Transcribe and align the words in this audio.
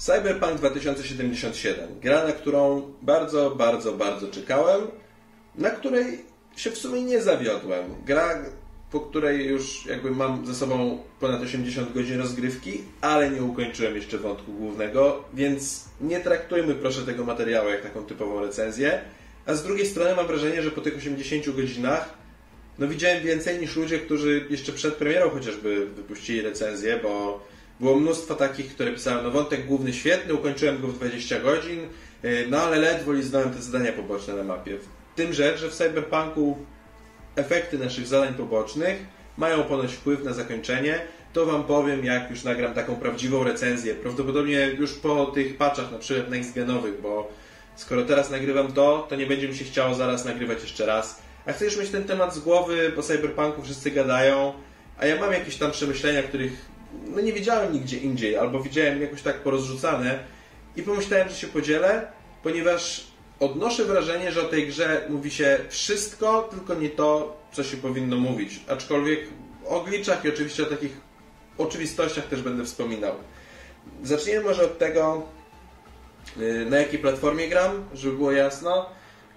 Cyberpunk 0.00 0.58
2077. 0.58 2.00
Gra, 2.00 2.26
na 2.26 2.32
którą 2.32 2.92
bardzo, 3.02 3.50
bardzo, 3.50 3.92
bardzo 3.92 4.28
czekałem, 4.28 4.80
na 5.54 5.70
której 5.70 6.24
się 6.56 6.70
w 6.70 6.78
sumie 6.78 7.02
nie 7.02 7.22
zawiodłem. 7.22 7.84
Gra, 8.06 8.44
po 8.90 9.00
której 9.00 9.46
już 9.46 9.86
jakby 9.86 10.10
mam 10.10 10.46
ze 10.46 10.54
sobą 10.54 10.98
ponad 11.20 11.42
80 11.42 11.92
godzin 11.92 12.18
rozgrywki, 12.18 12.80
ale 13.00 13.30
nie 13.30 13.42
ukończyłem 13.42 13.96
jeszcze 13.96 14.18
wątku 14.18 14.52
głównego, 14.52 15.24
więc 15.34 15.84
nie 16.00 16.20
traktujmy 16.20 16.74
proszę 16.74 17.02
tego 17.02 17.24
materiału 17.24 17.68
jak 17.68 17.82
taką 17.82 18.04
typową 18.04 18.40
recenzję. 18.40 19.00
A 19.46 19.54
z 19.54 19.62
drugiej 19.62 19.86
strony 19.86 20.14
mam 20.16 20.26
wrażenie, 20.26 20.62
że 20.62 20.70
po 20.70 20.80
tych 20.80 20.96
80 20.96 21.56
godzinach 21.56 22.14
no 22.78 22.88
widziałem 22.88 23.22
więcej 23.22 23.60
niż 23.60 23.76
ludzie, 23.76 23.98
którzy 23.98 24.46
jeszcze 24.50 24.72
przed 24.72 24.94
premierą 24.94 25.30
chociażby 25.30 25.86
wypuścili 25.86 26.42
recenzję, 26.42 27.00
bo 27.02 27.40
było 27.80 27.96
mnóstwo 27.96 28.34
takich, 28.34 28.74
które 28.74 28.92
pisały, 28.92 29.22
no 29.22 29.30
wątek 29.30 29.66
główny 29.66 29.92
świetny, 29.92 30.34
ukończyłem 30.34 30.80
go 30.80 30.88
w 30.88 30.94
20 30.94 31.40
godzin, 31.40 31.80
y, 32.24 32.46
no 32.50 32.62
ale 32.62 32.76
ledwo 32.76 33.12
liznąłem 33.12 33.50
te 33.50 33.62
zadania 33.62 33.92
poboczne 33.92 34.34
na 34.34 34.44
mapie. 34.44 34.78
W 34.78 35.16
tym 35.16 35.32
rzecz, 35.32 35.60
że 35.60 35.70
w 35.70 35.74
Cyberpunku 35.74 36.58
efekty 37.36 37.78
naszych 37.78 38.06
zadań 38.06 38.34
pobocznych 38.34 38.96
mają 39.36 39.62
ponoć 39.62 39.92
wpływ 39.92 40.24
na 40.24 40.32
zakończenie, 40.32 41.00
to 41.32 41.46
Wam 41.46 41.64
powiem, 41.64 42.04
jak 42.04 42.30
już 42.30 42.44
nagram 42.44 42.74
taką 42.74 42.96
prawdziwą 42.96 43.44
recenzję. 43.44 43.94
Prawdopodobnie 43.94 44.66
już 44.78 44.94
po 44.94 45.26
tych 45.26 45.56
patchach, 45.56 45.92
na 45.92 45.98
przykład 45.98 46.30
next-genowych, 46.30 47.00
bo 47.02 47.32
skoro 47.76 48.04
teraz 48.04 48.30
nagrywam 48.30 48.72
to, 48.72 49.06
to 49.08 49.16
nie 49.16 49.26
będzie 49.26 49.48
mi 49.48 49.56
się 49.56 49.64
chciało 49.64 49.94
zaraz 49.94 50.24
nagrywać 50.24 50.62
jeszcze 50.62 50.86
raz. 50.86 51.22
A 51.46 51.52
chcę 51.52 51.64
już 51.64 51.76
mieć 51.76 51.90
ten 51.90 52.04
temat 52.04 52.34
z 52.34 52.38
głowy, 52.38 52.92
bo 52.96 53.02
Cyberpunku 53.02 53.62
wszyscy 53.62 53.90
gadają, 53.90 54.52
a 54.98 55.06
ja 55.06 55.20
mam 55.20 55.32
jakieś 55.32 55.56
tam 55.56 55.70
przemyślenia, 55.70 56.22
których 56.22 56.52
no 57.08 57.20
nie 57.20 57.32
widziałem 57.32 57.72
nigdzie 57.72 57.96
indziej, 57.96 58.36
albo 58.36 58.60
widziałem 58.60 59.02
jakoś 59.02 59.22
tak 59.22 59.40
porozrzucane 59.40 60.18
i 60.76 60.82
pomyślałem, 60.82 61.28
że 61.28 61.34
się 61.34 61.46
podzielę, 61.46 62.12
ponieważ 62.42 63.06
odnoszę 63.40 63.84
wrażenie, 63.84 64.32
że 64.32 64.42
o 64.42 64.48
tej 64.48 64.66
grze 64.66 65.06
mówi 65.08 65.30
się 65.30 65.58
wszystko, 65.68 66.48
tylko 66.50 66.74
nie 66.74 66.90
to, 66.90 67.36
co 67.52 67.64
się 67.64 67.76
powinno 67.76 68.16
mówić. 68.16 68.60
Aczkolwiek 68.68 69.20
o 69.66 69.80
glitchach 69.80 70.24
i 70.24 70.28
oczywiście 70.28 70.62
o 70.62 70.66
takich 70.66 70.92
oczywistościach 71.58 72.26
też 72.26 72.42
będę 72.42 72.64
wspominał. 72.64 73.14
Zacznijmy 74.02 74.44
może 74.44 74.64
od 74.64 74.78
tego, 74.78 75.22
y, 76.36 76.66
na 76.70 76.78
jakiej 76.78 76.98
platformie 76.98 77.48
gram, 77.48 77.84
żeby 77.94 78.16
było 78.16 78.32
jasno. 78.32 78.86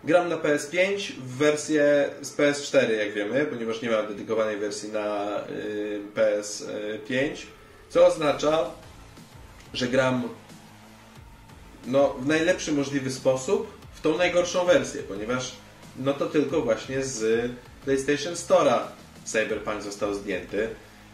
Gram 0.04 0.30
na 0.30 0.38
PS5 0.38 1.12
w 1.12 1.38
wersję 1.38 2.10
z 2.22 2.36
PS4, 2.38 2.90
jak 2.90 3.14
wiemy, 3.14 3.46
ponieważ 3.46 3.82
nie 3.82 3.90
ma 3.90 4.04
dedykowanej 4.04 4.58
wersji 4.58 4.92
na 4.92 5.40
y, 5.50 6.02
PS5, 6.16 7.36
co 7.90 8.06
oznacza, 8.06 8.70
że 9.74 9.88
gram 9.88 10.30
no, 11.88 12.16
w 12.20 12.28
najlepszy 12.28 12.72
możliwy 12.72 13.12
sposób 13.12 13.68
w 13.94 14.02
tą 14.02 14.18
najgorszą 14.18 14.66
wersję, 14.66 15.04
ponieważ 15.04 15.56
no 15.98 16.14
to 16.14 16.26
tylko 16.26 16.62
właśnie 16.62 17.04
z 17.04 17.52
PlayStation 17.86 18.34
Store'a 18.34 18.80
Cyberpunk 19.26 19.82
został 19.82 20.14
zdjęty. 20.14 20.70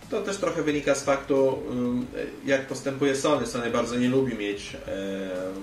To 0.09 0.21
też 0.21 0.37
trochę 0.37 0.63
wynika 0.63 0.95
z 0.95 1.03
faktu, 1.03 1.63
jak 2.45 2.67
postępuje 2.67 3.15
Sony. 3.15 3.47
Sony 3.47 3.69
bardzo 3.69 3.95
nie 3.95 4.09
lubi 4.09 4.35
mieć 4.35 4.77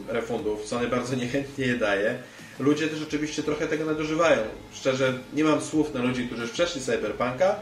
refundów, 0.08 0.66
Sony 0.66 0.88
bardzo 0.88 1.16
niechętnie 1.24 1.66
je 1.66 1.76
daje. 1.76 2.18
Ludzie 2.58 2.88
też 2.88 3.02
oczywiście 3.02 3.42
trochę 3.42 3.66
tego 3.66 3.84
nadużywają. 3.84 4.42
Szczerze, 4.72 5.18
nie 5.34 5.44
mam 5.44 5.60
słów 5.60 5.94
na 5.94 6.02
ludzi, 6.02 6.26
którzy 6.26 6.42
już 6.42 6.50
przeszli 6.50 6.80
Cyberpunka 6.80 7.56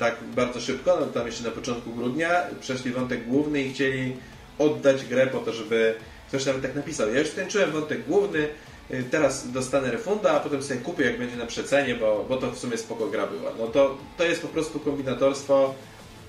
tak 0.00 0.16
bardzo 0.36 0.60
szybko, 0.60 0.96
no 1.00 1.06
tam 1.06 1.26
jeszcze 1.26 1.44
na 1.44 1.50
początku 1.50 1.90
grudnia, 1.90 2.42
przeszli 2.60 2.90
wątek 2.92 3.26
główny 3.26 3.62
i 3.62 3.72
chcieli 3.72 4.16
oddać 4.58 5.04
grę 5.04 5.26
po 5.26 5.38
to, 5.38 5.52
żeby 5.52 5.94
ktoś 6.28 6.46
nawet 6.46 6.62
tak 6.62 6.74
napisał. 6.74 7.14
Ja 7.14 7.20
już 7.20 7.28
skończyłem 7.28 7.70
wątek 7.70 8.06
główny, 8.06 8.48
y, 8.90 9.04
teraz 9.10 9.52
dostanę 9.52 9.90
refunda, 9.90 10.30
a 10.30 10.40
potem 10.40 10.62
sobie 10.62 10.80
kupię, 10.80 11.04
jak 11.04 11.18
będzie 11.18 11.36
na 11.36 11.46
przecenie, 11.46 11.94
bo, 11.94 12.26
bo 12.28 12.36
to 12.36 12.50
w 12.50 12.58
sumie 12.58 12.76
spoko 12.76 13.06
gra 13.06 13.26
była. 13.26 13.52
No 13.58 13.66
to, 13.66 13.98
to 14.18 14.24
jest 14.24 14.42
po 14.42 14.48
prostu 14.48 14.80
kombinatorstwo, 14.80 15.74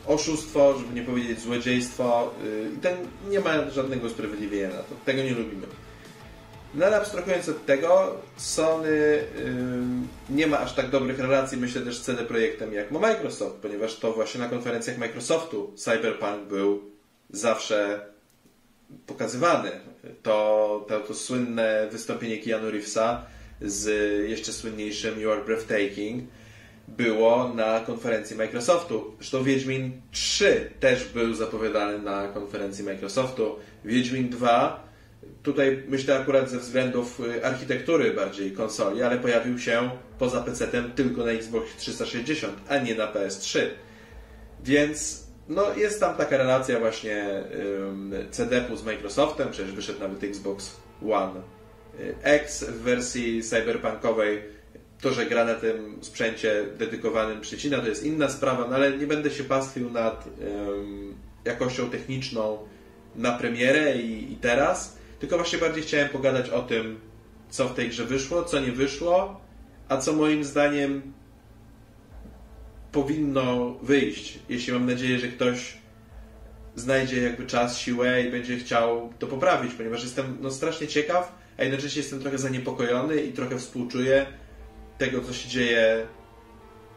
oszustwo, 0.07 0.77
żeby 0.79 0.93
nie 0.93 1.05
powiedzieć 1.05 1.39
złodziejstwo 1.39 2.33
y, 2.43 2.69
i 2.77 2.77
ten 2.77 2.97
nie 3.29 3.39
ma 3.39 3.69
żadnego 3.69 4.07
usprawiedliwienia 4.07 4.69
na 4.69 4.83
to. 4.83 4.95
Tego 5.05 5.23
nie 5.23 5.33
lubimy. 5.33 5.67
No 6.75 6.85
ale 6.85 6.97
abstrahując 6.97 7.49
od 7.49 7.65
tego, 7.65 8.15
Sony 8.37 9.23
nie 10.29 10.47
ma 10.47 10.59
aż 10.59 10.73
tak 10.73 10.89
dobrych 10.89 11.19
relacji, 11.19 11.57
myślę 11.57 11.81
też 11.81 11.97
z 11.97 12.01
CD 12.01 12.23
Projektem 12.23 12.73
jak 12.73 12.91
ma 12.91 12.99
Microsoft, 12.99 13.55
ponieważ 13.55 13.95
to 13.95 14.13
właśnie 14.13 14.41
na 14.41 14.49
konferencjach 14.49 14.97
Microsoftu 14.97 15.73
Cyberpunk 15.75 16.47
był 16.47 16.91
zawsze 17.29 18.05
pokazywany. 19.07 19.71
To, 20.23 20.85
to, 20.87 20.99
to 20.99 21.13
słynne 21.13 21.87
wystąpienie 21.91 22.37
Keanu 22.37 22.71
Reevesa 22.71 23.25
z 23.61 23.89
jeszcze 24.29 24.53
słynniejszym 24.53 25.19
You 25.19 25.31
Are 25.31 25.43
Breathtaking 25.43 26.23
było 26.87 27.53
na 27.53 27.79
konferencji 27.79 28.35
Microsoftu. 28.35 29.13
Zresztą 29.17 29.43
Wiedźmin 29.43 30.01
3 30.11 30.71
też 30.79 31.05
był 31.05 31.33
zapowiadany 31.33 31.99
na 31.99 32.27
konferencji 32.27 32.83
Microsoftu. 32.83 33.55
Wiedźmin 33.85 34.29
2 34.29 34.90
Tutaj 35.43 35.83
myślę 35.87 36.19
akurat 36.19 36.49
ze 36.49 36.57
względów 36.57 37.19
y, 37.19 37.45
architektury 37.45 38.13
bardziej 38.13 38.51
konsoli, 38.51 39.03
ale 39.03 39.17
pojawił 39.17 39.59
się 39.59 39.89
poza 40.19 40.41
PC-tem 40.41 40.91
tylko 40.95 41.25
na 41.25 41.31
Xbox 41.31 41.75
360, 41.77 42.53
a 42.67 42.77
nie 42.77 42.95
na 42.95 43.13
PS3. 43.13 43.59
Więc 44.63 45.23
no, 45.49 45.73
jest 45.75 45.99
tam 45.99 46.15
taka 46.15 46.37
relacja 46.37 46.79
właśnie 46.79 47.43
CD-pu 48.31 48.75
z 48.75 48.83
Microsoftem, 48.83 49.51
przecież 49.51 49.71
wyszedł 49.71 49.99
nawet 49.99 50.23
Xbox 50.23 50.75
One 51.11 51.41
y, 51.99 52.15
X 52.23 52.63
w 52.63 52.81
wersji 52.81 53.43
cyberpunkowej. 53.43 54.61
To, 55.01 55.13
że 55.13 55.25
gra 55.25 55.45
na 55.45 55.55
tym 55.55 55.97
sprzęcie 56.01 56.65
dedykowanym 56.77 57.41
przycina, 57.41 57.79
to 57.79 57.87
jest 57.87 58.03
inna 58.03 58.29
sprawa, 58.29 58.67
no 58.69 58.75
ale 58.75 58.97
nie 58.97 59.07
będę 59.07 59.31
się 59.31 59.43
pastwił 59.43 59.89
nad 59.89 60.25
um, 60.27 61.15
jakością 61.45 61.89
techniczną 61.89 62.57
na 63.15 63.31
premierę 63.31 63.97
i, 63.97 64.33
i 64.33 64.35
teraz 64.35 65.00
tylko 65.21 65.35
właśnie 65.35 65.59
bardziej 65.59 65.83
chciałem 65.83 66.09
pogadać 66.09 66.49
o 66.49 66.61
tym, 66.61 66.99
co 67.49 67.67
w 67.69 67.73
tej 67.73 67.89
grze 67.89 68.05
wyszło, 68.05 68.43
co 68.43 68.59
nie 68.59 68.71
wyszło, 68.71 69.41
a 69.89 69.97
co 69.97 70.13
moim 70.13 70.43
zdaniem 70.43 71.13
powinno 72.91 73.75
wyjść. 73.81 74.39
Jeśli 74.49 74.73
mam 74.73 74.85
nadzieję, 74.85 75.19
że 75.19 75.27
ktoś 75.27 75.77
znajdzie 76.75 77.21
jakby 77.21 77.47
czas, 77.47 77.77
siłę 77.77 78.21
i 78.21 78.31
będzie 78.31 78.57
chciał 78.57 79.13
to 79.19 79.27
poprawić, 79.27 79.73
ponieważ 79.73 80.03
jestem 80.03 80.37
no, 80.41 80.51
strasznie 80.51 80.87
ciekaw, 80.87 81.35
a 81.57 81.63
jednocześnie 81.63 82.01
jestem 82.01 82.19
trochę 82.19 82.37
zaniepokojony 82.37 83.21
i 83.21 83.33
trochę 83.33 83.57
współczuję 83.57 84.25
tego, 84.97 85.21
co 85.21 85.33
się 85.33 85.49
dzieje 85.49 86.07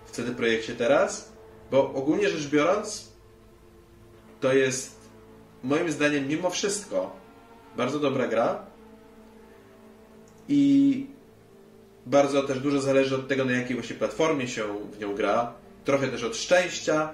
w 0.06 0.10
CD 0.10 0.32
Projekcie 0.32 0.74
teraz, 0.74 1.32
bo 1.70 1.94
ogólnie 1.94 2.28
rzecz 2.28 2.48
biorąc, 2.48 3.12
to 4.40 4.52
jest 4.52 5.10
moim 5.62 5.90
zdaniem 5.90 6.28
mimo 6.28 6.50
wszystko 6.50 7.23
bardzo 7.76 7.98
dobra 7.98 8.26
gra 8.26 8.66
i 10.48 11.06
bardzo 12.06 12.42
też 12.42 12.60
dużo 12.60 12.80
zależy 12.80 13.14
od 13.14 13.28
tego, 13.28 13.44
na 13.44 13.52
jakiej 13.52 13.76
właśnie 13.76 13.96
platformie 13.96 14.48
się 14.48 14.62
w 14.92 15.00
nią 15.00 15.14
gra. 15.14 15.52
Trochę 15.84 16.08
też 16.08 16.24
od 16.24 16.36
szczęścia, 16.36 17.10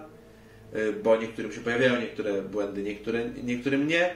y, 0.75 0.93
bo 0.93 1.17
niektórym 1.17 1.53
się 1.53 1.61
pojawiają 1.61 2.01
niektóre 2.01 2.43
błędy, 2.43 2.83
niektóre, 2.83 3.29
niektórym 3.29 3.87
nie. 3.87 4.15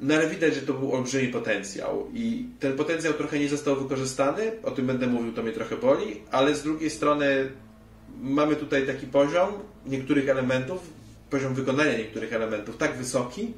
No 0.00 0.14
ale 0.14 0.28
widać, 0.28 0.54
że 0.54 0.60
to 0.60 0.74
był 0.74 0.92
olbrzymi 0.92 1.28
potencjał 1.28 2.10
i 2.14 2.46
ten 2.60 2.76
potencjał 2.76 3.14
trochę 3.14 3.38
nie 3.38 3.48
został 3.48 3.76
wykorzystany, 3.76 4.52
o 4.62 4.70
tym 4.70 4.86
będę 4.86 5.06
mówił, 5.06 5.32
to 5.32 5.42
mnie 5.42 5.52
trochę 5.52 5.76
boli, 5.76 6.22
ale 6.30 6.54
z 6.54 6.62
drugiej 6.62 6.90
strony 6.90 7.50
mamy 8.20 8.56
tutaj 8.56 8.86
taki 8.86 9.06
poziom 9.06 9.48
niektórych 9.86 10.28
elementów, 10.28 10.90
poziom 11.30 11.54
wykonania 11.54 11.98
niektórych 11.98 12.32
elementów 12.32 12.76
tak 12.76 12.96
wysoki, 12.96 13.52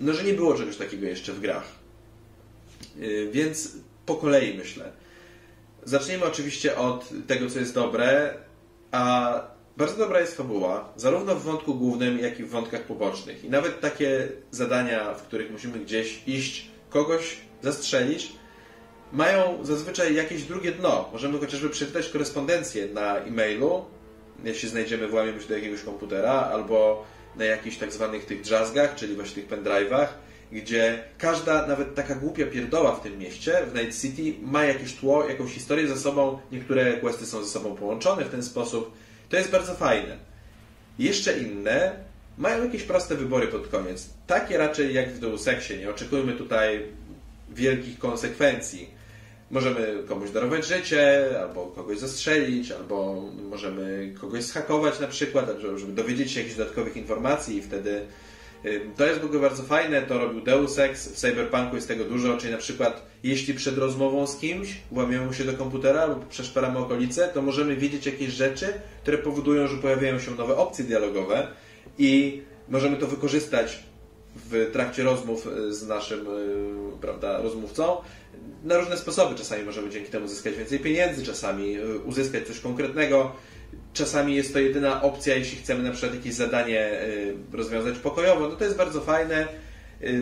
no, 0.00 0.12
że 0.12 0.24
nie 0.24 0.34
było 0.34 0.54
czegoś 0.54 0.76
takiego 0.76 1.06
jeszcze 1.06 1.32
w 1.32 1.40
grach. 1.40 1.64
Y, 3.00 3.30
więc 3.32 3.72
po 4.06 4.14
kolei 4.14 4.58
myślę. 4.58 4.92
Zaczniemy 5.84 6.24
oczywiście 6.24 6.76
od 6.76 7.08
tego, 7.26 7.50
co 7.50 7.58
jest 7.58 7.74
dobre, 7.74 8.34
a 8.90 9.40
bardzo 9.76 9.96
dobra 9.96 10.20
jest 10.20 10.36
fabuła, 10.36 10.92
zarówno 10.96 11.34
w 11.34 11.42
wątku 11.42 11.74
głównym, 11.74 12.18
jak 12.18 12.40
i 12.40 12.44
w 12.44 12.50
wątkach 12.50 12.82
pobocznych. 12.82 13.44
I 13.44 13.50
nawet 13.50 13.80
takie 13.80 14.28
zadania, 14.50 15.14
w 15.14 15.22
których 15.22 15.50
musimy 15.50 15.78
gdzieś 15.78 16.22
iść, 16.26 16.68
kogoś 16.90 17.36
zastrzelić, 17.62 18.32
mają 19.12 19.64
zazwyczaj 19.64 20.14
jakieś 20.14 20.42
drugie 20.42 20.72
dno. 20.72 21.08
Możemy 21.12 21.38
chociażby 21.38 21.70
przeczytać 21.70 22.08
korespondencję 22.08 22.86
na 22.86 23.18
e-mailu, 23.18 23.84
jeśli 24.44 24.68
znajdziemy, 24.68 25.08
włamiemy 25.08 25.40
się 25.40 25.48
do 25.48 25.54
jakiegoś 25.54 25.82
komputera, 25.82 26.32
albo 26.32 27.04
na 27.36 27.44
jakichś 27.44 27.76
tak 27.76 27.92
zwanych 27.92 28.24
tych 28.24 28.40
drzazgach, 28.40 28.94
czyli 28.94 29.14
właśnie 29.14 29.42
tych 29.42 29.50
pendrive'ach, 29.50 30.06
gdzie 30.52 31.04
każda, 31.18 31.66
nawet 31.66 31.94
taka 31.94 32.14
głupia 32.14 32.46
pierdoła 32.46 32.96
w 32.96 33.02
tym 33.02 33.18
mieście, 33.18 33.66
w 33.72 33.74
Night 33.74 34.00
City, 34.00 34.34
ma 34.42 34.64
jakieś 34.64 34.94
tło, 34.94 35.28
jakąś 35.28 35.52
historię 35.52 35.88
ze 35.88 35.96
sobą. 35.96 36.38
Niektóre 36.52 36.92
questy 36.92 37.26
są 37.26 37.44
ze 37.44 37.50
sobą 37.50 37.74
połączone 37.74 38.24
w 38.24 38.30
ten 38.30 38.42
sposób. 38.42 38.92
To 39.28 39.36
jest 39.36 39.50
bardzo 39.50 39.74
fajne. 39.74 40.16
Jeszcze 40.98 41.38
inne 41.38 41.96
mają 42.38 42.64
jakieś 42.64 42.82
proste 42.82 43.14
wybory 43.14 43.46
pod 43.48 43.68
koniec. 43.68 44.10
Takie 44.26 44.58
raczej 44.58 44.94
jak 44.94 45.08
w 45.12 45.18
Deus 45.18 45.48
Exie. 45.48 45.78
Nie 45.78 45.90
oczekujmy 45.90 46.32
tutaj 46.32 46.82
wielkich 47.50 47.98
konsekwencji. 47.98 48.90
Możemy 49.50 50.02
komuś 50.08 50.30
darować 50.30 50.66
życie, 50.66 51.26
albo 51.42 51.66
kogoś 51.66 51.98
zastrzelić, 51.98 52.70
albo 52.70 53.22
możemy 53.50 54.14
kogoś 54.20 54.44
schakować 54.44 55.00
na 55.00 55.06
przykład, 55.06 55.46
żeby 55.76 55.92
dowiedzieć 55.92 56.32
się 56.32 56.40
jakichś 56.40 56.56
dodatkowych 56.56 56.96
informacji 56.96 57.56
i 57.56 57.62
wtedy 57.62 58.06
to 58.96 59.06
jest 59.06 59.20
w 59.20 59.24
ogóle 59.24 59.40
bardzo 59.40 59.62
fajne, 59.62 60.02
to 60.02 60.18
robił 60.18 60.40
Deus 60.40 60.78
Ex, 60.78 61.08
w 61.08 61.16
Cyberpunku 61.16 61.76
jest 61.76 61.88
tego 61.88 62.04
dużo, 62.04 62.36
czyli 62.36 62.52
na 62.52 62.58
przykład 62.58 63.06
jeśli 63.22 63.54
przed 63.54 63.78
rozmową 63.78 64.26
z 64.26 64.36
kimś 64.36 64.76
łamiemy 64.92 65.34
się 65.34 65.44
do 65.44 65.52
komputera 65.52 66.06
lub 66.06 66.28
przeszperamy 66.28 66.78
okolice, 66.78 67.28
to 67.28 67.42
możemy 67.42 67.76
wiedzieć 67.76 68.06
jakieś 68.06 68.32
rzeczy, 68.32 68.72
które 69.02 69.18
powodują, 69.18 69.68
że 69.68 69.76
pojawiają 69.76 70.18
się 70.18 70.30
nowe 70.30 70.56
opcje 70.56 70.84
dialogowe 70.84 71.48
i 71.98 72.42
możemy 72.68 72.96
to 72.96 73.06
wykorzystać 73.06 73.82
w 74.36 74.70
trakcie 74.72 75.02
rozmów 75.02 75.48
z 75.68 75.86
naszym 75.86 76.26
y, 76.26 77.00
prawda, 77.00 77.42
rozmówcą 77.42 77.96
na 78.64 78.78
różne 78.78 78.96
sposoby. 78.96 79.34
Czasami 79.34 79.64
możemy 79.64 79.90
dzięki 79.90 80.10
temu 80.10 80.28
zyskać 80.28 80.54
więcej 80.54 80.78
pieniędzy, 80.78 81.24
czasami 81.24 81.78
y, 81.78 81.98
uzyskać 81.98 82.46
coś 82.46 82.60
konkretnego. 82.60 83.32
Czasami 83.92 84.36
jest 84.36 84.52
to 84.52 84.58
jedyna 84.58 85.02
opcja, 85.02 85.34
jeśli 85.34 85.58
chcemy 85.58 85.82
na 85.82 85.90
przykład 85.90 86.14
jakieś 86.14 86.34
zadanie 86.34 86.90
rozwiązać 87.52 87.98
pokojowo. 87.98 88.48
No 88.48 88.56
to 88.56 88.64
jest 88.64 88.76
bardzo 88.76 89.00
fajne. 89.00 89.48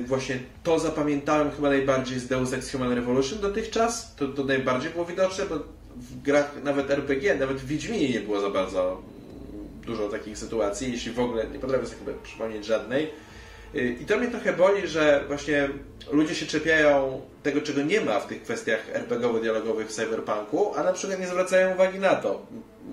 Właśnie 0.07 0.39
to 0.63 0.79
zapamiętałem 0.79 1.51
chyba 1.51 1.69
najbardziej 1.69 2.19
z 2.19 2.27
Deus 2.27 2.53
Ex 2.53 2.73
Human 2.73 2.93
Revolution 2.93 3.41
dotychczas. 3.41 4.15
To, 4.15 4.29
to 4.29 4.45
najbardziej 4.45 4.91
było 4.91 5.05
widoczne, 5.05 5.45
bo 5.47 5.57
w 5.97 6.23
grach 6.23 6.55
nawet 6.65 6.91
RPG, 6.91 7.35
nawet 7.35 7.57
w 7.57 7.67
Wiedźminie 7.67 8.09
nie 8.11 8.21
było 8.21 8.41
za 8.41 8.51
bardzo 8.51 9.03
dużo 9.87 10.09
takich 10.09 10.39
sytuacji, 10.39 10.93
jeśli 10.93 11.13
w 11.13 11.21
ogóle 11.21 11.47
nie 11.47 11.59
potrafię 11.59 11.87
sobie 11.87 11.99
chyba 11.99 12.19
przypomnieć 12.23 12.67
żadnej. 12.67 13.11
Y, 13.75 13.97
I 14.01 14.05
to 14.05 14.19
mnie 14.19 14.29
trochę 14.29 14.53
boli, 14.53 14.89
że 14.89 15.25
właśnie 15.29 15.69
ludzie 16.13 16.35
się 16.35 16.47
czepiają 16.47 17.21
tego, 17.43 17.61
czego 17.61 17.83
nie 17.83 18.01
ma 18.01 18.21
w 18.21 18.27
tych 18.27 18.43
kwestiach 18.43 18.81
RPGowo-dialogowych 18.93 19.87
w 19.87 19.93
Cyberpunku, 19.93 20.75
a 20.77 20.83
na 20.83 20.93
przykład 20.93 21.21
nie 21.21 21.27
zwracają 21.27 21.75
uwagi 21.75 21.99
na 21.99 22.15
to. 22.15 22.47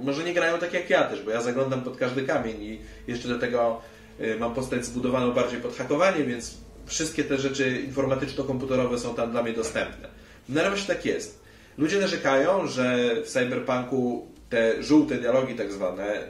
Może 0.04 0.24
nie 0.24 0.34
grają 0.34 0.58
tak 0.58 0.74
jak 0.74 0.90
ja 0.90 1.04
też, 1.04 1.22
bo 1.24 1.32
ja 1.32 1.42
zaglądam 1.42 1.82
pod 1.82 1.98
każdy 1.98 2.24
kamień 2.24 2.64
i 2.64 2.80
jeszcze 3.08 3.28
do 3.28 3.40
tego 3.40 3.82
y, 4.22 4.38
mam 4.40 4.54
postać 4.54 4.86
zbudowaną 4.86 5.32
bardziej 5.32 5.60
pod 5.60 5.78
hakowanie, 5.78 6.24
więc 6.24 6.58
wszystkie 6.86 7.24
te 7.24 7.38
rzeczy 7.38 7.84
informatyczno-komputerowe 7.88 9.00
są 9.00 9.16
tam 9.16 9.32
dla 9.32 9.44
mnie 9.44 9.54
dostępne. 9.54 10.08
No 10.50 10.62
ale 10.62 10.70
właśnie 10.70 10.96
tak 10.96 11.06
jest. 11.06 11.40
Ludzie 11.78 12.00
narzekają, 12.00 12.68
że 12.68 13.16
w 13.24 13.28
Cyberpunku 13.28 14.28
te 14.50 14.84
żółte 14.84 15.16
dialogi 15.16 15.56
tak 15.56 15.72
zwane 15.72 16.28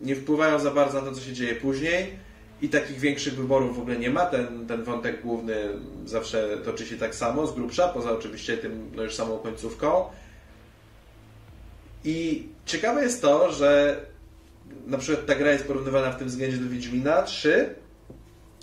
nie 0.00 0.16
wpływają 0.16 0.58
za 0.58 0.70
bardzo 0.70 1.00
na 1.00 1.06
to, 1.06 1.14
co 1.14 1.20
się 1.20 1.32
dzieje 1.32 1.54
później 1.54 2.29
i 2.62 2.68
takich 2.68 2.98
większych 2.98 3.34
wyborów 3.34 3.76
w 3.76 3.80
ogóle 3.80 3.96
nie 3.96 4.10
ma. 4.10 4.26
Ten, 4.26 4.66
ten 4.66 4.84
wątek 4.84 5.22
główny 5.22 5.68
zawsze 6.04 6.58
toczy 6.64 6.86
się 6.86 6.96
tak 6.96 7.14
samo, 7.14 7.46
z 7.46 7.54
grubsza, 7.54 7.88
poza 7.88 8.12
oczywiście 8.12 8.56
tym 8.56 8.90
no 8.94 9.02
już 9.02 9.14
samą 9.14 9.38
końcówką. 9.38 10.04
I 12.04 12.46
ciekawe 12.66 13.02
jest 13.02 13.22
to, 13.22 13.52
że 13.52 14.00
na 14.86 14.98
przykład 14.98 15.26
ta 15.26 15.34
gra 15.34 15.52
jest 15.52 15.66
porównywana 15.66 16.10
w 16.10 16.18
tym 16.18 16.28
względzie 16.28 16.56
do 16.56 16.70
Wiedźmina 16.70 17.22
3, 17.22 17.74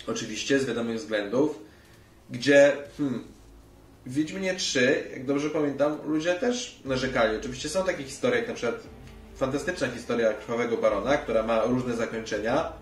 oczywiście 0.06 0.58
z 0.58 0.64
wiadomych 0.64 0.96
względów, 0.96 1.58
gdzie 2.30 2.72
hmm, 2.98 3.24
w 4.06 4.14
Wiedźminie 4.14 4.54
3, 4.54 5.04
jak 5.12 5.26
dobrze 5.26 5.50
pamiętam, 5.50 5.98
ludzie 6.06 6.34
też 6.34 6.80
narzekali. 6.84 7.36
Oczywiście 7.36 7.68
są 7.68 7.84
takie 7.84 8.04
historie, 8.04 8.38
jak 8.38 8.48
na 8.48 8.54
przykład 8.54 8.82
fantastyczna 9.36 9.88
historia 9.88 10.32
Krwawego 10.32 10.76
Barona, 10.76 11.16
która 11.16 11.42
ma 11.42 11.64
różne 11.64 11.96
zakończenia, 11.96 12.72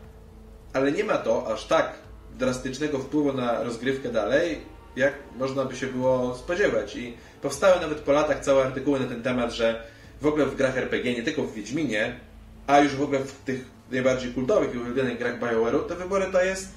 ale 0.73 0.93
nie 0.93 1.05
ma 1.05 1.19
to 1.19 1.53
aż 1.53 1.67
tak 1.67 1.99
drastycznego 2.39 2.99
wpływu 2.99 3.33
na 3.33 3.63
rozgrywkę 3.63 4.09
dalej, 4.09 4.59
jak 4.97 5.13
można 5.39 5.65
by 5.65 5.77
się 5.77 5.87
było 5.87 6.35
spodziewać. 6.35 6.97
I 6.97 7.15
powstały 7.43 7.81
nawet 7.81 7.99
po 7.99 8.13
latach 8.13 8.41
całe 8.41 8.65
artykuły 8.65 9.01
na 9.01 9.07
ten 9.07 9.23
temat, 9.23 9.53
że 9.53 9.83
w 10.21 10.27
ogóle 10.27 10.47
w 10.47 10.57
grach 10.57 10.79
RPG, 10.79 11.15
nie 11.15 11.23
tylko 11.23 11.43
w 11.43 11.55
Wiedźminie, 11.55 12.21
a 12.67 12.81
już 12.81 12.95
w 12.95 13.03
ogóle 13.03 13.19
w 13.19 13.33
tych 13.33 13.65
najbardziej 13.91 14.33
kultowych 14.33 14.75
i 14.75 14.79
uwielbianych 14.79 15.19
grach 15.19 15.41
BioWare'u, 15.41 15.85
te 15.85 15.95
wybory 15.95 16.27
to 16.33 16.45
jest 16.45 16.69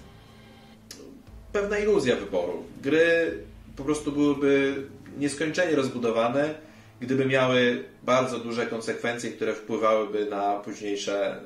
pewna 1.53 1.77
iluzja 1.77 2.15
wyboru. 2.15 2.63
Gry 2.81 3.37
po 3.75 3.83
prostu 3.83 4.11
byłyby 4.11 4.83
nieskończenie 5.17 5.75
rozbudowane, 5.75 6.53
gdyby 6.99 7.25
miały 7.25 7.83
bardzo 8.03 8.39
duże 8.39 8.67
konsekwencje, 8.67 9.31
które 9.31 9.53
wpływałyby 9.53 10.25
na 10.25 10.53
późniejsze 10.53 11.41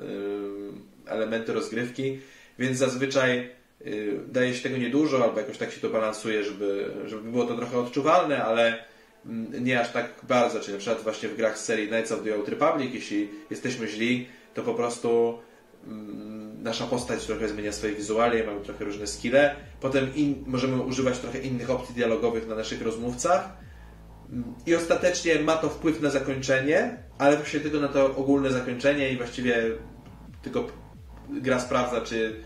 elementy 1.06 1.52
rozgrywki, 1.52 2.20
więc 2.58 2.78
zazwyczaj 2.78 3.50
y, 3.86 4.20
daje 4.28 4.54
się 4.54 4.62
tego 4.62 4.76
niedużo, 4.76 5.24
albo 5.24 5.40
jakoś 5.40 5.58
tak 5.58 5.70
się 5.72 5.80
to 5.80 5.90
balansuje, 5.90 6.44
żeby, 6.44 6.90
żeby 7.06 7.30
było 7.30 7.44
to 7.44 7.56
trochę 7.56 7.78
odczuwalne, 7.78 8.44
ale 8.44 8.84
mm, 9.26 9.64
nie 9.64 9.80
aż 9.80 9.92
tak 9.92 10.10
bardzo, 10.22 10.60
czyli 10.60 10.72
na 10.72 10.78
przykład 10.78 11.02
właśnie 11.02 11.28
w 11.28 11.36
grach 11.36 11.58
z 11.58 11.64
serii 11.64 11.88
Knights 11.88 12.12
of 12.12 12.22
the 12.24 12.34
Old 12.34 12.48
Republic, 12.48 12.94
jeśli 12.94 13.28
jesteśmy 13.50 13.88
źli, 13.88 14.26
to 14.54 14.62
po 14.62 14.74
prostu 14.74 15.38
mm, 15.86 16.62
nasza 16.62 16.86
postać 16.86 17.26
trochę 17.26 17.48
zmienia 17.48 17.72
swoje 17.72 17.94
wizualie, 17.94 18.44
mamy 18.44 18.60
trochę 18.60 18.84
różne 18.84 19.06
skille, 19.06 19.56
potem 19.80 20.14
in, 20.14 20.44
możemy 20.46 20.82
używać 20.82 21.18
trochę 21.18 21.38
innych 21.38 21.70
opcji 21.70 21.94
dialogowych 21.94 22.48
na 22.48 22.54
naszych 22.54 22.82
rozmówcach, 22.82 23.64
i 24.66 24.74
ostatecznie 24.74 25.38
ma 25.38 25.56
to 25.56 25.68
wpływ 25.68 26.00
na 26.00 26.10
zakończenie, 26.10 26.96
ale 27.18 27.36
właśnie 27.36 27.60
tylko 27.60 27.80
na 27.80 27.88
to 27.88 28.16
ogólne 28.16 28.50
zakończenie 28.50 29.12
i 29.12 29.16
właściwie 29.16 29.56
tylko 30.42 30.66
gra 31.30 31.60
sprawdza, 31.60 32.00
czy 32.00 32.36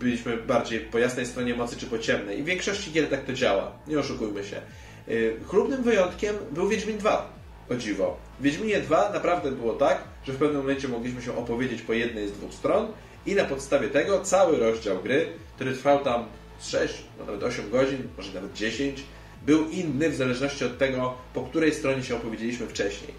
byliśmy 0.00 0.36
bardziej 0.36 0.80
po 0.80 0.98
jasnej 0.98 1.26
stronie 1.26 1.54
mocy, 1.54 1.76
czy 1.76 1.86
po 1.86 1.98
ciemnej. 1.98 2.38
I 2.38 2.42
w 2.42 2.46
większości 2.46 2.92
gier 2.92 3.08
tak 3.08 3.24
to 3.24 3.32
działa. 3.32 3.72
Nie 3.86 3.98
oszukujmy 3.98 4.44
się. 4.44 4.60
Y, 5.08 5.36
chlubnym 5.46 5.82
wyjątkiem 5.82 6.36
był 6.52 6.68
Wiedźmin 6.68 6.98
2. 6.98 7.32
O 7.70 7.74
dziwo. 7.74 8.16
W 8.40 8.42
Wiedźminie 8.42 8.80
2 8.80 9.10
naprawdę 9.12 9.52
było 9.52 9.74
tak, 9.74 10.04
że 10.26 10.32
w 10.32 10.36
pewnym 10.36 10.60
momencie 10.60 10.88
mogliśmy 10.88 11.22
się 11.22 11.36
opowiedzieć 11.36 11.82
po 11.82 11.92
jednej 11.92 12.28
z 12.28 12.32
dwóch 12.32 12.54
stron 12.54 12.88
i 13.26 13.34
na 13.34 13.44
podstawie 13.44 13.88
tego 13.88 14.20
cały 14.20 14.58
rozdział 14.58 15.02
gry, 15.02 15.26
który 15.54 15.72
trwał 15.72 16.04
tam 16.04 16.24
6, 16.60 16.94
nawet 17.18 17.42
8 17.42 17.70
godzin, 17.70 18.08
może 18.16 18.34
nawet 18.34 18.52
10, 18.52 19.04
był 19.46 19.68
inny 19.68 20.10
w 20.10 20.14
zależności 20.14 20.64
od 20.64 20.78
tego, 20.78 21.14
po 21.34 21.42
której 21.42 21.74
stronie 21.74 22.02
się 22.02 22.16
opowiedzieliśmy 22.16 22.66
wcześniej. 22.66 23.14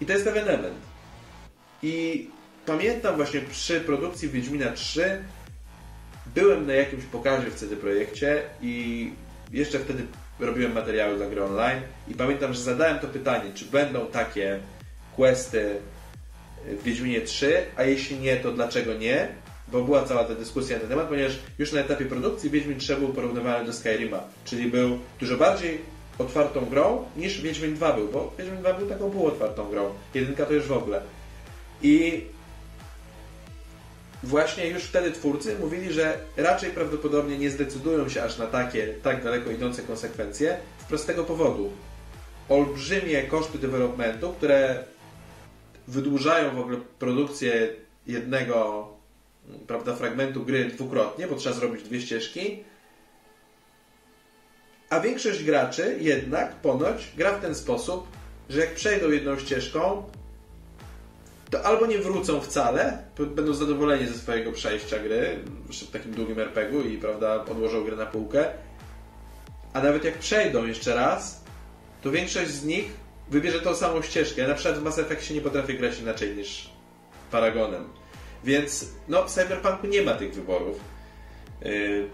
I 0.00 0.06
to 0.06 0.12
jest 0.12 0.24
pewien 0.24 0.48
element. 0.48 0.76
I 1.82 2.26
pamiętam 2.66 3.16
właśnie 3.16 3.40
przy 3.40 3.80
produkcji 3.80 4.28
Wiedźmina 4.28 4.72
3 4.72 5.24
byłem 6.34 6.66
na 6.66 6.72
jakimś 6.72 7.04
pokazie 7.04 7.50
w 7.50 7.54
CD 7.54 7.76
Projekcie 7.76 8.42
i 8.62 9.12
jeszcze 9.52 9.78
wtedy 9.78 10.06
robiłem 10.40 10.72
materiały 10.72 11.16
dla 11.16 11.26
gry 11.26 11.44
online 11.44 11.82
i 12.08 12.14
pamiętam, 12.14 12.54
że 12.54 12.60
zadałem 12.60 12.98
to 12.98 13.06
pytanie, 13.06 13.52
czy 13.54 13.64
będą 13.64 14.06
takie 14.06 14.60
questy 15.16 15.76
w 16.66 16.82
Wiedźminie 16.82 17.20
3, 17.20 17.66
a 17.76 17.82
jeśli 17.82 18.18
nie, 18.18 18.36
to 18.36 18.52
dlaczego 18.52 18.94
nie? 18.94 19.28
bo 19.68 19.82
była 19.82 20.02
cała 20.02 20.24
ta 20.24 20.34
dyskusja 20.34 20.76
na 20.76 20.80
ten 20.80 20.88
temat, 20.88 21.08
ponieważ 21.08 21.38
już 21.58 21.72
na 21.72 21.80
etapie 21.80 22.04
produkcji 22.04 22.50
Wiedźmin 22.50 22.78
3 22.78 22.96
był 22.96 23.08
porównywany 23.08 23.66
do 23.66 23.72
Skyrima, 23.72 24.20
czyli 24.44 24.70
był 24.70 24.98
dużo 25.20 25.36
bardziej 25.36 25.80
otwartą 26.18 26.66
grą 26.66 27.04
niż 27.16 27.40
Wiedźmin 27.40 27.74
2 27.74 27.92
był, 27.92 28.08
bo 28.08 28.32
Wiedźmin 28.38 28.58
2 28.60 28.74
był 28.74 28.88
taką 28.88 29.10
półotwartą 29.10 29.70
grą, 29.70 29.94
jedynka 30.14 30.46
to 30.46 30.52
już 30.52 30.66
w 30.66 30.72
ogóle. 30.72 31.02
I 31.82 32.24
właśnie 34.24 34.68
już 34.68 34.82
wtedy 34.82 35.12
twórcy 35.12 35.56
mówili, 35.60 35.92
że 35.92 36.18
raczej 36.36 36.70
prawdopodobnie 36.70 37.38
nie 37.38 37.50
zdecydują 37.50 38.08
się 38.08 38.22
aż 38.22 38.38
na 38.38 38.46
takie, 38.46 38.86
tak 39.02 39.24
daleko 39.24 39.50
idące 39.50 39.82
konsekwencje 39.82 40.56
z 40.80 40.84
prostego 40.84 41.24
powodu. 41.24 41.72
Olbrzymie 42.48 43.22
koszty 43.22 43.58
developmentu, 43.58 44.32
które 44.32 44.84
wydłużają 45.88 46.54
w 46.54 46.58
ogóle 46.58 46.76
produkcję 46.98 47.68
jednego 48.06 48.88
prawda, 49.66 49.96
fragmentu 49.96 50.44
gry 50.44 50.64
dwukrotnie, 50.64 51.26
bo 51.26 51.34
trzeba 51.34 51.54
zrobić 51.54 51.82
dwie 51.82 52.00
ścieżki. 52.00 52.64
A 54.90 55.00
większość 55.00 55.44
graczy 55.44 55.98
jednak 56.00 56.54
ponoć 56.54 57.12
gra 57.16 57.32
w 57.38 57.40
ten 57.40 57.54
sposób, 57.54 58.06
że 58.50 58.60
jak 58.60 58.74
przejdą 58.74 59.10
jedną 59.10 59.38
ścieżką, 59.38 60.10
to 61.54 61.66
albo 61.66 61.86
nie 61.86 61.98
wrócą 61.98 62.40
wcale, 62.40 62.98
będą 63.18 63.54
zadowoleni 63.54 64.06
ze 64.06 64.14
swojego 64.14 64.52
przejścia 64.52 64.98
gry 64.98 65.38
w 65.68 65.90
takim 65.90 66.12
długim 66.12 66.40
RPG-u 66.40 66.82
i 66.82 66.98
prawda, 66.98 67.44
odłożą 67.44 67.84
grę 67.84 67.96
na 67.96 68.06
półkę. 68.06 68.46
A 69.72 69.82
nawet 69.82 70.04
jak 70.04 70.18
przejdą 70.18 70.66
jeszcze 70.66 70.94
raz, 70.94 71.44
to 72.02 72.10
większość 72.10 72.50
z 72.50 72.64
nich 72.64 72.84
wybierze 73.30 73.60
tą 73.60 73.74
samą 73.74 74.02
ścieżkę. 74.02 74.42
Ja 74.42 74.48
na 74.48 74.54
przykład 74.54 74.78
w 74.78 74.82
Mass 74.82 74.98
Effectie 74.98 75.34
nie 75.34 75.40
potrafię 75.40 75.74
grać 75.74 76.00
inaczej 76.00 76.36
niż 76.36 76.70
Paragonem. 77.30 77.88
Więc 78.44 78.88
no, 79.08 79.24
w 79.24 79.30
Cyberpunku 79.30 79.86
nie 79.86 80.02
ma 80.02 80.14
tych 80.14 80.34
wyborów. 80.34 80.80
Yy, 81.62 82.08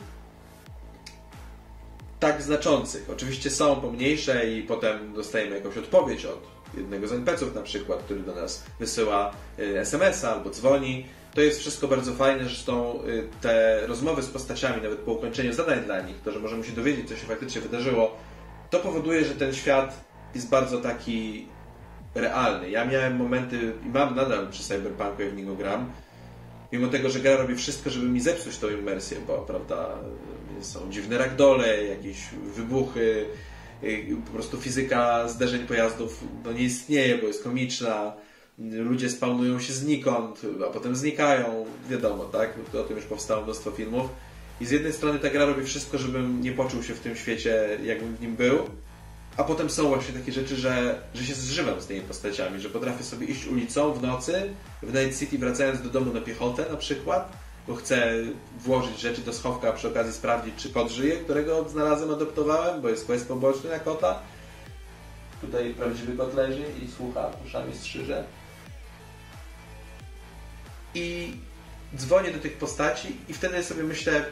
tak 2.20 2.42
znaczących. 2.42 3.10
Oczywiście 3.10 3.50
są 3.50 3.80
pomniejsze 3.80 4.50
i 4.50 4.62
potem 4.62 5.12
dostajemy 5.12 5.56
jakąś 5.56 5.76
odpowiedź 5.76 6.24
od 6.24 6.59
jednego 6.74 7.08
z 7.08 7.12
NPC-ów 7.12 7.54
na 7.54 7.62
przykład, 7.62 8.02
który 8.02 8.20
do 8.20 8.34
nas 8.34 8.64
wysyła 8.78 9.32
y, 9.58 9.80
SMS-a 9.80 10.32
albo 10.32 10.50
dzwoni, 10.50 11.06
to 11.34 11.40
jest 11.40 11.60
wszystko 11.60 11.88
bardzo 11.88 12.12
fajne, 12.12 12.44
zresztą 12.44 13.04
y, 13.06 13.28
te 13.40 13.86
rozmowy 13.86 14.22
z 14.22 14.28
postaciami, 14.28 14.82
nawet 14.82 14.98
po 14.98 15.12
ukończeniu 15.12 15.52
zadań 15.52 15.84
dla 15.84 16.00
nich, 16.00 16.16
to, 16.24 16.32
że 16.32 16.40
możemy 16.40 16.64
się 16.64 16.72
dowiedzieć, 16.72 17.08
co 17.08 17.16
się 17.16 17.26
faktycznie 17.26 17.60
wydarzyło, 17.60 18.16
to 18.70 18.80
powoduje, 18.80 19.24
że 19.24 19.34
ten 19.34 19.54
świat 19.54 20.04
jest 20.34 20.48
bardzo 20.48 20.78
taki 20.78 21.46
realny. 22.14 22.70
Ja 22.70 22.84
miałem 22.84 23.16
momenty, 23.16 23.72
i 23.86 23.88
mam 23.88 24.14
nadal 24.16 24.48
przy 24.48 24.62
Cyberpunku, 24.62 25.22
jak 25.22 25.30
w 25.32 25.36
niego 25.36 25.54
gram, 25.54 25.90
mimo 26.72 26.88
tego, 26.88 27.10
że 27.10 27.20
gra 27.20 27.36
robi 27.36 27.56
wszystko, 27.56 27.90
żeby 27.90 28.06
mi 28.06 28.20
zepsuć 28.20 28.58
tą 28.58 28.70
imersję, 28.70 29.18
bo 29.26 29.38
prawda, 29.38 29.88
są 30.60 30.90
dziwne 30.90 31.18
ragdole, 31.18 31.84
jakieś 31.84 32.28
wybuchy, 32.54 33.26
po 34.26 34.32
prostu 34.32 34.60
fizyka 34.60 35.28
zderzeń 35.28 35.66
pojazdów 35.66 36.24
no, 36.44 36.52
nie 36.52 36.62
istnieje, 36.62 37.18
bo 37.18 37.26
jest 37.26 37.44
komiczna. 37.44 38.12
Ludzie 38.58 39.10
spawnują 39.10 39.60
się 39.60 39.72
znikąd, 39.72 40.40
a 40.68 40.70
potem 40.70 40.96
znikają. 40.96 41.66
Wiadomo, 41.90 42.24
tak? 42.24 42.54
O 42.80 42.82
tym 42.82 42.96
już 42.96 43.06
powstało 43.06 43.44
mnóstwo 43.44 43.70
filmów. 43.70 44.10
I 44.60 44.66
z 44.66 44.70
jednej 44.70 44.92
strony 44.92 45.18
ta 45.18 45.30
gra 45.30 45.44
robi 45.44 45.64
wszystko, 45.64 45.98
żebym 45.98 46.40
nie 46.40 46.52
poczuł 46.52 46.82
się 46.82 46.94
w 46.94 47.00
tym 47.00 47.16
świecie, 47.16 47.78
jakbym 47.84 48.16
w 48.16 48.20
nim 48.20 48.36
był, 48.36 48.58
a 49.36 49.44
potem 49.44 49.70
są 49.70 49.88
właśnie 49.88 50.14
takie 50.14 50.32
rzeczy, 50.32 50.56
że, 50.56 51.02
że 51.14 51.24
się 51.24 51.34
zżywam 51.34 51.80
z 51.80 51.86
tymi 51.86 52.00
postaciami, 52.00 52.60
że 52.60 52.70
potrafię 52.70 53.04
sobie 53.04 53.26
iść 53.26 53.46
ulicą 53.46 53.92
w 53.92 54.02
nocy, 54.02 54.54
w 54.82 54.94
Night 54.94 55.18
City 55.18 55.38
wracając 55.38 55.82
do 55.82 55.88
domu 55.88 56.12
na 56.14 56.20
piechotę 56.20 56.66
na 56.70 56.76
przykład, 56.76 57.32
bo 57.68 57.74
chcę 57.74 58.14
włożyć 58.58 59.00
rzeczy 59.00 59.20
do 59.20 59.32
schowka, 59.32 59.68
a 59.68 59.72
przy 59.72 59.88
okazji 59.88 60.12
sprawdzić, 60.12 60.54
czy 60.56 60.70
kot 60.70 60.90
żyje, 60.90 61.16
którego 61.16 61.68
znalazłem, 61.68 62.10
adoptowałem, 62.10 62.80
bo 62.80 62.88
jest 62.88 63.06
quest 63.06 63.28
poboczny 63.28 63.70
na 63.70 63.78
kota. 63.78 64.18
Tutaj 65.40 65.74
prawdziwy 65.74 66.16
kot 66.16 66.34
leży 66.34 66.64
i 66.82 66.90
słucha, 66.90 67.30
uszami 67.46 67.74
strzyże. 67.74 68.24
I 70.94 71.36
dzwonię 71.96 72.30
do 72.30 72.38
tych 72.38 72.56
postaci 72.56 73.16
i 73.28 73.34
wtedy 73.34 73.64
sobie 73.64 73.82
myślę, 73.82 74.24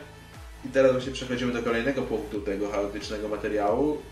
i 0.65 0.69
teraz 0.69 0.93
właśnie 0.93 1.13
przechodzimy 1.13 1.53
do 1.53 1.63
kolejnego 1.63 2.03
punktu 2.03 2.41
tego 2.41 2.71
chaotycznego 2.71 3.29
materiału, 3.29 4.03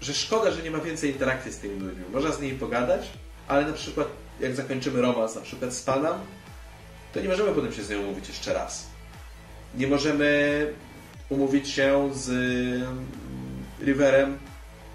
że 0.00 0.14
szkoda, 0.14 0.50
że 0.50 0.62
nie 0.62 0.70
ma 0.70 0.78
więcej 0.78 1.10
interakcji 1.10 1.52
z 1.52 1.58
tymi 1.58 1.80
ludźmi. 1.80 2.04
Można 2.12 2.32
z 2.32 2.40
nimi 2.40 2.58
pogadać, 2.58 3.08
ale 3.48 3.66
na 3.66 3.72
przykład 3.72 4.08
jak 4.40 4.54
zakończymy 4.54 5.00
romans 5.00 5.34
na 5.34 5.40
przykład 5.40 5.74
z 5.74 5.82
Panam, 5.82 6.18
to 7.14 7.20
nie 7.20 7.28
możemy 7.28 7.52
potem 7.52 7.72
się 7.72 7.82
z 7.82 7.90
nią 7.90 8.00
umówić 8.00 8.28
jeszcze 8.28 8.54
raz. 8.54 8.86
Nie 9.74 9.86
możemy 9.86 10.66
umówić 11.28 11.68
się 11.68 12.10
z 12.14 12.28
mm, 12.28 13.06
Riverem, 13.82 14.38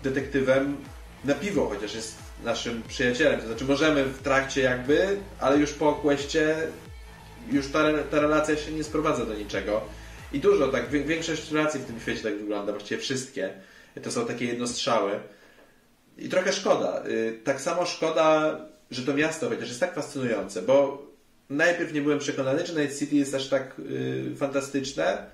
detektywem, 0.03 0.77
na 1.25 1.33
piwo, 1.33 1.69
chociaż 1.69 1.95
jest 1.95 2.15
naszym 2.43 2.83
przyjacielem. 2.83 3.41
To 3.41 3.47
znaczy 3.47 3.65
możemy 3.65 4.03
w 4.03 4.21
trakcie 4.21 4.61
jakby, 4.61 5.17
ale 5.39 5.57
już 5.57 5.73
po 5.73 5.93
questie 5.93 6.55
już 7.51 7.71
ta, 7.71 7.79
ta 8.11 8.19
relacja 8.19 8.57
się 8.57 8.71
nie 8.71 8.83
sprowadza 8.83 9.25
do 9.25 9.33
niczego. 9.33 9.81
I 10.33 10.39
dużo, 10.39 10.67
tak, 10.67 10.89
większość 10.89 11.51
relacji 11.51 11.79
w 11.79 11.85
tym 11.85 11.99
świecie 11.99 12.23
tak 12.23 12.37
wygląda, 12.37 12.71
właściwie 12.71 13.01
wszystkie. 13.01 13.53
To 14.03 14.11
są 14.11 14.25
takie 14.25 14.45
jednostrzały. 14.45 15.19
I 16.17 16.29
trochę 16.29 16.53
szkoda. 16.53 17.03
Y, 17.07 17.39
tak 17.43 17.61
samo 17.61 17.85
szkoda, 17.85 18.59
że 18.91 19.01
to 19.01 19.13
miasto 19.13 19.49
chociaż 19.49 19.67
jest 19.67 19.79
tak 19.79 19.95
fascynujące, 19.95 20.61
bo 20.61 21.08
najpierw 21.49 21.93
nie 21.93 22.01
byłem 22.01 22.19
przekonany, 22.19 22.63
czy 22.63 22.75
Night 22.75 22.99
City 22.99 23.15
jest 23.15 23.35
aż 23.35 23.49
tak 23.49 23.79
y, 23.79 24.35
fantastyczne. 24.35 25.25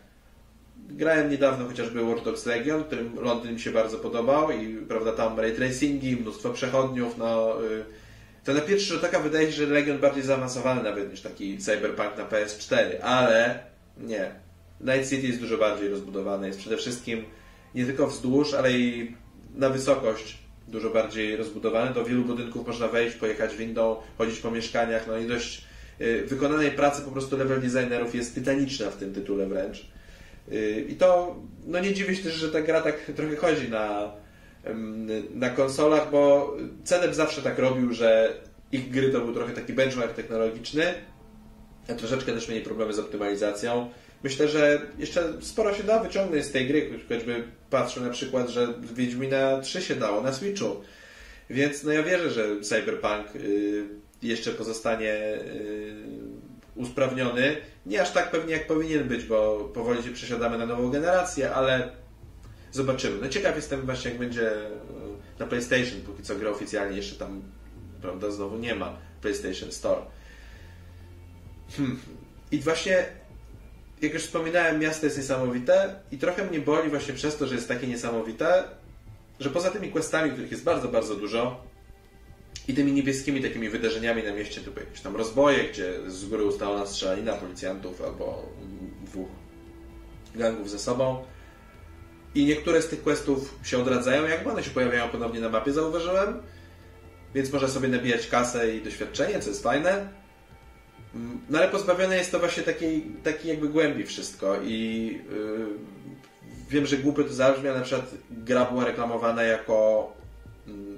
Grałem 0.90 1.30
niedawno 1.30 1.68
chociażby 1.68 2.04
Watch 2.04 2.24
Dogs 2.24 2.46
Legion, 2.46 2.84
którym 2.84 3.16
Londyn 3.20 3.54
mi 3.54 3.60
się 3.60 3.72
bardzo 3.72 3.98
podobał 3.98 4.52
i 4.52 4.78
prawda, 4.78 5.12
tam 5.12 5.40
ray 5.40 5.52
tracingi, 5.52 6.16
mnóstwo 6.16 6.50
przechodniów, 6.50 7.18
no... 7.18 7.64
Y, 7.64 7.84
to 8.44 8.54
na 8.54 8.62
pierwszy 8.62 8.94
rzut 8.94 9.04
oka 9.04 9.20
wydaje 9.20 9.48
się, 9.48 9.54
że 9.54 9.66
Legion 9.66 10.00
bardziej 10.00 10.24
zaawansowany 10.24 10.84
nawet 10.84 11.12
niż 11.12 11.22
taki 11.22 11.58
Cyberpunk 11.58 12.18
na 12.18 12.26
PS4, 12.26 13.02
ale 13.02 13.60
nie. 13.98 14.32
Night 14.82 15.10
City 15.10 15.28
jest 15.28 15.40
dużo 15.40 15.58
bardziej 15.58 15.90
rozbudowany, 15.90 16.48
jest 16.48 16.60
przede 16.60 16.78
wszystkim 16.78 17.26
nie 17.76 17.86
tylko 17.86 18.08
wzdłuż, 18.08 18.54
ale 18.54 18.72
i 18.72 19.16
na 19.56 19.70
wysokość 19.70 20.38
dużo 20.68 20.90
bardziej 20.90 21.36
rozbudowany. 21.36 21.94
Do 21.94 22.06
wielu 22.06 22.24
budynków 22.24 22.68
można 22.68 22.88
wejść, 22.88 23.16
pojechać 23.16 23.56
windą, 23.56 23.98
chodzić 24.18 24.40
po 24.40 24.52
mieszkaniach. 24.52 25.08
No 25.08 25.18
ilość 25.18 25.58
y, 25.58 25.75
wykonanej 26.26 26.72
pracy 26.72 27.02
po 27.02 27.12
prostu 27.12 27.38
level 27.38 27.62
designerów 27.62 28.16
jest 28.16 28.36
tytaniczna 28.36 28.90
w 28.90 28.98
tym 28.98 29.14
tytule 29.14 29.46
wręcz. 29.46 29.88
Y, 30.52 30.86
I 30.90 30.96
to, 30.96 31.36
no 31.66 31.80
nie 31.80 31.94
dziwię 31.94 32.16
się 32.16 32.24
też, 32.24 32.34
że 32.34 32.52
ta 32.52 32.62
gra 32.62 32.82
tak 32.82 33.12
trochę 33.16 33.36
chodzi 33.36 33.70
na, 33.70 34.12
na 35.36 35.50
konsolach, 35.50 36.12
bo 36.12 36.54
Ceneb 36.84 37.14
zawsze 37.14 37.42
tak 37.42 37.60
robił, 37.60 37.94
że 37.94 38.34
ich 38.72 38.92
gry 38.92 39.10
to 39.10 39.22
był 39.22 39.34
trochę 39.34 39.54
taki 39.54 39.74
benchmark 39.74 40.14
technologiczny, 40.14 40.94
a 41.90 41.94
troszeczkę 41.94 42.34
też 42.34 42.50
mieli 42.50 42.62
problemy 42.62 42.94
z 42.94 43.00
optymalizacją 43.00 43.90
myślę, 44.26 44.48
że 44.48 44.82
jeszcze 44.98 45.34
sporo 45.42 45.74
się 45.74 45.84
da 45.84 46.00
wyciągnąć 46.00 46.46
z 46.46 46.52
tej 46.52 46.68
gry, 46.68 46.90
choćby 47.10 47.44
patrzę 47.70 48.02
na 48.02 48.10
przykład, 48.10 48.50
że 48.50 48.74
Wiedźmina 48.94 49.62
3 49.62 49.82
się 49.82 49.96
dało 49.96 50.22
na 50.22 50.34
Switchu. 50.34 50.82
Więc 51.50 51.84
no 51.84 51.92
ja 51.92 52.04
wierzę, 52.04 52.30
że 52.30 52.62
Cyberpunk 52.62 53.36
y, 53.36 53.84
jeszcze 54.28 54.52
pozostanie 54.52 55.14
y, 55.14 55.96
usprawniony. 56.76 57.58
Nie 57.86 58.02
aż 58.02 58.12
tak 58.12 58.32
pewnie 58.32 58.54
jak 58.54 58.68
powinien 58.68 59.08
być, 59.08 59.24
bo 59.24 59.70
powoli 59.74 60.04
się 60.04 60.12
przesiadamy 60.12 60.58
na 60.58 60.66
nową 60.66 60.90
generację, 60.90 61.54
ale 61.54 61.92
zobaczymy. 62.72 63.22
No 63.22 63.30
ciekaw 63.30 63.56
jestem 63.56 63.82
właśnie 63.82 64.12
jak 64.12 64.20
będzie 64.20 64.52
y, 64.52 64.70
na 65.40 65.46
PlayStation, 65.46 66.02
póki 66.06 66.24
co 66.24 66.36
gra 66.36 66.50
oficjalnie 66.50 66.98
jeszcze 66.98 67.16
tam 67.16 67.42
prawda, 68.02 68.32
znowu 68.32 68.58
nie 68.58 68.76
ma 68.76 68.98
PlayStation 69.22 69.72
Store. 69.72 70.02
Hmm. 71.78 72.00
I 72.52 72.60
właśnie 72.60 73.06
jak 74.02 74.14
już 74.14 74.24
wspominałem, 74.24 74.80
miasto 74.80 75.06
jest 75.06 75.18
niesamowite 75.18 75.96
i 76.12 76.18
trochę 76.18 76.46
mnie 76.46 76.60
boli 76.60 76.90
właśnie 76.90 77.14
przez 77.14 77.38
to, 77.38 77.48
że 77.48 77.56
jest 77.56 77.68
takie 77.68 77.88
niesamowite, 77.88 78.64
że 79.40 79.50
poza 79.50 79.72
tymi 79.72 79.92
questami, 79.92 80.32
których 80.32 80.52
jest 80.52 80.64
bardzo, 80.64 80.88
bardzo 80.88 81.16
dużo 81.16 81.64
i 82.68 82.74
tymi 82.74 82.92
niebieskimi 82.92 83.42
takimi 83.42 83.70
wydarzeniami 83.70 84.24
na 84.24 84.34
mieście, 84.34 84.62
typu 84.62 84.80
jakieś 84.80 85.02
tam 85.02 85.16
rozboje, 85.16 85.64
gdzie 85.64 85.94
z 86.08 86.26
góry 86.26 86.44
ustalona 86.44 86.86
strzelanina 86.86 87.34
policjantów 87.34 88.02
albo 88.02 88.50
dwóch 89.06 89.28
gangów 90.36 90.70
ze 90.70 90.80
sobą. 90.80 91.24
I 92.36 92.46
niektóre 92.46 92.82
z 92.82 92.88
tych 92.88 93.04
questów 93.04 93.60
się 93.64 93.78
odradzają, 93.78 94.28
jakby 94.28 94.52
one 94.52 94.64
się 94.64 94.72
pojawiają 94.72 95.10
ponownie 95.10 95.40
na 95.40 95.50
mapie, 95.50 95.74
zauważyłem, 95.74 96.42
więc 97.36 97.54
można 97.54 97.68
sobie 97.68 97.88
nabijać 97.88 98.28
kasę 98.28 98.76
i 98.76 98.82
doświadczenie, 98.82 99.40
co 99.40 99.50
jest 99.50 99.64
fajne. 99.64 100.10
No 101.50 101.58
ale 101.58 101.68
pozbawione 101.68 102.18
jest 102.18 102.32
to 102.32 102.40
właśnie 102.40 102.64
takiej, 102.64 103.06
takiej 103.24 103.50
jakby 103.50 103.70
głębi 103.70 104.06
wszystko 104.06 104.58
i 104.64 105.08
yy, 105.30 105.68
wiem, 106.70 106.86
że 106.86 106.98
głupio 106.98 107.24
to 107.24 107.34
zabrzmi, 107.34 107.68
ale 107.70 107.78
na 107.78 107.86
przykład 107.86 108.12
gra 108.32 108.66
była 108.66 108.86
reklamowana 108.86 109.44
jako 109.44 110.14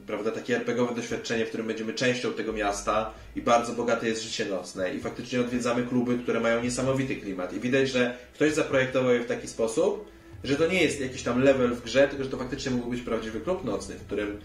prawda, 0.08 0.32
takie 0.32 0.56
RPGowe 0.56 0.96
doświadczenie, 0.96 1.46
w 1.46 1.48
którym 1.48 1.68
będziemy 1.68 1.94
częścią 1.94 2.34
tego 2.34 2.54
miasta 2.54 3.14
i 3.36 3.42
bardzo 3.42 3.74
bogate 3.74 4.08
jest 4.08 4.24
życie 4.24 4.46
nocne. 4.46 4.94
I 4.94 5.00
faktycznie 5.00 5.42
odwiedzamy 5.42 5.84
kluby, 5.84 6.18
które 6.18 6.40
mają 6.40 6.64
niesamowity 6.64 7.16
klimat. 7.16 7.54
I 7.54 7.60
widać, 7.60 7.90
że 7.90 8.18
ktoś 8.34 8.54
zaprojektował 8.54 9.14
je 9.14 9.20
w 9.20 9.28
taki 9.28 9.48
sposób, 9.48 10.12
że 10.44 10.56
to 10.56 10.68
nie 10.68 10.84
jest 10.84 11.02
jakiś 11.02 11.24
tam 11.24 11.44
level 11.44 11.76
w 11.76 11.84
grze, 11.84 12.08
tylko 12.08 12.24
że 12.24 12.30
to 12.30 12.38
faktycznie 12.38 12.72
mógł 12.72 12.90
być 12.90 13.02
prawdziwy 13.02 13.42
klub 13.42 13.66
nocny, 13.66 13.96
w 13.96 14.06
którym 14.06 14.40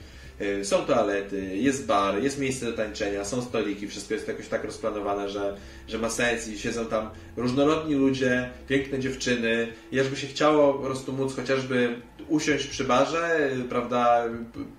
są 0.63 0.85
toalety, 0.85 1.57
jest 1.57 1.87
bar, 1.87 2.23
jest 2.23 2.39
miejsce 2.39 2.67
do 2.67 2.73
tańczenia, 2.73 3.25
są 3.25 3.43
stoliki, 3.43 3.89
wszystko 3.89 4.15
jest 4.15 4.29
jakoś 4.29 4.49
tak 4.49 4.65
rozplanowane, 4.65 5.31
że, 5.31 5.57
że 5.89 5.99
ma 5.99 6.11
sens 6.11 6.49
i 6.49 6.59
siedzą 6.59 6.87
tam 6.87 7.11
różnorodni 7.37 7.95
ludzie, 7.95 8.51
piękne 8.69 8.99
dziewczyny. 8.99 9.73
I 9.93 10.01
aż 10.01 10.09
by 10.09 10.17
się 10.17 10.27
chciało 10.27 10.75
po 10.75 10.85
prostu 10.85 11.13
móc 11.13 11.37
chociażby 11.37 12.01
usiąść 12.29 12.67
przy 12.67 12.85
barze, 12.85 13.51
prawda, 13.69 14.25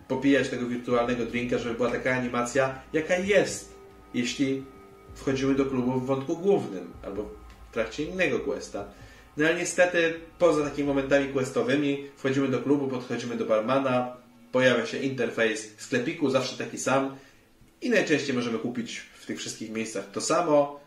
popijać 0.08 0.50
tego 0.50 0.66
wirtualnego 0.66 1.26
drinka, 1.26 1.58
żeby 1.58 1.76
była 1.76 1.92
taka 1.92 2.16
animacja, 2.16 2.82
jaka 2.94 3.16
jest, 3.16 3.76
jeśli 4.14 4.64
wchodzimy 5.16 5.56
do 5.56 5.66
klubu 5.66 5.92
w 5.92 6.06
wątku 6.06 6.38
głównym 6.38 6.94
albo 7.04 7.30
w 7.72 7.74
trakcie 7.74 8.04
innego 8.04 8.40
questa. 8.40 8.86
No 9.38 9.46
ale 9.46 9.56
niestety, 9.56 10.14
poza 10.40 10.64
takimi 10.64 10.88
momentami 10.88 11.30
questowymi, 11.30 12.06
wchodzimy 12.18 12.48
do 12.48 12.60
klubu, 12.60 12.88
podchodzimy 12.88 13.36
do 13.36 13.46
barmana, 13.46 14.23
pojawia 14.54 14.86
się 14.86 14.98
interfejs 14.98 15.72
sklepiku, 15.78 16.30
zawsze 16.30 16.58
taki 16.58 16.78
sam. 16.78 17.16
I 17.82 17.90
najczęściej 17.90 18.36
możemy 18.36 18.60
kupić 18.60 18.98
w 18.98 19.26
tych 19.26 19.40
wszystkich 19.40 19.70
miejscach 19.72 20.12
to 20.12 20.22
samo. 20.22 20.80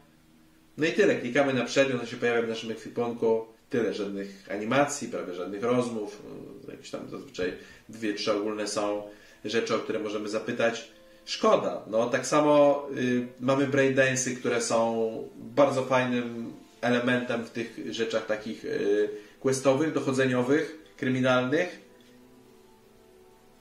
No 0.76 0.86
i 0.86 0.92
tyle, 0.92 1.16
klikamy 1.16 1.52
na 1.52 1.64
przedmiot, 1.64 2.00
on 2.00 2.06
się 2.06 2.16
pojawia 2.16 2.42
w 2.42 2.48
naszym 2.48 2.70
ekwipunku, 2.70 3.46
tyle, 3.70 3.94
żadnych 3.94 4.48
animacji, 4.50 5.08
prawie 5.08 5.34
żadnych 5.34 5.62
rozmów, 5.62 6.22
no, 6.66 6.72
jakieś 6.72 6.90
tam 6.90 7.10
zazwyczaj 7.10 7.52
dwie, 7.88 8.14
trzy 8.14 8.32
ogólne 8.32 8.68
są 8.68 9.02
rzeczy, 9.44 9.74
o 9.74 9.78
które 9.78 9.98
możemy 9.98 10.28
zapytać. 10.28 10.88
Szkoda, 11.24 11.82
no 11.86 12.10
tak 12.10 12.26
samo 12.26 12.82
y, 12.96 13.26
mamy 13.40 13.66
braindance'y, 13.66 14.36
które 14.36 14.60
są 14.60 15.28
bardzo 15.36 15.84
fajnym 15.84 16.52
elementem 16.80 17.44
w 17.44 17.50
tych 17.50 17.80
rzeczach 17.90 18.26
takich 18.26 18.64
y, 18.64 19.08
questowych, 19.40 19.92
dochodzeniowych, 19.92 20.78
kryminalnych, 20.96 21.85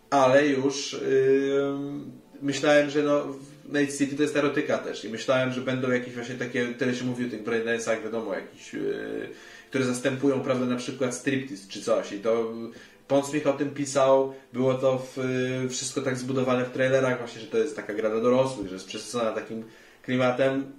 ale 0.09 0.47
już 0.47 0.93
yy, 0.93 1.73
myślałem, 2.41 2.89
że 2.89 3.03
no, 3.03 3.25
Night 3.73 3.97
City 3.97 4.15
to 4.15 4.21
jest 4.21 4.35
erotyka 4.35 4.77
też 4.77 5.05
i 5.05 5.09
myślałem, 5.09 5.51
że 5.51 5.61
będą 5.61 5.91
jakieś 5.91 6.13
właśnie 6.13 6.35
takie, 6.35 6.65
tyle 6.65 6.95
się 6.95 7.05
mówi 7.05 7.25
o 7.25 7.29
tych 7.29 7.43
Braindensach, 7.43 8.03
wiadomo, 8.03 8.33
jakieś, 8.33 8.73
yy, 8.73 9.29
które 9.69 9.83
zastępują, 9.83 10.41
prawda, 10.41 10.65
na 10.65 10.75
przykład 10.75 11.15
striptease 11.15 11.67
czy 11.69 11.81
coś 11.81 12.11
i 12.11 12.19
to 12.19 12.53
Ponsmith 13.07 13.47
o 13.47 13.53
tym 13.53 13.69
pisał, 13.69 14.33
było 14.53 14.73
to 14.73 14.99
w, 14.99 15.17
yy, 15.63 15.69
wszystko 15.69 16.01
tak 16.01 16.17
zbudowane 16.17 16.65
w 16.65 16.71
trailerach 16.71 17.19
właśnie, 17.19 17.41
że 17.41 17.47
to 17.47 17.57
jest 17.57 17.75
taka 17.75 17.93
gra 17.93 18.09
dla 18.09 18.21
dorosłych, 18.21 18.67
że 18.67 18.73
jest 18.73 18.87
przesycona 18.87 19.31
takim 19.31 19.63
klimatem 20.03 20.71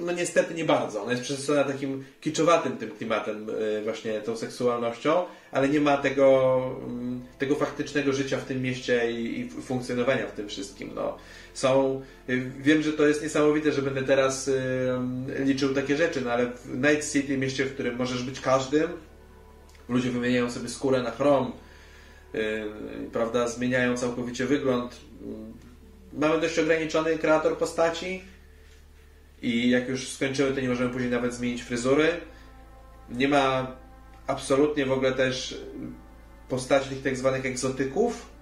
no 0.00 0.12
niestety 0.12 0.54
nie 0.54 0.64
bardzo. 0.64 1.02
Ona 1.02 1.10
jest 1.10 1.24
przesycona 1.24 1.64
takim 1.64 2.04
kiczowatym 2.20 2.76
tym 2.76 2.90
klimatem, 2.90 3.50
y, 3.50 3.82
właśnie 3.84 4.20
tą 4.20 4.36
seksualnością, 4.36 5.24
ale 5.52 5.68
nie 5.68 5.80
ma 5.80 5.96
tego, 5.96 6.60
mm, 6.86 7.20
tego 7.38 7.54
faktycznego 7.54 8.12
życia 8.12 8.38
w 8.38 8.44
tym 8.44 8.62
mieście 8.62 9.12
i, 9.12 9.40
i 9.40 9.48
funkcjonowania 9.48 10.26
w 10.26 10.32
tym 10.32 10.48
wszystkim. 10.48 10.90
No. 10.94 11.16
Są, 11.54 12.02
y, 12.28 12.50
wiem, 12.58 12.82
że 12.82 12.92
to 12.92 13.06
jest 13.06 13.22
niesamowite, 13.22 13.72
że 13.72 13.82
będę 13.82 14.02
teraz 14.02 14.48
y, 14.48 14.54
liczył 15.44 15.74
takie 15.74 15.96
rzeczy, 15.96 16.20
no 16.20 16.32
ale 16.32 16.46
w 16.46 16.76
Night 16.76 17.12
City, 17.12 17.38
mieście, 17.38 17.64
w 17.64 17.74
którym 17.74 17.96
możesz 17.96 18.22
być 18.22 18.40
każdym, 18.40 18.88
ludzie 19.88 20.10
wymieniają 20.10 20.50
sobie 20.50 20.68
skórę 20.68 21.02
na 21.02 21.10
chrom, 21.10 21.52
prawda, 23.12 23.48
zmieniają 23.48 23.96
całkowicie 23.96 24.46
wygląd. 24.46 25.00
Mamy 26.12 26.40
dość 26.40 26.58
ograniczony 26.58 27.18
kreator 27.18 27.58
postaci, 27.58 28.22
i 29.42 29.70
jak 29.70 29.88
już 29.88 30.08
skończymy, 30.08 30.52
to 30.52 30.60
nie 30.60 30.68
możemy 30.68 30.90
później 30.90 31.10
nawet 31.10 31.34
zmienić 31.34 31.62
fryzury. 31.62 32.08
Nie 33.10 33.28
ma 33.28 33.76
absolutnie 34.26 34.86
w 34.86 34.92
ogóle 34.92 35.12
też 35.12 35.60
postaci 36.48 36.88
tych 36.88 37.02
tak 37.02 37.16
zwanych 37.16 37.46
egzotyków. 37.46 38.38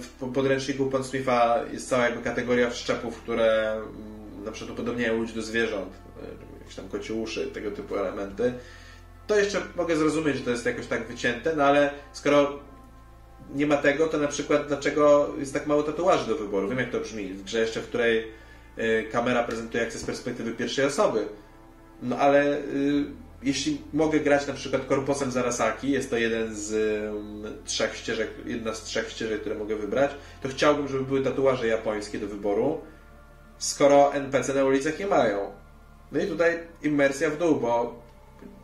W, 0.00 0.32
podręczniku 0.32 0.86
Pan 0.86 1.04
Smitha 1.04 1.60
jest 1.72 1.88
cała 1.88 2.04
jakby 2.04 2.22
kategoria 2.22 2.70
wszczepów, 2.70 3.16
które 3.16 3.72
mm, 3.72 4.44
na 4.44 4.52
przykład 4.52 4.78
upodobniają 4.78 5.16
ludzi 5.16 5.34
do 5.34 5.42
zwierząt, 5.42 5.92
e, 6.22 6.58
jakieś 6.58 6.74
tam 6.74 6.88
kocie 6.88 7.14
uszy, 7.14 7.46
tego 7.46 7.70
typu 7.70 7.96
elementy. 7.96 8.54
To 9.26 9.38
jeszcze 9.38 9.62
mogę 9.76 9.96
zrozumieć, 9.96 10.36
że 10.36 10.42
to 10.42 10.50
jest 10.50 10.66
jakoś 10.66 10.86
tak 10.86 11.06
wycięte, 11.08 11.56
no 11.56 11.64
ale 11.64 11.90
skoro 12.12 12.58
nie 13.54 13.66
ma 13.66 13.76
tego, 13.76 14.06
to 14.06 14.18
na 14.18 14.28
przykład 14.28 14.66
dlaczego 14.68 15.34
jest 15.38 15.52
tak 15.52 15.66
mało 15.66 15.82
tatuaży 15.82 16.26
do 16.26 16.36
wyboru? 16.36 16.68
Wiem 16.68 16.78
jak 16.78 16.90
to 16.90 17.00
brzmi. 17.00 17.28
W 17.28 17.42
grze 17.42 17.60
jeszcze, 17.60 17.80
w 17.80 17.88
której 17.88 18.32
kamera 19.12 19.42
prezentuje 19.42 19.82
akcję 19.82 20.00
z 20.00 20.04
perspektywy 20.04 20.52
pierwszej 20.52 20.84
osoby. 20.84 21.28
No 22.02 22.16
ale 22.18 22.58
y, 22.58 23.04
jeśli 23.42 23.80
mogę 23.92 24.20
grać 24.20 24.46
na 24.46 24.54
przykład 24.54 24.86
korpusem 24.86 25.30
Zarasaki, 25.30 25.90
jest 25.90 26.10
to 26.10 26.16
jeden 26.16 26.54
z 26.54 26.72
um, 27.14 27.44
trzech 27.64 27.96
ścieżek, 27.96 28.30
jedna 28.46 28.74
z 28.74 28.82
trzech 28.82 29.10
ścieżek, 29.10 29.40
które 29.40 29.54
mogę 29.54 29.76
wybrać, 29.76 30.10
to 30.42 30.48
chciałbym, 30.48 30.88
żeby 30.88 31.04
były 31.04 31.22
tatuaże 31.22 31.66
japońskie 31.66 32.18
do 32.18 32.26
wyboru, 32.26 32.80
skoro 33.58 34.14
NPC 34.14 34.54
na 34.54 34.64
ulicach 34.64 34.98
nie 34.98 35.06
mają. 35.06 35.52
No 36.12 36.20
i 36.20 36.26
tutaj 36.26 36.58
immersja 36.82 37.30
w 37.30 37.38
dół, 37.38 37.60
bo 37.60 38.02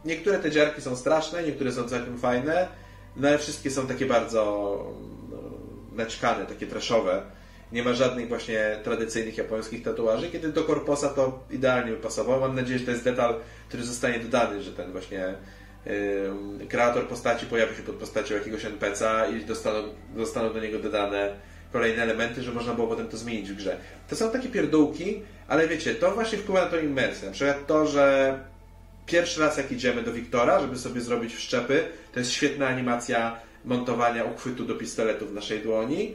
niektóre 0.04 0.38
te 0.38 0.50
dziarki 0.50 0.82
są 0.82 0.96
straszne, 0.96 1.42
niektóre 1.42 1.72
są 1.72 1.88
całkiem 1.88 2.18
fajne, 2.18 2.68
no 3.16 3.28
ale 3.28 3.38
wszystkie 3.38 3.70
są 3.70 3.86
takie 3.86 4.06
bardzo 4.06 4.44
no, 5.30 5.38
naćkane, 5.92 6.46
takie 6.46 6.66
traszowe 6.66 7.22
nie 7.72 7.82
ma 7.82 7.92
żadnych 7.92 8.28
właśnie 8.28 8.76
tradycyjnych 8.84 9.38
japońskich 9.38 9.82
tatuaży, 9.82 10.30
kiedy 10.30 10.48
do 10.48 10.64
korposa 10.64 11.08
to 11.08 11.44
idealnie 11.50 11.92
pasowało. 11.92 12.40
Mam 12.40 12.56
nadzieję, 12.56 12.78
że 12.78 12.84
to 12.84 12.90
jest 12.90 13.04
detal, 13.04 13.34
który 13.68 13.82
zostanie 13.82 14.18
dodany, 14.18 14.62
że 14.62 14.72
ten 14.72 14.92
właśnie 14.92 15.34
yy, 15.86 16.66
kreator 16.68 17.08
postaci 17.08 17.46
pojawi 17.46 17.76
się 17.76 17.82
pod 17.82 17.94
postacią 17.94 18.34
jakiegoś 18.34 18.64
NPC'a 18.64 19.36
i 19.36 19.44
dostaną, 19.44 19.82
zostaną 20.16 20.52
do 20.52 20.60
niego 20.60 20.78
dodane 20.78 21.34
kolejne 21.72 22.02
elementy, 22.02 22.42
że 22.42 22.52
można 22.52 22.74
było 22.74 22.86
potem 22.86 23.08
to 23.08 23.16
zmienić 23.16 23.50
w 23.50 23.56
grze. 23.56 23.76
To 24.08 24.16
są 24.16 24.30
takie 24.30 24.48
pierdółki, 24.48 25.22
ale 25.48 25.68
wiecie, 25.68 25.94
to 25.94 26.10
właśnie 26.10 26.38
wpływa 26.38 26.64
na 26.64 26.70
tą 26.70 26.78
imersję. 26.78 27.26
Na 27.26 27.34
przykład 27.34 27.66
to, 27.66 27.86
że 27.86 28.38
pierwszy 29.06 29.40
raz 29.40 29.56
jak 29.56 29.72
idziemy 29.72 30.02
do 30.02 30.12
Wiktora, 30.12 30.60
żeby 30.60 30.78
sobie 30.78 31.00
zrobić 31.00 31.34
wszczepy, 31.34 31.84
to 32.12 32.18
jest 32.18 32.32
świetna 32.32 32.66
animacja 32.66 33.36
montowania 33.64 34.24
uchwytu 34.24 34.64
do 34.64 34.74
pistoletu 34.74 35.26
w 35.26 35.32
naszej 35.32 35.60
dłoni 35.60 36.14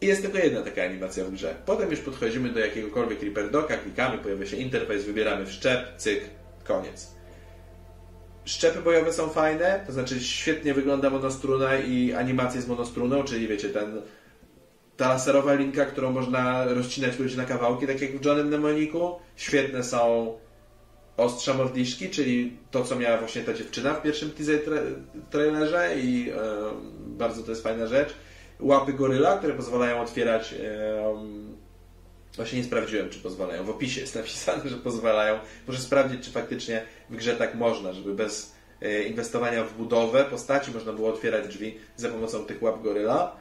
i 0.00 0.06
jest 0.06 0.22
tylko 0.22 0.38
jedna 0.38 0.62
taka 0.62 0.82
animacja 0.82 1.24
w 1.24 1.30
grze. 1.30 1.54
Potem 1.66 1.90
już 1.90 2.00
podchodzimy 2.00 2.48
do 2.48 2.60
jakiegokolwiek 2.60 3.22
Reaper 3.22 3.50
Docka, 3.50 3.76
klikamy, 3.76 4.18
pojawia 4.18 4.46
się 4.46 4.56
interfejs, 4.56 5.04
wybieramy 5.04 5.46
wszczep, 5.46 5.96
cyk, 5.96 6.20
koniec. 6.64 7.16
Szczepy 8.44 8.80
bojowe 8.82 9.12
są 9.12 9.28
fajne, 9.28 9.84
to 9.86 9.92
znaczy 9.92 10.20
świetnie 10.20 10.74
wygląda 10.74 11.10
monostruna 11.10 11.76
i 11.76 12.12
animacje 12.12 12.60
z 12.62 12.68
monostruną, 12.68 13.24
czyli 13.24 13.48
wiecie, 13.48 13.68
ten 13.68 14.02
ta 14.96 15.08
laserowa 15.08 15.54
linka, 15.54 15.84
którą 15.84 16.12
można 16.12 16.64
rozcinać 16.64 17.18
ludzi 17.18 17.36
na 17.36 17.44
kawałki, 17.44 17.86
tak 17.86 18.00
jak 18.00 18.10
w 18.10 18.24
Johnem 18.24 18.46
Mnemoniku. 18.46 19.18
Świetne 19.36 19.84
są 19.84 20.32
ostrza 21.16 21.54
modliszki, 21.54 22.10
czyli 22.10 22.56
to, 22.70 22.84
co 22.84 22.96
miała 22.96 23.18
właśnie 23.18 23.42
ta 23.42 23.54
dziewczyna 23.54 23.94
w 23.94 24.02
pierwszym 24.02 24.30
teaser 24.30 24.60
trailerze 25.30 25.98
i 25.98 26.24
yy, 26.24 26.34
bardzo 27.06 27.42
to 27.42 27.50
jest 27.50 27.62
fajna 27.62 27.86
rzecz 27.86 28.14
łapy 28.60 28.92
goryla, 28.92 29.38
które 29.38 29.54
pozwalają 29.54 30.00
otwierać. 30.00 30.54
Właśnie 32.36 32.58
nie 32.58 32.64
sprawdziłem, 32.64 33.10
czy 33.10 33.18
pozwalają. 33.18 33.64
W 33.64 33.70
opisie 33.70 34.00
jest 34.00 34.14
napisane, 34.14 34.68
że 34.68 34.76
pozwalają. 34.76 35.38
Muszę 35.66 35.80
sprawdzić, 35.80 36.24
czy 36.24 36.30
faktycznie 36.30 36.82
w 37.10 37.16
grze 37.16 37.36
tak 37.36 37.54
można, 37.54 37.92
żeby 37.92 38.14
bez 38.14 38.54
e, 38.82 39.02
inwestowania 39.02 39.64
w 39.64 39.74
budowę 39.74 40.24
postaci 40.24 40.70
można 40.70 40.92
było 40.92 41.08
otwierać 41.08 41.48
drzwi 41.48 41.78
za 41.96 42.08
pomocą 42.08 42.44
tych 42.44 42.62
łap 42.62 42.82
goryla. 42.82 43.36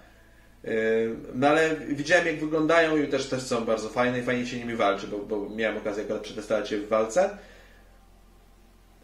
No 1.34 1.48
ale 1.48 1.76
widziałem, 1.76 2.28
jak 2.28 2.40
wyglądają 2.40 2.98
i 2.98 3.08
też, 3.08 3.30
też 3.30 3.44
są 3.44 3.66
bardzo 3.66 3.90
fajne 3.90 4.20
i 4.20 4.24
fajnie 4.24 4.46
się 4.46 4.58
nimi 4.58 4.76
walczy, 4.76 5.08
bo, 5.08 5.18
bo 5.18 5.50
miałem 5.50 5.78
okazję 5.78 6.04
akurat 6.04 6.22
przetestować 6.22 6.72
je 6.72 6.78
w 6.78 6.88
walce. 6.88 7.38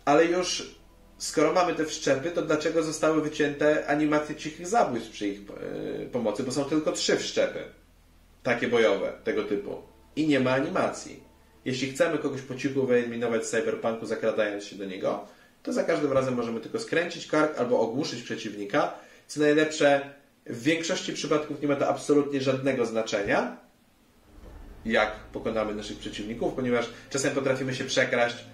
Ale 0.05 0.25
już 0.25 0.80
skoro 1.21 1.53
mamy 1.53 1.75
te 1.75 1.85
wszczepy, 1.85 2.31
to 2.31 2.41
dlaczego 2.41 2.83
zostały 2.83 3.21
wycięte 3.21 3.87
animacje 3.87 4.35
cichych 4.35 4.67
zabójstw 4.67 5.11
przy 5.11 5.27
ich 5.27 5.39
e, 5.39 6.05
pomocy? 6.05 6.43
Bo 6.43 6.51
są 6.51 6.65
tylko 6.65 6.91
trzy 6.91 7.17
wszczepy. 7.17 7.63
Takie 8.43 8.67
bojowe, 8.67 9.13
tego 9.23 9.43
typu. 9.43 9.81
I 10.15 10.27
nie 10.27 10.39
ma 10.39 10.51
animacji. 10.51 11.23
Jeśli 11.65 11.91
chcemy 11.91 12.17
kogoś 12.17 12.41
po 12.41 12.55
cichu 12.55 12.87
wyeliminować 12.87 13.45
z 13.45 13.49
cyberpunku, 13.49 14.05
zakradając 14.05 14.63
się 14.63 14.75
do 14.75 14.85
niego, 14.85 15.27
to 15.63 15.73
za 15.73 15.83
każdym 15.83 16.13
razem 16.13 16.35
możemy 16.35 16.59
tylko 16.59 16.79
skręcić 16.79 17.27
kark 17.27 17.59
albo 17.59 17.79
ogłuszyć 17.79 18.23
przeciwnika. 18.23 18.93
Co 19.27 19.39
najlepsze, 19.39 20.13
w 20.45 20.63
większości 20.63 21.13
przypadków 21.13 21.61
nie 21.61 21.67
ma 21.67 21.75
to 21.75 21.89
absolutnie 21.89 22.41
żadnego 22.41 22.85
znaczenia, 22.85 23.57
jak 24.85 25.15
pokonamy 25.33 25.75
naszych 25.75 25.97
przeciwników, 25.97 26.53
ponieważ 26.53 26.89
czasem 27.09 27.35
potrafimy 27.35 27.75
się 27.75 27.83
przekraść 27.83 28.45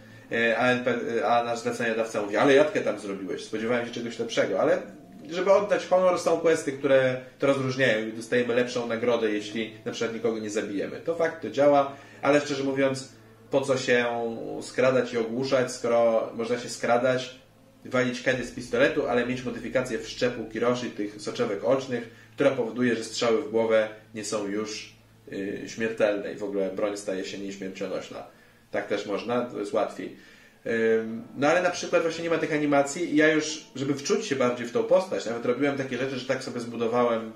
a, 0.58 0.68
NP, 0.68 0.94
a 1.26 1.44
nasz 1.44 1.60
zleceniodawca 1.60 2.22
mówi, 2.22 2.38
ale 2.38 2.54
jadkę 2.54 2.82
tam 2.82 3.00
zrobiłeś, 3.00 3.44
spodziewałem 3.44 3.86
się 3.86 3.92
czegoś 3.92 4.20
lepszego, 4.20 4.60
ale 4.60 4.82
żeby 5.30 5.54
oddać 5.54 5.86
honor, 5.86 6.20
są 6.20 6.38
questy, 6.38 6.72
które 6.72 7.22
to 7.40 7.48
rozróżniają 7.48 8.08
i 8.08 8.13
dostajemy 8.13 8.56
lepszą 8.56 8.88
nagrodę, 8.88 9.32
jeśli 9.32 9.74
na 9.86 9.92
przykład 9.92 10.13
nikogo 10.13 10.40
nie 10.40 10.50
zabijemy. 10.50 11.02
To 11.06 11.16
fakt, 11.16 11.42
to 11.42 11.50
działa, 11.50 11.96
ale 12.22 12.42
szczerze 12.42 12.63
mówiąc, 12.63 13.10
po 13.52 13.62
co 13.62 13.78
się 13.78 14.06
skradać 14.62 15.13
i 15.13 15.18
ogłuszać, 15.18 15.72
skoro 15.72 16.32
można 16.36 16.60
się 16.60 16.70
skradać, 16.70 17.36
walić 17.86 18.24
kiedy 18.24 18.46
z 18.46 18.52
pistoletu, 18.52 19.08
ale 19.08 19.26
mieć 19.26 19.44
modyfikację 19.44 20.00
wszczepu 20.00 20.46
Kiroshi, 20.46 20.92
tych 20.92 21.22
soczewek 21.22 21.63
ocznych, 21.63 22.10
która 22.36 22.52
powoduje, 22.52 22.96
że 22.96 23.04
strzały 23.04 23.42
w 23.42 23.52
głowę 23.52 23.90
nie 24.16 24.26
są 24.26 24.48
już 24.48 24.96
yy, 25.32 25.70
śmiertelne 25.70 26.34
i 26.34 26.36
w 26.36 26.44
ogóle 26.44 26.72
broń 26.72 26.98
staje 26.98 27.26
się 27.26 27.38
nieśmiercionośna. 27.38 28.37
Tak 28.71 28.88
też 28.88 29.06
można, 29.06 29.41
to 29.41 29.60
jest 29.60 29.73
łatwiej. 29.73 30.17
No 31.38 31.47
ale 31.47 31.62
na 31.62 31.69
przykład 31.69 32.01
właśnie 32.01 32.23
nie 32.23 32.30
ma 32.30 32.38
tych 32.38 32.53
animacji 32.53 33.13
i 33.13 33.15
ja 33.15 33.34
już, 33.34 33.65
żeby 33.75 33.95
wczuć 33.95 34.25
się 34.25 34.36
bardziej 34.36 34.67
w 34.67 34.71
tą 34.71 34.84
postać, 34.84 35.25
nawet 35.25 35.45
robiłem 35.45 35.77
takie 35.77 35.97
rzeczy, 35.97 36.19
że 36.19 36.25
tak 36.25 36.43
sobie 36.43 36.60
zbudowałem, 36.60 37.32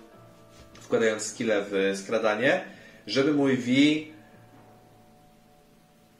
wkładając 0.74 1.24
skille 1.24 1.66
w 1.70 1.98
skradanie, 1.98 2.62
żeby 3.08 3.34
mój 3.34 3.58
V 3.58 3.72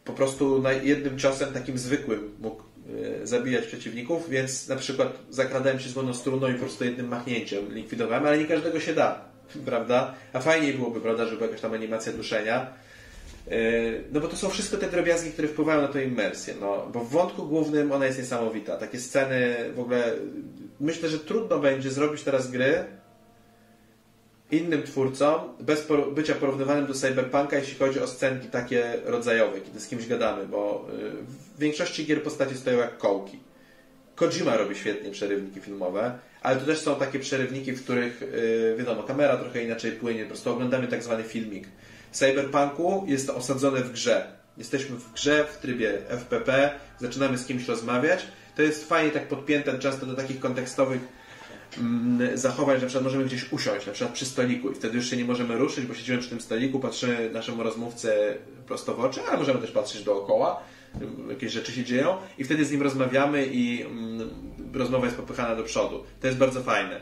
po 0.06 0.14
prostu 0.14 0.64
jednym 0.84 1.20
ciosem 1.20 1.54
takim 1.54 1.78
zwykłym 1.78 2.36
mógł 2.40 2.64
e, 3.22 3.28
zabijać 3.28 3.66
przeciwników, 3.66 4.30
więc 4.30 4.68
na 4.68 4.76
przykład 4.76 5.18
zakradałem 5.30 5.80
się 5.80 5.90
z 5.90 5.96
monostruną 5.96 6.50
i 6.50 6.54
po 6.54 6.60
prostu 6.60 6.84
jednym 6.84 7.08
machnięciem 7.08 7.74
likwidowałem, 7.74 8.26
ale 8.26 8.38
nie 8.38 8.46
każdego 8.46 8.80
się 8.80 8.94
da, 8.94 9.26
prawda? 9.66 10.14
A 10.34 10.40
fajniej 10.40 10.74
byłoby, 10.74 11.02
prawda, 11.02 11.26
żeby 11.26 11.46
jakaś 11.46 11.62
tam 11.62 11.74
animacja 11.74 12.14
duszenia. 12.14 12.74
E, 13.48 13.54
no 14.12 14.20
bo 14.20 14.28
to 14.28 14.38
są 14.38 14.50
wszystko 14.50 14.78
te 14.78 14.88
drobiazgi, 14.88 15.32
które 15.32 15.48
wpływają 15.48 15.82
na 15.82 15.88
tę 15.88 16.04
immersję. 16.04 16.54
No, 16.62 16.88
bo 16.94 17.00
w 17.00 17.10
wątku 17.10 17.48
głównym 17.48 17.92
ona 17.92 18.06
jest 18.06 18.18
niesamowita. 18.18 18.78
Takie 18.78 19.00
sceny 19.00 19.56
w 19.76 19.80
ogóle... 19.80 20.14
Myślę, 20.80 21.10
że 21.10 21.20
trudno 21.20 21.60
będzie 21.60 21.92
zrobić 21.92 22.24
teraz 22.24 22.52
gry 22.52 22.86
innym 24.52 24.84
twórcom, 24.84 25.42
bez 25.60 25.88
bycia 26.16 26.36
porównywanym 26.36 26.88
do 26.88 26.94
Cyberpunka, 26.94 27.58
jeśli 27.58 27.76
chodzi 27.76 28.00
o 28.00 28.08
scenki 28.08 28.48
takie 28.48 28.94
rodzajowe, 29.06 29.62
kiedy 29.62 29.80
z 29.80 29.88
kimś 29.88 30.08
gadamy, 30.08 30.46
bo 30.46 30.88
y, 30.94 31.12
w 31.56 31.60
większości 31.60 32.06
gier 32.06 32.24
postaci 32.24 32.58
stoją 32.58 32.78
jak 32.78 32.98
kołki. 32.98 33.40
Kojima 34.16 34.58
robi 34.58 34.76
świetnie 34.76 35.12
przerywniki 35.12 35.62
filmowe, 35.62 36.20
ale 36.42 36.60
to 36.60 36.66
też 36.66 36.80
są 36.80 36.96
takie 36.96 37.20
przerywniki, 37.20 37.72
w 37.72 37.84
których, 37.84 38.22
yy, 38.22 38.76
wiadomo, 38.78 39.04
kamera 39.04 39.38
trochę 39.38 39.64
inaczej 39.64 39.92
płynie, 39.92 40.24
po 40.24 40.28
prostu 40.28 40.52
oglądamy 40.52 40.88
tak 40.88 41.04
zwany 41.04 41.24
filmik. 41.24 41.68
W 42.12 42.18
Cyberpunku 42.18 43.04
jest 43.08 43.28
to 43.28 43.36
osadzone 43.36 43.82
w 43.82 43.92
grze. 43.92 44.42
Jesteśmy 44.58 44.96
w 44.96 45.14
grze, 45.14 45.46
w 45.52 45.58
trybie 45.58 46.10
FPP, 46.10 46.72
zaczynamy 47.00 47.38
z 47.38 47.46
kimś 47.46 47.68
rozmawiać. 47.68 48.26
To 48.56 48.62
jest 48.62 48.90
fajnie 48.90 49.12
tak 49.12 49.28
podpięte 49.28 49.80
często 49.80 50.06
do 50.06 50.16
takich 50.16 50.40
kontekstowych 50.40 51.02
mm, 51.78 52.38
zachowań, 52.38 52.76
że 52.76 52.82
na 52.82 52.88
przykład 52.88 53.04
możemy 53.04 53.26
gdzieś 53.26 53.52
usiąść, 53.52 53.88
na 53.88 53.94
przykład 53.94 54.14
przy 54.14 54.26
stoliku 54.26 54.72
i 54.72 54.76
wtedy 54.76 54.98
już 54.98 55.10
się 55.10 55.18
nie 55.18 55.26
możemy 55.26 55.58
ruszyć, 55.58 55.86
bo 55.86 55.94
siedzimy 55.94 56.18
przy 56.18 56.30
tym 56.30 56.42
stoliku, 56.42 56.80
patrzymy 56.80 57.30
naszemu 57.30 57.64
rozmówcę 57.64 58.38
prosto 58.68 58.94
w 58.94 59.00
oczy, 59.00 59.22
ale 59.30 59.38
możemy 59.38 59.60
też 59.60 59.72
patrzeć 59.72 60.04
dookoła 60.04 60.64
jakieś 61.30 61.52
rzeczy 61.52 61.72
się 61.72 61.84
dzieją 61.84 62.18
i 62.38 62.44
wtedy 62.44 62.66
z 62.66 62.72
nim 62.72 62.82
rozmawiamy 62.82 63.46
i 63.46 63.82
mm, 63.82 64.30
rozmowa 64.74 65.06
jest 65.06 65.18
popychana 65.18 65.56
do 65.56 65.64
przodu. 65.64 66.04
To 66.22 66.28
jest 66.28 66.40
bardzo 66.40 66.62
fajne. 66.62 67.02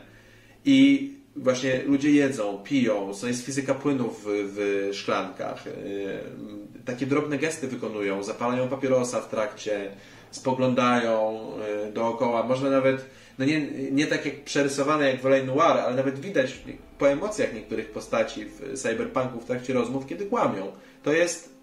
I 0.64 1.19
właśnie 1.36 1.82
ludzie 1.82 2.10
jedzą, 2.10 2.58
piją, 2.64 3.12
jest 3.26 3.44
fizyka 3.44 3.74
płynów 3.74 4.24
w, 4.24 4.52
w 4.56 4.94
szklankach. 4.94 5.66
Yy, 5.66 6.82
takie 6.84 7.06
drobne 7.06 7.38
gesty 7.38 7.68
wykonują, 7.68 8.22
zapalają 8.22 8.68
papierosa 8.68 9.20
w 9.20 9.28
trakcie, 9.28 9.90
spoglądają 10.30 11.42
yy, 11.84 11.92
dookoła. 11.92 12.42
Można 12.42 12.70
nawet, 12.70 13.04
no 13.38 13.44
nie, 13.44 13.70
nie 13.70 14.06
tak 14.06 14.26
jak 14.26 14.44
przerysowane 14.44 15.10
jak 15.10 15.20
w 15.20 15.26
L.A. 15.26 15.44
Noir, 15.44 15.78
ale 15.78 15.96
nawet 15.96 16.20
widać 16.20 16.58
po 16.98 17.08
emocjach 17.08 17.54
niektórych 17.54 17.90
postaci 17.90 18.44
w 18.44 18.78
cyberpunku 18.78 19.40
w 19.40 19.44
trakcie 19.44 19.72
rozmów, 19.72 20.06
kiedy 20.06 20.26
kłamią. 20.26 20.72
To 21.02 21.12
jest 21.12 21.60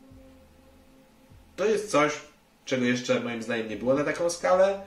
to 1.58 1.66
jest 1.66 1.92
coś, 1.92 2.14
czego 2.66 2.86
jeszcze 2.86 3.20
moim 3.20 3.44
zdaniem 3.44 3.70
nie 3.70 3.76
było 3.76 3.94
na 3.94 4.04
taką 4.04 4.30
skalę. 4.30 4.82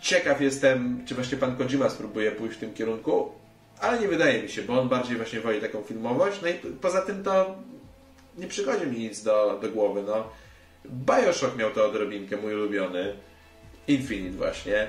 Ciekaw 0.00 0.40
jestem, 0.40 1.02
czy 1.06 1.14
właśnie 1.14 1.38
pan 1.38 1.56
Kojima 1.56 1.90
spróbuje 1.90 2.30
pójść 2.32 2.56
w 2.56 2.60
tym 2.60 2.74
kierunku, 2.74 3.32
ale 3.80 4.00
nie 4.00 4.08
wydaje 4.08 4.42
mi 4.42 4.48
się, 4.48 4.62
bo 4.62 4.80
on 4.80 4.88
bardziej 4.88 5.16
właśnie 5.16 5.40
woli 5.40 5.60
taką 5.60 5.82
filmowość. 5.82 6.42
No 6.42 6.48
i 6.48 6.54
poza 6.80 7.02
tym 7.02 7.22
to 7.24 7.54
nie 8.38 8.46
przychodzi 8.46 8.86
mi 8.86 8.98
nic 8.98 9.22
do, 9.22 9.58
do 9.62 9.68
głowy. 9.68 10.02
No. 10.06 10.28
Bioshock 10.86 11.56
miał 11.56 11.70
to 11.70 11.86
odrobinkę, 11.86 12.36
mój 12.36 12.54
ulubiony. 12.54 13.16
Infinite 13.88 14.36
właśnie. 14.36 14.86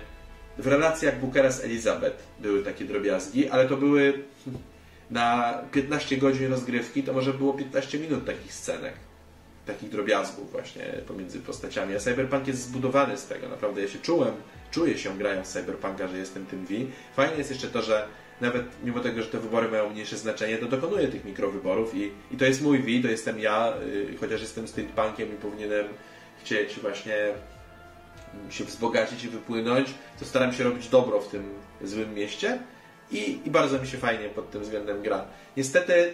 W 0.57 0.67
relacjach 0.67 1.19
Bookera 1.19 1.51
z 1.51 1.63
Elizabeth 1.63 2.23
były 2.39 2.63
takie 2.63 2.85
drobiazgi, 2.85 3.49
ale 3.49 3.67
to 3.67 3.77
były 3.77 4.13
na 5.11 5.53
15 5.71 6.17
godzin 6.17 6.51
rozgrywki, 6.51 7.03
to 7.03 7.13
może 7.13 7.33
było 7.33 7.53
15 7.53 7.99
minut 7.99 8.25
takich 8.25 8.53
scenek 8.53 8.93
takich 9.65 9.89
drobiazgów 9.89 10.51
właśnie 10.51 10.83
pomiędzy 11.07 11.39
postaciami. 11.39 11.95
A 11.95 11.99
Cyberpunk 11.99 12.47
jest 12.47 12.61
zbudowany 12.61 13.17
z 13.17 13.27
tego. 13.27 13.49
Naprawdę 13.49 13.81
ja 13.81 13.87
się 13.87 13.99
czułem, 13.99 14.33
czuję 14.71 14.97
się 14.97 15.17
grając 15.17 15.47
Cyberpunka, 15.47 16.07
że 16.07 16.17
jestem 16.17 16.45
tym 16.45 16.65
V. 16.65 16.73
Fajne 17.15 17.37
jest 17.37 17.49
jeszcze 17.49 17.67
to, 17.67 17.81
że 17.81 18.07
nawet 18.41 18.65
mimo 18.83 18.99
tego, 18.99 19.21
że 19.21 19.27
te 19.27 19.39
wybory 19.39 19.67
mają 19.67 19.89
mniejsze 19.89 20.17
znaczenie, 20.17 20.57
to 20.57 20.65
dokonuję 20.65 21.07
tych 21.07 21.25
mikrowyborów 21.25 21.95
i, 21.95 22.11
i 22.31 22.37
to 22.37 22.45
jest 22.45 22.61
mój 22.61 22.79
V, 22.79 23.01
to 23.01 23.07
jestem 23.07 23.39
ja, 23.39 23.73
yy, 24.09 24.17
chociaż 24.17 24.41
jestem 24.41 24.67
streetpunkiem 24.67 25.33
i 25.33 25.37
powinienem 25.37 25.85
chcieć 26.43 26.79
właśnie 26.79 27.15
się 28.49 28.63
wzbogacić 28.63 29.23
i 29.23 29.29
wypłynąć, 29.29 29.93
to 30.19 30.25
staram 30.25 30.53
się 30.53 30.63
robić 30.63 30.89
dobro 30.89 31.21
w 31.21 31.27
tym 31.27 31.53
złym 31.81 32.13
mieście 32.13 32.59
i, 33.11 33.39
i 33.45 33.51
bardzo 33.51 33.79
mi 33.79 33.87
się 33.87 33.97
fajnie 33.97 34.29
pod 34.29 34.51
tym 34.51 34.61
względem 34.61 35.01
gra. 35.01 35.25
Niestety 35.57 36.13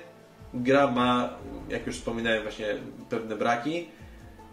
gra 0.63 0.91
ma, 0.91 1.37
jak 1.69 1.87
już 1.87 1.95
wspominałem, 1.95 2.43
właśnie 2.43 2.75
pewne 3.09 3.35
braki. 3.35 3.87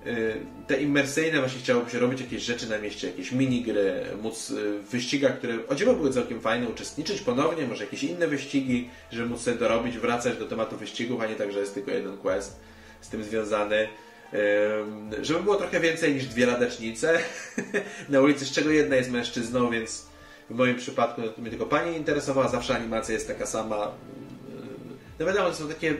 Y, 0.06 0.40
te 0.66 0.82
immersyjne 0.82 1.38
właśnie 1.38 1.60
chciałoby 1.60 1.90
się 1.90 1.98
robić 1.98 2.20
jakieś 2.20 2.42
rzeczy 2.42 2.70
na 2.70 2.78
mieście, 2.78 3.06
jakieś 3.06 3.32
minigry, 3.32 4.02
móc 4.22 4.50
y, 4.50 4.78
w 4.78 4.90
wyścigach, 4.90 5.38
które 5.38 5.58
o 5.68 5.74
dziwo 5.74 5.94
były 5.94 6.12
całkiem 6.12 6.40
fajne, 6.40 6.68
uczestniczyć 6.68 7.20
ponownie, 7.20 7.66
może 7.66 7.84
jakieś 7.84 8.02
inne 8.04 8.26
wyścigi, 8.26 8.90
żeby 9.12 9.28
móc 9.28 9.40
sobie 9.40 9.56
dorobić, 9.56 9.98
wracać 9.98 10.38
do 10.38 10.46
tematu 10.46 10.76
wyścigów, 10.76 11.20
a 11.20 11.26
nie 11.26 11.34
tak, 11.34 11.52
że 11.52 11.60
jest 11.60 11.74
tylko 11.74 11.90
jeden 11.90 12.16
quest 12.16 12.60
z 13.00 13.08
tym 13.08 13.24
związany. 13.24 13.88
Żeby 15.22 15.42
było 15.42 15.56
trochę 15.56 15.80
więcej 15.80 16.14
niż 16.14 16.26
dwie 16.26 16.46
ladacznice 16.46 17.18
na 18.08 18.20
ulicy, 18.20 18.44
z 18.44 18.52
czego 18.52 18.70
jedna 18.70 18.96
jest 18.96 19.10
mężczyzną, 19.10 19.70
więc 19.70 20.06
w 20.50 20.54
moim 20.54 20.76
przypadku 20.76 21.20
no, 21.20 21.26
mnie 21.38 21.50
tylko 21.50 21.66
pani 21.66 21.96
interesowała, 21.96 22.48
zawsze 22.48 22.76
animacja 22.76 23.14
jest 23.14 23.28
taka 23.28 23.46
sama, 23.46 23.92
no 25.18 25.26
wiadomo, 25.26 25.48
to 25.48 25.54
są 25.54 25.68
takie 25.68 25.94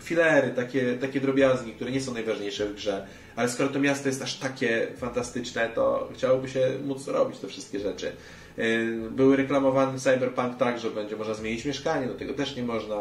filery, 0.00 0.50
takie, 0.50 0.94
takie 0.94 1.20
drobiazgi, 1.20 1.72
które 1.72 1.90
nie 1.90 2.00
są 2.00 2.14
najważniejsze 2.14 2.66
w 2.66 2.74
grze, 2.74 3.06
ale 3.36 3.48
skoro 3.48 3.68
to 3.68 3.80
miasto 3.80 4.08
jest 4.08 4.22
aż 4.22 4.38
takie 4.38 4.86
fantastyczne, 4.96 5.68
to 5.68 6.08
chciałoby 6.14 6.48
się 6.48 6.70
móc 6.84 7.08
robić 7.08 7.38
te 7.38 7.48
wszystkie 7.48 7.80
rzeczy. 7.80 8.12
Y, 8.58 8.98
były 9.10 9.36
reklamowany 9.36 9.98
Cyberpunk 9.98 10.56
tak, 10.56 10.78
że 10.78 10.90
będzie 10.90 11.16
można 11.16 11.34
zmienić 11.34 11.64
mieszkanie, 11.64 12.06
do 12.06 12.14
tego 12.14 12.34
też 12.34 12.56
nie 12.56 12.62
można. 12.62 12.96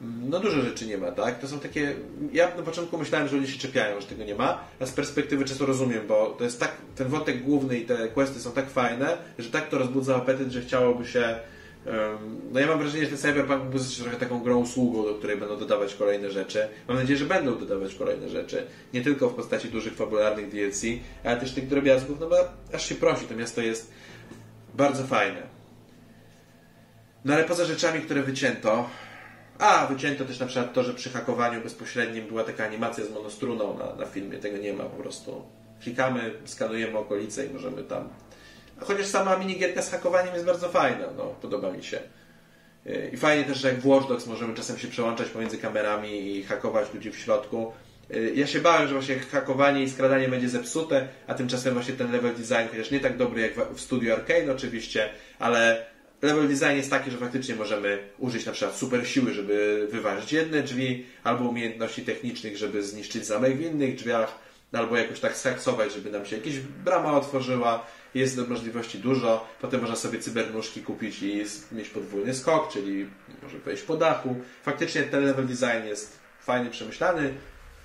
No 0.00 0.40
dużo 0.40 0.60
rzeczy 0.60 0.86
nie 0.86 0.98
ma, 0.98 1.12
tak? 1.12 1.38
To 1.38 1.48
są 1.48 1.60
takie... 1.60 1.94
Ja 2.32 2.56
na 2.56 2.62
początku 2.62 2.98
myślałem, 2.98 3.28
że 3.28 3.36
ludzie 3.36 3.52
się 3.52 3.58
czepiają, 3.58 4.00
że 4.00 4.06
tego 4.06 4.24
nie 4.24 4.34
ma, 4.34 4.60
a 4.80 4.86
z 4.86 4.92
perspektywy 4.92 5.44
czasu 5.44 5.66
rozumiem, 5.66 6.06
bo 6.08 6.26
to 6.38 6.44
jest 6.44 6.60
tak... 6.60 6.72
Ten 6.96 7.08
wątek 7.08 7.42
główny 7.42 7.78
i 7.78 7.84
te 7.84 8.08
questy 8.08 8.40
są 8.40 8.52
tak 8.52 8.70
fajne, 8.70 9.16
że 9.38 9.50
tak 9.50 9.68
to 9.68 9.78
rozbudza 9.78 10.16
apetyt, 10.16 10.50
że 10.50 10.60
chciałoby 10.60 11.06
się 11.06 11.38
no 12.52 12.60
ja 12.60 12.66
mam 12.66 12.78
wrażenie, 12.78 13.04
że 13.04 13.10
ten 13.10 13.18
Cyberpunk 13.18 13.62
był 13.62 13.80
trochę 14.02 14.16
taką 14.16 14.40
grą 14.40 14.58
usługą, 14.58 15.04
do 15.04 15.14
której 15.14 15.36
będą 15.36 15.58
dodawać 15.58 15.94
kolejne 15.94 16.30
rzeczy. 16.30 16.68
Mam 16.88 16.96
nadzieję, 16.96 17.18
że 17.18 17.24
będą 17.24 17.58
dodawać 17.58 17.94
kolejne 17.94 18.28
rzeczy. 18.28 18.66
Nie 18.94 19.02
tylko 19.02 19.28
w 19.28 19.34
postaci 19.34 19.68
dużych, 19.68 19.94
fabularnych 19.94 20.50
DLC, 20.50 20.82
ale 21.24 21.36
też 21.36 21.52
tych 21.52 21.68
drobiazgów, 21.68 22.20
no 22.20 22.28
bo 22.28 22.36
aż 22.74 22.88
się 22.88 22.94
prosi, 22.94 23.26
to 23.26 23.36
miasto 23.36 23.60
jest 23.60 23.92
bardzo 24.74 25.04
fajne. 25.04 25.42
No 27.24 27.34
ale 27.34 27.44
poza 27.44 27.64
rzeczami, 27.64 28.00
które 28.00 28.22
wycięto, 28.22 28.88
a, 29.58 29.86
wycięto 29.86 30.24
też 30.24 30.40
na 30.40 30.46
przykład 30.46 30.72
to, 30.72 30.82
że 30.82 30.94
przy 30.94 31.10
hakowaniu 31.10 31.60
bezpośrednim 31.60 32.26
była 32.26 32.44
taka 32.44 32.64
animacja 32.64 33.04
z 33.04 33.10
monostruną 33.10 33.78
na, 33.78 33.94
na 33.94 34.06
filmie. 34.06 34.38
Tego 34.38 34.58
nie 34.58 34.72
ma 34.72 34.84
po 34.84 35.02
prostu. 35.02 35.42
Klikamy, 35.82 36.34
skanujemy 36.44 36.98
okolice 36.98 37.46
i 37.46 37.50
możemy 37.50 37.82
tam 37.82 38.08
Chociaż 38.80 39.06
sama 39.06 39.36
minigierka 39.36 39.82
z 39.82 39.90
hakowaniem 39.90 40.34
jest 40.34 40.46
bardzo 40.46 40.68
fajna, 40.68 41.06
no, 41.16 41.24
podoba 41.24 41.72
mi 41.72 41.84
się. 41.84 42.00
Y, 42.86 43.10
I 43.12 43.16
fajnie 43.16 43.44
też, 43.44 43.58
że 43.58 43.68
jak 43.68 43.80
w 43.80 43.86
Watch 43.86 44.08
Dogs 44.08 44.26
możemy 44.26 44.54
czasem 44.54 44.78
się 44.78 44.88
przełączać 44.88 45.28
pomiędzy 45.28 45.58
kamerami 45.58 46.36
i 46.36 46.42
hakować 46.42 46.94
ludzi 46.94 47.10
w 47.10 47.18
środku. 47.18 47.72
Y, 48.14 48.32
ja 48.34 48.46
się 48.46 48.60
bałem, 48.60 48.88
że 48.88 48.94
właśnie 48.94 49.18
hakowanie 49.18 49.82
i 49.82 49.90
skradanie 49.90 50.28
będzie 50.28 50.48
zepsute, 50.48 51.08
a 51.26 51.34
tymczasem 51.34 51.74
właśnie 51.74 51.94
ten 51.94 52.12
level 52.12 52.34
design, 52.34 52.68
chociaż 52.70 52.90
nie 52.90 53.00
tak 53.00 53.16
dobry 53.16 53.42
jak 53.42 53.74
w 53.74 53.80
studiu 53.80 54.12
Arkane 54.12 54.52
oczywiście, 54.52 55.08
ale 55.38 55.86
level 56.22 56.48
design 56.48 56.76
jest 56.76 56.90
taki, 56.90 57.10
że 57.10 57.18
faktycznie 57.18 57.54
możemy 57.54 57.98
użyć 58.18 58.46
na 58.46 58.52
przykład 58.52 58.76
super 58.76 59.08
siły, 59.08 59.32
żeby 59.32 59.88
wyważyć 59.90 60.32
jedne 60.32 60.62
drzwi, 60.62 61.06
albo 61.24 61.44
umiejętności 61.44 62.02
technicznych, 62.02 62.56
żeby 62.56 62.82
zniszczyć 62.82 63.26
zamek 63.26 63.56
w 63.56 63.60
innych 63.60 63.94
drzwiach, 63.94 64.38
albo 64.72 64.96
jakoś 64.96 65.20
tak 65.20 65.36
skaksować, 65.36 65.92
żeby 65.92 66.10
nam 66.10 66.26
się 66.26 66.36
jakaś 66.36 66.58
brama 66.58 67.12
otworzyła 67.12 67.86
jest 68.18 68.36
do 68.36 68.46
możliwości 68.46 68.98
dużo. 68.98 69.46
Potem 69.60 69.80
można 69.80 69.96
sobie 69.96 70.18
cybernóżki 70.18 70.82
kupić 70.82 71.22
i 71.22 71.44
mieć 71.72 71.88
podwójny 71.88 72.34
skok, 72.34 72.72
czyli 72.72 73.06
może 73.42 73.58
wejść 73.58 73.82
po 73.82 73.96
dachu. 73.96 74.36
Faktycznie 74.62 75.02
ten 75.02 75.24
level 75.24 75.46
design 75.46 75.86
jest 75.88 76.18
fajnie 76.40 76.70
przemyślany. 76.70 77.34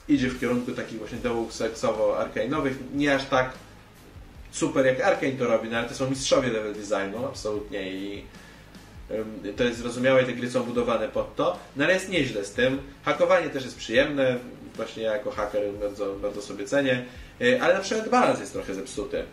Idzie 0.07 0.27
w 0.27 0.39
kierunku 0.39 0.71
takich 0.71 0.97
właśnie 0.97 1.17
dołów 1.17 1.53
seksowo-arkainowych. 1.53 2.73
Nie 2.93 3.15
aż 3.15 3.25
tak 3.25 3.53
super 4.51 4.85
jak 4.85 5.01
Arkane 5.01 5.31
to 5.31 5.47
robi, 5.47 5.69
no 5.69 5.77
ale 5.77 5.89
to 5.89 5.95
są 5.95 6.09
mistrzowie 6.09 6.49
level 6.49 6.73
designu, 6.73 7.25
absolutnie 7.25 7.93
i 7.93 8.25
to 9.57 9.63
jest 9.63 9.79
zrozumiałe 9.79 10.23
te 10.23 10.33
gry 10.33 10.51
są 10.51 10.63
budowane 10.63 11.09
pod 11.09 11.35
to, 11.35 11.59
no 11.75 11.83
ale 11.83 11.93
jest 11.93 12.09
nieźle 12.09 12.45
z 12.45 12.51
tym. 12.51 12.79
Hakowanie 13.03 13.49
też 13.49 13.63
jest 13.63 13.77
przyjemne, 13.77 14.37
właśnie 14.75 15.03
ja 15.03 15.13
jako 15.13 15.31
haker 15.31 15.61
bardzo, 15.73 16.15
bardzo 16.15 16.41
sobie 16.41 16.65
cenię, 16.65 17.05
e, 17.41 17.61
ale 17.61 17.73
na 17.73 17.79
przykład 17.79 18.09
balans 18.09 18.39
jest 18.39 18.53
trochę 18.53 18.73
zepsuty 18.73 19.23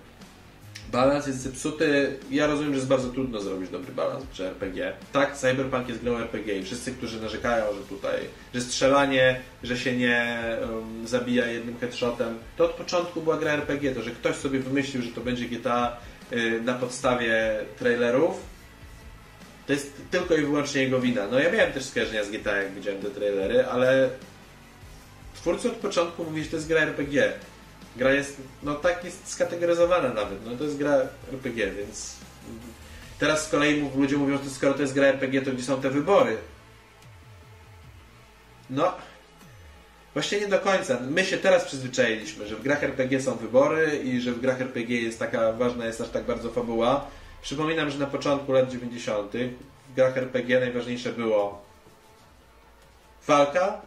balans 0.92 1.26
jest 1.26 1.40
zepsuty. 1.40 2.16
Ja 2.30 2.46
rozumiem, 2.46 2.72
że 2.72 2.76
jest 2.76 2.88
bardzo 2.88 3.08
trudno 3.08 3.40
zrobić 3.40 3.70
dobry 3.70 3.92
balans 3.92 4.24
przy 4.32 4.46
RPG. 4.46 4.92
Tak, 5.12 5.36
Cyberpunk 5.36 5.88
jest 5.88 6.02
grą 6.02 6.18
RPG 6.18 6.58
i 6.58 6.62
wszyscy, 6.62 6.92
którzy 6.92 7.20
narzekają, 7.20 7.64
że 7.74 7.80
tutaj, 7.80 8.20
że 8.54 8.60
strzelanie, 8.60 9.40
że 9.62 9.76
się 9.78 9.96
nie 9.96 10.38
um, 10.60 11.08
zabija 11.08 11.46
jednym 11.46 11.78
headshotem, 11.78 12.38
to 12.56 12.64
od 12.64 12.70
początku 12.70 13.20
była 13.20 13.36
gra 13.36 13.52
RPG. 13.52 13.94
To, 13.94 14.02
że 14.02 14.10
ktoś 14.10 14.36
sobie 14.36 14.60
wymyślił, 14.60 15.02
że 15.02 15.10
to 15.10 15.20
będzie 15.20 15.44
GTA 15.44 15.96
y, 16.32 16.60
na 16.64 16.74
podstawie 16.74 17.56
trailerów, 17.78 18.40
to 19.66 19.72
jest 19.72 20.02
tylko 20.10 20.34
i 20.34 20.42
wyłącznie 20.42 20.82
jego 20.82 21.00
wina. 21.00 21.26
No 21.26 21.38
ja 21.38 21.52
miałem 21.52 21.72
też 21.72 21.84
skojarzenia 21.84 22.24
z 22.24 22.30
GTA, 22.30 22.56
jak 22.56 22.74
widziałem 22.74 23.02
te 23.02 23.10
trailery, 23.10 23.66
ale 23.66 24.10
twórcy 25.34 25.68
od 25.68 25.74
początku 25.74 26.24
mówili, 26.24 26.44
że 26.44 26.50
to 26.50 26.56
jest 26.56 26.68
gra 26.68 26.80
RPG. 26.80 27.32
Gra 27.98 28.12
jest, 28.12 28.36
no 28.62 28.74
tak 28.74 29.04
jest 29.04 29.32
skategoryzowana 29.32 30.08
nawet, 30.08 30.46
no 30.46 30.56
to 30.56 30.64
jest 30.64 30.78
gra 30.78 30.96
RPG, 31.32 31.70
więc 31.70 32.16
teraz 33.18 33.46
z 33.46 33.50
kolei 33.50 33.90
ludzie 33.96 34.16
mówią, 34.16 34.38
że 34.44 34.50
skoro 34.50 34.74
to 34.74 34.82
jest 34.82 34.94
gra 34.94 35.06
RPG, 35.06 35.42
to 35.42 35.52
gdzie 35.52 35.62
są 35.62 35.80
te 35.80 35.90
wybory? 35.90 36.36
No, 38.70 38.92
Właśnie 40.14 40.40
nie 40.40 40.48
do 40.48 40.58
końca. 40.58 40.98
My 41.10 41.24
się 41.24 41.38
teraz 41.38 41.64
przyzwyczailiśmy, 41.64 42.46
że 42.46 42.56
w 42.56 42.62
grach 42.62 42.84
RPG 42.84 43.20
są 43.20 43.36
wybory 43.36 44.00
i 44.04 44.20
że 44.20 44.32
w 44.32 44.40
grach 44.40 44.60
RPG 44.60 45.02
jest 45.02 45.18
taka 45.18 45.52
ważna, 45.52 45.86
jest 45.86 46.00
aż 46.00 46.08
tak 46.08 46.24
bardzo 46.24 46.50
fabuła. 46.50 47.06
Przypominam, 47.42 47.90
że 47.90 47.98
na 47.98 48.06
początku 48.06 48.52
lat 48.52 48.70
90. 48.70 49.32
w 49.88 49.94
grach 49.94 50.16
RPG 50.16 50.60
najważniejsze 50.60 51.12
było 51.12 51.62
walka, 53.26 53.80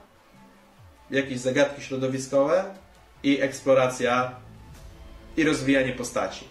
jakieś 1.09 1.39
zagadki 1.39 1.81
środowiskowe 1.81 2.65
i 3.23 3.41
eksploracja 3.41 4.35
i 5.37 5.43
rozwijanie 5.43 5.93
postaci. 5.93 6.45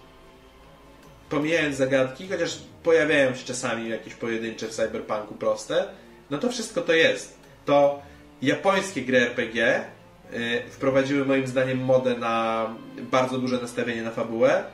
Pomijając 1.28 1.76
zagadki, 1.76 2.28
chociaż 2.28 2.58
pojawiają 2.82 3.34
się 3.34 3.44
czasami 3.44 3.88
jakieś 3.88 4.14
pojedyncze 4.14 4.66
w 4.66 4.70
cyberpunku 4.70 5.34
proste, 5.34 5.88
no 6.30 6.38
to 6.38 6.48
wszystko 6.48 6.80
to 6.80 6.92
jest. 6.92 7.38
To 7.64 8.02
japońskie 8.42 9.02
gry 9.02 9.18
RPG 9.18 9.84
y, 10.32 10.62
wprowadziły 10.70 11.24
moim 11.24 11.46
zdaniem 11.46 11.84
modę 11.84 12.16
na 12.16 12.66
bardzo 12.96 13.38
duże 13.38 13.60
nastawienie 13.60 14.02
na 14.02 14.10
fabułę 14.10 14.64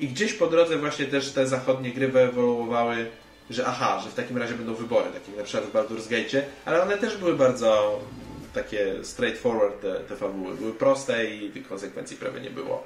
i 0.00 0.08
gdzieś 0.08 0.32
po 0.32 0.46
drodze 0.46 0.76
właśnie 0.76 1.06
też 1.06 1.32
te 1.32 1.46
zachodnie 1.46 1.92
gry 1.92 2.08
wyewoluowały, 2.08 3.06
że 3.50 3.66
aha, 3.66 4.00
że 4.04 4.10
w 4.10 4.14
takim 4.14 4.38
razie 4.38 4.54
będą 4.54 4.74
wybory, 4.74 5.10
takie 5.10 5.38
na 5.38 5.44
przykład 5.44 5.70
w 5.70 5.72
Baldur's 5.72 6.10
Gate, 6.10 6.46
ale 6.64 6.82
one 6.82 6.98
też 6.98 7.16
były 7.16 7.34
bardzo 7.36 8.00
takie 8.54 9.04
straightforward 9.04 9.80
te, 9.80 9.94
te 9.94 10.16
fabuły. 10.16 10.54
Były 10.56 10.74
proste 10.74 11.24
i 11.24 11.50
tych 11.50 11.68
konsekwencji 11.68 12.16
prawie 12.16 12.40
nie 12.40 12.50
było. 12.50 12.84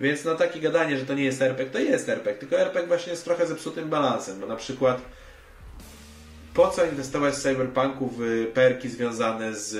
Więc 0.00 0.24
no 0.24 0.34
takie 0.34 0.60
gadanie, 0.60 0.98
że 0.98 1.06
to 1.06 1.14
nie 1.14 1.24
jest 1.24 1.42
RPG, 1.42 1.72
to 1.72 1.78
jest 1.78 2.08
RPG, 2.08 2.40
tylko 2.40 2.58
RPG 2.58 2.86
właśnie 2.86 3.10
jest 3.10 3.24
trochę 3.24 3.46
zepsutym 3.46 3.88
balansem, 3.88 4.40
bo 4.40 4.46
na 4.46 4.56
przykład 4.56 5.02
po 6.54 6.68
co 6.68 6.84
inwestować 6.84 7.34
w 7.34 7.38
cyberpunku 7.38 8.12
w 8.18 8.46
perki 8.54 8.88
związane 8.88 9.54
z 9.54 9.76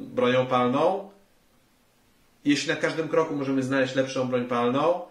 bronią 0.00 0.46
palną, 0.46 1.10
jeśli 2.44 2.68
na 2.68 2.76
każdym 2.76 3.08
kroku 3.08 3.34
możemy 3.34 3.62
znaleźć 3.62 3.94
lepszą 3.94 4.28
broń 4.28 4.44
palną 4.44 5.02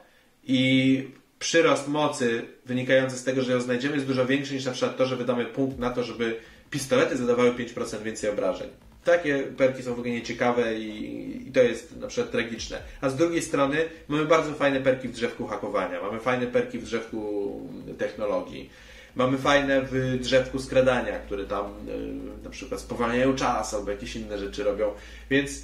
i 0.43 1.10
przyrost 1.39 1.88
mocy 1.88 2.45
wynikający 2.65 3.17
z 3.17 3.23
tego, 3.23 3.41
że 3.41 3.51
ją 3.51 3.62
znajdziemy 3.62 3.95
jest 3.95 4.08
dużo 4.08 4.25
większy 4.25 4.53
niż 4.53 4.65
na 4.65 4.71
przykład 4.71 4.97
to, 4.97 5.06
że 5.06 5.15
wydamy 5.15 5.45
punkt 5.45 5.79
na 5.79 5.89
to, 5.89 6.03
żeby 6.03 6.39
pistolety 6.69 7.17
zadawały 7.17 7.52
5% 7.52 8.02
więcej 8.04 8.30
obrażeń. 8.30 8.69
Takie 9.04 9.43
perki 9.58 9.84
są 9.84 9.95
w 9.95 9.99
ogóle 9.99 10.13
nieciekawe 10.13 10.76
i, 10.80 11.47
i 11.47 11.52
to 11.52 11.62
jest 11.62 11.95
na 11.97 12.08
przykład 12.08 12.32
tragiczne. 12.32 12.82
A 13.02 13.10
z 13.10 13.15
drugiej 13.15 13.41
strony 13.41 13.78
mamy 14.08 14.26
bardzo 14.26 14.54
fajne 14.54 14.80
perki 14.80 15.08
w 15.08 15.12
drzewku 15.12 15.47
hakowania, 15.47 16.02
mamy 16.02 16.19
fajne 16.19 16.47
perki 16.47 16.80
w 16.80 16.84
drzewku 16.84 17.52
technologii. 17.97 18.69
Mamy 19.15 19.38
fajne 19.38 19.82
w 19.82 20.17
drzewku 20.21 20.60
skradania, 20.60 21.19
które 21.19 21.45
tam 21.45 21.65
y, 21.65 22.43
na 22.43 22.49
przykład 22.49 22.82
spowalniają 22.82 23.36
czas 23.36 23.73
albo 23.73 23.91
jakieś 23.91 24.15
inne 24.15 24.38
rzeczy 24.38 24.63
robią. 24.63 24.91
Więc 25.30 25.52
y, 25.60 25.63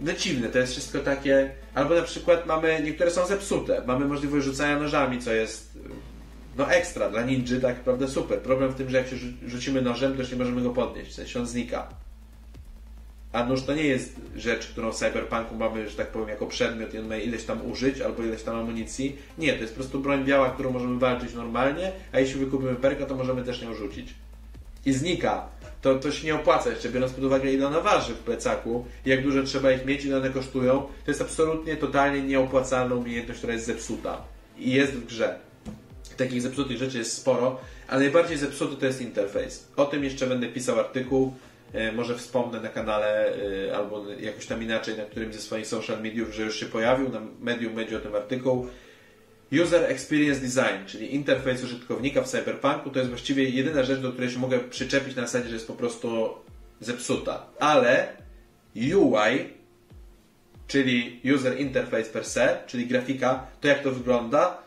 no 0.00 0.12
dziwne, 0.12 0.48
to 0.48 0.58
jest 0.58 0.72
wszystko 0.72 0.98
takie. 0.98 1.50
Albo 1.74 1.94
na 1.94 2.02
przykład 2.02 2.46
mamy, 2.46 2.80
niektóre 2.84 3.10
są 3.10 3.26
zepsute. 3.26 3.82
Mamy 3.86 4.04
możliwość 4.04 4.46
rzucania 4.46 4.78
nożami, 4.78 5.18
co 5.18 5.32
jest 5.32 5.78
no 6.56 6.70
ekstra 6.70 7.10
dla 7.10 7.22
ninja, 7.22 7.60
tak 7.62 7.76
naprawdę 7.76 8.08
super. 8.08 8.40
Problem 8.40 8.70
w 8.70 8.74
tym, 8.74 8.90
że 8.90 8.96
jak 8.96 9.08
się 9.08 9.16
rzucimy 9.46 9.82
nożem, 9.82 10.12
to 10.12 10.18
już 10.18 10.30
nie 10.32 10.38
możemy 10.38 10.62
go 10.62 10.70
podnieść, 10.70 11.10
w 11.10 11.14
sensie 11.14 11.40
on 11.40 11.46
znika. 11.46 11.88
A 13.32 13.44
nóż 13.44 13.62
to 13.62 13.74
nie 13.74 13.84
jest 13.84 14.20
rzecz, 14.36 14.66
którą 14.66 14.92
w 14.92 14.94
Cyberpunku 14.94 15.54
mamy, 15.54 15.90
że 15.90 15.96
tak 15.96 16.06
powiem, 16.06 16.28
jako 16.28 16.46
przedmiot 16.46 16.94
i 16.94 16.98
on 16.98 17.08
ma 17.08 17.16
ileś 17.16 17.44
tam 17.44 17.70
użyć 17.70 18.00
albo 18.00 18.22
ileś 18.22 18.42
tam 18.42 18.56
amunicji. 18.56 19.16
Nie, 19.38 19.52
to 19.52 19.60
jest 19.60 19.72
po 19.72 19.80
prostu 19.80 20.00
broń 20.00 20.24
biała, 20.24 20.50
którą 20.50 20.70
możemy 20.70 20.98
walczyć 20.98 21.34
normalnie, 21.34 21.92
a 22.12 22.20
jeśli 22.20 22.40
wykupimy 22.40 22.74
perka, 22.74 23.06
to 23.06 23.14
możemy 23.14 23.44
też 23.44 23.62
nią 23.62 23.74
rzucić. 23.74 24.14
I 24.86 24.92
znika. 24.92 25.48
To, 25.82 25.94
to 25.94 26.12
się 26.12 26.26
nie 26.26 26.34
opłaca, 26.34 26.70
jeszcze 26.70 26.88
biorąc 26.88 27.12
pod 27.12 27.24
uwagę 27.24 27.52
ile 27.52 27.66
ona 27.66 27.80
waży 27.80 28.14
w 28.14 28.18
plecaku 28.18 28.84
jak 29.06 29.22
dużo 29.22 29.42
trzeba 29.42 29.72
ich 29.72 29.84
mieć, 29.84 30.04
ile 30.04 30.16
one 30.16 30.30
kosztują. 30.30 30.72
To 31.04 31.10
jest 31.10 31.22
absolutnie, 31.22 31.76
totalnie 31.76 32.22
nieopłacalna 32.22 32.94
umiejętność, 32.94 33.38
która 33.38 33.52
jest 33.52 33.66
zepsuta. 33.66 34.22
I 34.58 34.70
jest 34.70 34.92
w 34.92 35.06
grze. 35.06 35.38
Takich 36.16 36.42
zepsutych 36.42 36.76
rzeczy 36.76 36.98
jest 36.98 37.12
sporo, 37.12 37.60
ale 37.88 38.00
najbardziej 38.00 38.38
zepsuty 38.38 38.76
to 38.76 38.86
jest 38.86 39.00
interfejs. 39.00 39.68
O 39.76 39.84
tym 39.84 40.04
jeszcze 40.04 40.26
będę 40.26 40.48
pisał 40.48 40.78
artykuł. 40.78 41.34
E, 41.72 41.92
może 41.92 42.18
wspomnę 42.18 42.60
na 42.60 42.68
kanale 42.68 43.34
e, 43.68 43.76
albo 43.76 44.10
jakoś 44.20 44.46
tam 44.46 44.62
inaczej 44.62 44.96
na 44.96 45.04
którymś 45.04 45.34
ze 45.34 45.40
swoich 45.40 45.66
social 45.66 46.02
mediów, 46.02 46.34
że 46.34 46.42
już 46.42 46.60
się 46.60 46.66
pojawił, 46.66 47.08
na 47.08 47.20
medium 47.40 47.74
będzie 47.74 47.96
o 47.96 48.00
tym 48.00 48.14
artykuł. 48.14 48.66
User 49.62 49.84
Experience 49.84 50.40
Design, 50.40 50.86
czyli 50.86 51.14
interfejs 51.14 51.64
użytkownika 51.64 52.22
w 52.22 52.28
Cyberpunku, 52.28 52.90
to 52.90 52.98
jest 52.98 53.10
właściwie 53.10 53.50
jedyna 53.50 53.82
rzecz, 53.82 54.00
do 54.00 54.12
której 54.12 54.30
się 54.30 54.38
mogę 54.38 54.58
przyczepić 54.58 55.16
na 55.16 55.22
zasadzie, 55.22 55.48
że 55.48 55.54
jest 55.54 55.66
po 55.66 55.72
prostu 55.72 56.28
zepsuta. 56.80 57.46
Ale 57.58 58.08
UI, 58.76 59.56
czyli 60.66 61.20
User 61.34 61.60
Interface 61.60 62.04
per 62.04 62.24
se, 62.24 62.58
czyli 62.66 62.86
grafika, 62.86 63.46
to 63.60 63.68
jak 63.68 63.82
to 63.82 63.90
wygląda, 63.90 64.65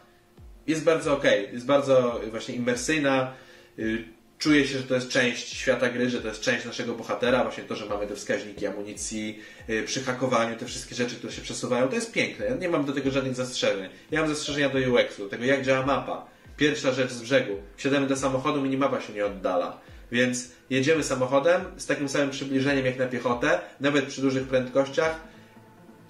jest 0.70 0.84
bardzo 0.84 1.14
ok, 1.14 1.24
jest 1.54 1.66
bardzo 1.66 2.22
właśnie 2.32 2.56
imersyjna 2.56 3.34
y, 3.80 4.04
czuje 4.40 4.68
się, 4.68 4.78
że 4.78 4.84
to 4.84 4.96
jest 4.96 5.10
część 5.10 5.54
świata 5.54 5.90
gry, 5.90 6.10
że 6.10 6.22
to 6.22 6.28
jest 6.28 6.42
część 6.42 6.66
naszego 6.66 6.94
bohatera, 6.94 7.44
właśnie 7.44 7.64
to, 7.64 7.76
że 7.76 7.86
mamy 7.86 8.08
te 8.08 8.16
wskaźniki 8.16 8.68
amunicji, 8.68 9.40
yy, 9.68 9.84
przy 9.84 10.04
hakowaniu, 10.04 10.56
te 10.56 10.66
wszystkie 10.66 10.96
rzeczy, 10.96 11.16
które 11.16 11.34
się 11.34 11.42
przesuwają, 11.42 11.88
to 11.88 11.96
jest 11.96 12.12
piękne. 12.12 12.46
Ja 12.46 12.56
nie 12.56 12.70
mam 12.70 12.86
do 12.86 12.94
tego 12.94 13.12
żadnych 13.12 13.36
zastrzeżeń. 13.36 13.90
Ja 14.12 14.20
mam 14.20 14.30
zastrzeżenia 14.30 14.70
do 14.70 14.80
UX-u, 14.80 15.30
tego 15.30 15.46
jak 15.46 15.66
działa 15.66 15.86
mapa. 15.86 16.26
Pierwsza 16.58 16.92
rzecz 16.92 17.12
z 17.12 17.22
brzegu. 17.22 17.54
Wsiadamy 17.78 18.08
do 18.08 18.16
samochodu, 18.16 18.62
minimapa 18.62 19.02
się 19.02 19.14
nie 19.14 19.26
oddala. 19.26 19.80
Więc 20.12 20.52
jedziemy 20.70 21.04
samochodem 21.04 21.62
z 21.78 21.86
takim 21.86 22.10
samym 22.10 22.30
przybliżeniem 22.30 22.86
jak 22.86 22.98
na 22.98 23.06
piechotę, 23.06 23.60
nawet 23.80 24.06
przy 24.06 24.22
dużych 24.22 24.48
prędkościach. 24.48 25.29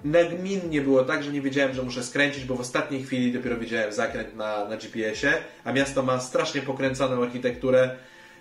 Nagminnie 0.03 0.81
było 0.81 1.03
tak, 1.03 1.23
że 1.23 1.31
nie 1.31 1.41
wiedziałem, 1.41 1.73
że 1.73 1.83
muszę 1.83 2.03
skręcić, 2.03 2.45
bo 2.45 2.55
w 2.55 2.59
ostatniej 2.61 3.03
chwili 3.03 3.33
dopiero 3.33 3.57
widziałem 3.57 3.93
zakręt 3.93 4.35
na, 4.35 4.65
na 4.65 4.77
GPS-ie, 4.77 5.33
a 5.63 5.71
miasto 5.71 6.03
ma 6.03 6.19
strasznie 6.19 6.61
pokręconą 6.61 7.23
architekturę, 7.23 7.95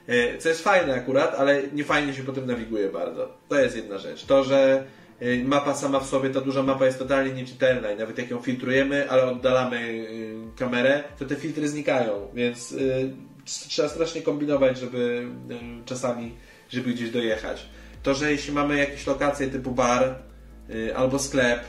E, 0.09 0.39
co 0.39 0.49
jest 0.49 0.63
fajne 0.63 0.95
akurat, 0.95 1.35
ale 1.35 1.63
nie 1.73 1.85
fajnie 1.85 2.15
się 2.15 2.23
potem 2.23 2.47
nawiguje 2.47 2.89
bardzo. 2.89 3.33
To 3.49 3.59
jest 3.61 3.77
jedna 3.77 3.99
rzecz. 3.99 4.25
To, 4.25 4.45
że 4.45 4.85
e, 5.21 5.45
mapa 5.45 5.75
sama 5.75 6.01
w 6.01 6.07
sobie, 6.07 6.31
ta 6.31 6.41
duża 6.41 6.63
mapa 6.63 6.87
jest 6.87 6.99
totalnie 6.99 7.33
nieczytelna 7.33 7.93
i 7.93 7.97
nawet 7.97 8.19
jak 8.19 8.31
ją 8.31 8.41
filtrujemy, 8.41 9.11
ale 9.11 9.25
oddalamy 9.25 9.77
e, 9.77 10.59
kamerę, 10.59 11.05
to 11.19 11.25
te 11.25 11.37
filtry 11.37 11.69
znikają, 11.69 12.29
więc 12.35 12.75
trzeba 13.45 13.89
strasznie 13.89 14.23
kombinować, 14.23 14.79
żeby 14.79 15.27
czasami, 15.85 16.35
żeby 16.69 16.93
gdzieś 16.93 17.11
dojechać. 17.11 17.67
To, 18.03 18.15
że 18.15 18.31
jeśli 18.33 18.53
mamy 18.53 18.79
jakieś 18.79 19.07
lokacje 19.07 19.47
typu 19.47 19.71
bar, 19.71 20.15
albo 20.95 21.19
sklep, 21.19 21.61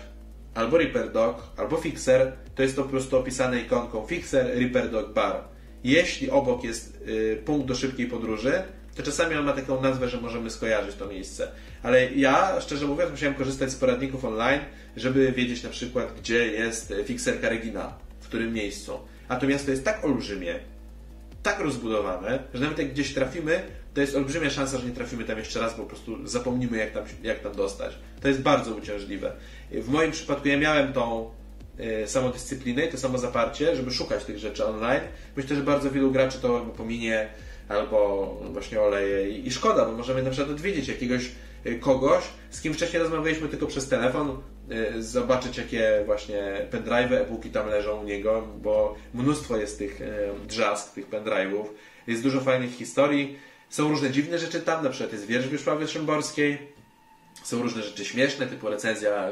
albo 0.54 0.78
Reaper 0.78 1.12
Dog, 1.12 1.44
albo 1.58 1.78
Fixer, 1.78 2.34
to 2.56 2.64
jest 2.64 2.76
to 2.76 2.84
po 2.84 2.90
prostu 2.90 3.18
opisane 3.18 3.62
ikonką 3.62 4.08
Fixer, 4.08 4.60
Reaper 4.60 4.90
Dog, 4.90 5.14
Bar. 5.14 5.44
Jeśli 5.84 6.30
obok 6.30 6.64
jest 6.64 7.02
y, 7.08 7.42
punkt 7.46 7.68
do 7.68 7.76
szybkiej 7.76 8.08
podróży, 8.08 8.64
to 8.96 9.04
czasami 9.04 9.36
on 9.36 9.46
ma 9.46 9.54
taką 9.54 9.82
nazwę, 9.82 10.10
że 10.10 10.22
możemy 10.22 10.50
skojarzyć 10.50 10.96
to 10.96 11.08
miejsce. 11.08 11.52
Ale 11.84 12.12
ja, 12.12 12.62
szczerze 12.62 12.86
mówiąc, 12.86 13.12
musiałem 13.12 13.36
korzystać 13.36 13.72
z 13.72 13.76
poradników 13.76 14.26
online, 14.26 14.62
żeby 14.96 15.32
wiedzieć 15.32 15.64
na 15.64 15.70
przykład, 15.70 16.14
gdzie 16.20 16.48
jest 16.48 16.94
fikserka 17.06 17.50
Regina, 17.50 17.94
w 18.20 18.28
którym 18.28 18.54
miejscu. 18.54 19.00
A 19.28 19.36
to 19.36 19.48
miasto 19.48 19.72
jest 19.72 19.86
tak 19.86 20.06
olbrzymie, 20.06 20.60
tak 21.44 21.60
rozbudowane, 21.60 22.44
że 22.54 22.62
nawet 22.62 22.80
jak 22.80 22.92
gdzieś 22.92 23.14
trafimy, 23.14 23.62
to 23.94 24.02
jest 24.02 24.16
olbrzymia 24.16 24.50
szansa, 24.50 24.78
że 24.78 24.86
nie 24.86 24.94
trafimy 24.94 25.24
tam 25.24 25.38
jeszcze 25.38 25.60
raz, 25.60 25.78
bo 25.78 25.84
po 25.84 25.90
prostu 25.90 26.28
zapomnimy, 26.28 26.78
jak 26.78 26.92
tam, 26.92 27.04
jak 27.24 27.40
tam 27.40 27.56
dostać. 27.56 27.96
To 28.22 28.28
jest 28.28 28.42
bardzo 28.42 28.76
uciążliwe. 28.76 29.32
W 29.72 29.90
moim 29.90 30.12
przypadku 30.12 30.48
ja 30.48 30.58
miałem 30.58 30.94
tą 30.94 31.32
E, 31.80 32.08
samodyscyplinę 32.08 32.86
i 32.86 32.92
to 32.92 32.98
samo 32.98 33.18
zaparcie, 33.18 33.76
żeby 33.76 33.92
szukać 33.92 34.26
tych 34.26 34.38
rzeczy 34.38 34.66
online. 34.66 35.02
Myślę, 35.36 35.56
że 35.56 35.62
bardzo 35.62 35.92
wielu 35.92 36.12
graczy 36.12 36.40
to 36.42 36.58
albo 36.58 36.72
pominie, 36.72 37.30
albo 37.70 38.26
właśnie 38.52 38.82
oleje 38.82 39.30
i 39.30 39.52
szkoda, 39.52 39.86
bo 39.86 39.92
możemy 39.92 40.24
na 40.24 40.30
przykład 40.30 40.52
odwiedzić 40.52 40.88
jakiegoś 40.88 41.32
e, 41.66 41.76
kogoś, 41.76 42.24
z 42.50 42.62
kim 42.62 42.74
wcześniej 42.74 43.02
rozmawialiśmy 43.02 43.48
tylko 43.48 43.68
przez 43.68 43.90
telefon, 43.90 44.38
e, 44.70 45.02
zobaczyć 45.02 45.58
jakie 45.58 46.04
właśnie 46.06 46.68
pendrive'y, 46.72 47.14
e-booki 47.14 47.50
tam 47.50 47.70
leżą 47.70 48.02
u 48.02 48.04
niego, 48.04 48.48
bo 48.62 48.96
mnóstwo 49.14 49.58
jest 49.58 49.78
tych 49.78 50.02
drzask, 50.48 50.94
tych 50.94 51.10
pendrive'ów, 51.10 51.66
jest 52.08 52.24
dużo 52.24 52.42
fajnych 52.42 52.72
historii, 52.72 53.40
są 53.70 53.90
różne 53.90 54.12
dziwne 54.12 54.40
rzeczy 54.40 54.62
tam, 54.62 54.84
na 54.84 54.90
przykład 54.90 55.14
jest 55.14 55.26
wiersz 55.26 55.48
Wiesławy 55.48 55.88
Szymborskiej, 55.88 56.58
są 57.44 57.62
różne 57.62 57.84
rzeczy 57.84 58.06
śmieszne, 58.06 58.48
typu 58.48 58.70
recenzja 58.70 59.32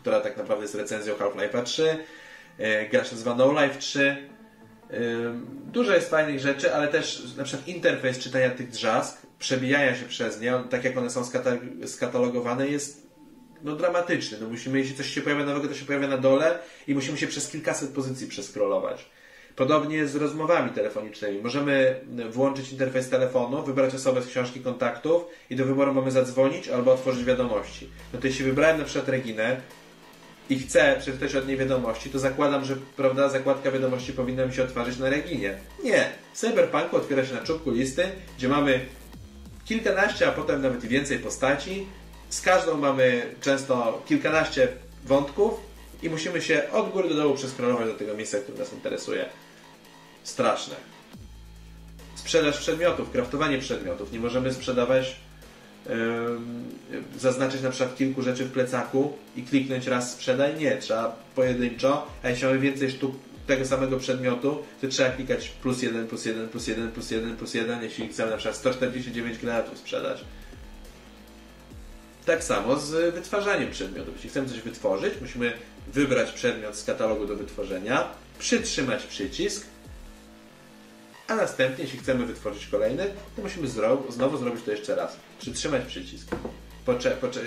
która 0.00 0.20
tak 0.20 0.36
naprawdę 0.36 0.64
jest 0.64 0.74
recenzją 0.74 1.14
Half-Life'a 1.14 1.62
3. 1.62 1.98
E, 2.58 2.88
gra 2.88 3.04
się 3.04 3.12
nazywa 3.12 3.34
No 3.34 3.62
Life 3.62 3.78
3. 3.78 4.28
E, 4.90 4.96
dużo 5.72 5.94
jest 5.94 6.10
fajnych 6.10 6.40
rzeczy, 6.40 6.74
ale 6.74 6.88
też 6.88 7.22
na 7.36 7.44
przykład 7.44 7.68
interfejs 7.68 8.18
czytania 8.18 8.50
tych 8.50 8.68
drzask, 8.68 9.26
przebijania 9.38 9.96
się 9.96 10.04
przez 10.04 10.40
nie, 10.40 10.54
tak 10.70 10.84
jak 10.84 10.96
one 10.96 11.10
są 11.10 11.22
skatalogowane, 11.86 12.68
jest 12.68 13.06
no, 13.62 13.76
dramatyczny. 13.76 14.38
No, 14.40 14.48
musimy, 14.48 14.78
jeśli 14.78 14.96
coś 14.96 15.06
się 15.06 15.20
pojawia 15.20 15.44
nowego, 15.44 15.68
to 15.68 15.74
się 15.74 15.84
pojawia 15.84 16.08
na 16.08 16.18
dole 16.18 16.58
i 16.86 16.94
musimy 16.94 17.18
się 17.18 17.26
przez 17.26 17.50
kilkaset 17.50 17.90
pozycji 17.90 18.26
przeskrolować. 18.26 19.10
Podobnie 19.56 20.06
z 20.06 20.16
rozmowami 20.16 20.70
telefonicznymi. 20.70 21.42
Możemy 21.42 22.00
włączyć 22.30 22.72
interfejs 22.72 23.08
telefonu, 23.08 23.62
wybrać 23.62 23.94
osobę 23.94 24.22
z 24.22 24.26
książki 24.26 24.60
kontaktów 24.60 25.24
i 25.50 25.56
do 25.56 25.64
wyboru 25.64 25.94
mamy 25.94 26.10
zadzwonić 26.10 26.68
albo 26.68 26.92
otworzyć 26.92 27.24
wiadomości. 27.24 27.90
No 28.12 28.20
to 28.20 28.26
jeśli 28.26 28.44
wybrałem 28.44 28.78
na 28.78 28.84
przykład 28.84 29.08
Reginę 29.08 29.60
i 30.50 30.58
chcę 30.58 30.96
przeczytać 31.00 31.34
od 31.34 31.48
niej 31.48 31.56
wiadomości, 31.56 32.10
to 32.10 32.18
zakładam, 32.18 32.64
że 32.64 32.76
prawda, 32.96 33.28
zakładka 33.28 33.70
wiadomości 33.70 34.12
powinna 34.12 34.46
mi 34.46 34.54
się 34.54 34.62
otworzyć 34.62 34.98
na 34.98 35.10
Reginie. 35.10 35.58
Nie. 35.84 36.08
W 36.32 36.38
Cyberpunku 36.38 36.96
otwiera 36.96 37.26
się 37.26 37.34
na 37.34 37.40
czubku 37.40 37.70
listy, 37.70 38.04
gdzie 38.38 38.48
mamy 38.48 38.80
kilkanaście, 39.64 40.28
a 40.28 40.32
potem 40.32 40.62
nawet 40.62 40.86
więcej 40.86 41.18
postaci. 41.18 41.86
Z 42.28 42.40
każdą 42.40 42.76
mamy 42.76 43.22
często 43.40 44.02
kilkanaście 44.06 44.68
wątków 45.04 45.69
i 46.02 46.10
musimy 46.10 46.42
się 46.42 46.70
od 46.72 46.90
góry 46.90 47.08
do 47.08 47.14
dołu 47.14 47.34
przeskrolować 47.34 47.86
do 47.86 47.94
tego 47.94 48.14
miejsca, 48.14 48.38
które 48.38 48.58
nas 48.58 48.72
interesuje. 48.72 49.26
Straszne. 50.24 50.74
Sprzedaż 52.14 52.58
przedmiotów, 52.58 53.10
kraftowanie 53.10 53.58
przedmiotów. 53.58 54.12
Nie 54.12 54.20
możemy 54.20 54.52
sprzedawać, 54.52 55.16
yy, 55.86 55.92
zaznaczyć 57.18 57.62
na 57.62 57.70
przykład 57.70 57.96
kilku 57.96 58.22
rzeczy 58.22 58.44
w 58.44 58.52
plecaku 58.52 59.12
i 59.36 59.42
kliknąć 59.42 59.86
raz 59.86 60.12
sprzedaj. 60.12 60.56
Nie, 60.56 60.76
trzeba 60.76 61.16
pojedynczo, 61.34 62.06
a 62.22 62.28
jeśli 62.28 62.46
mamy 62.46 62.58
więcej 62.58 62.90
sztuk 62.90 63.14
tego 63.46 63.64
samego 63.64 63.96
przedmiotu, 63.96 64.58
to 64.80 64.88
trzeba 64.88 65.10
klikać 65.10 65.48
plus 65.48 65.82
jeden, 65.82 66.06
plus 66.06 66.24
jeden, 66.24 66.48
plus 66.48 66.66
jeden, 66.66 66.90
plus 66.90 67.10
jeden, 67.10 67.36
plus 67.36 67.54
jeden, 67.54 67.82
jeśli 67.82 68.08
chcemy 68.08 68.30
na 68.30 68.36
przykład 68.36 68.56
149 68.56 69.38
granatów 69.38 69.78
sprzedać. 69.78 70.24
Tak 72.30 72.44
samo 72.44 72.76
z 72.76 73.14
wytwarzaniem 73.14 73.70
przedmiotów. 73.70 74.14
Jeśli 74.14 74.30
chcemy 74.30 74.48
coś 74.48 74.60
wytworzyć, 74.60 75.14
musimy 75.20 75.52
wybrać 75.92 76.32
przedmiot 76.32 76.76
z 76.76 76.84
katalogu 76.84 77.26
do 77.26 77.36
wytworzenia, 77.36 78.08
przytrzymać 78.38 79.06
przycisk, 79.06 79.66
a 81.28 81.34
następnie, 81.34 81.84
jeśli 81.84 81.98
chcemy 81.98 82.26
wytworzyć 82.26 82.66
kolejny, 82.66 83.10
to 83.36 83.42
musimy 83.42 83.68
znowu 84.08 84.36
zrobić 84.38 84.64
to 84.64 84.70
jeszcze 84.70 84.94
raz. 84.94 85.16
Przytrzymać 85.38 85.84
przycisk. 85.86 86.28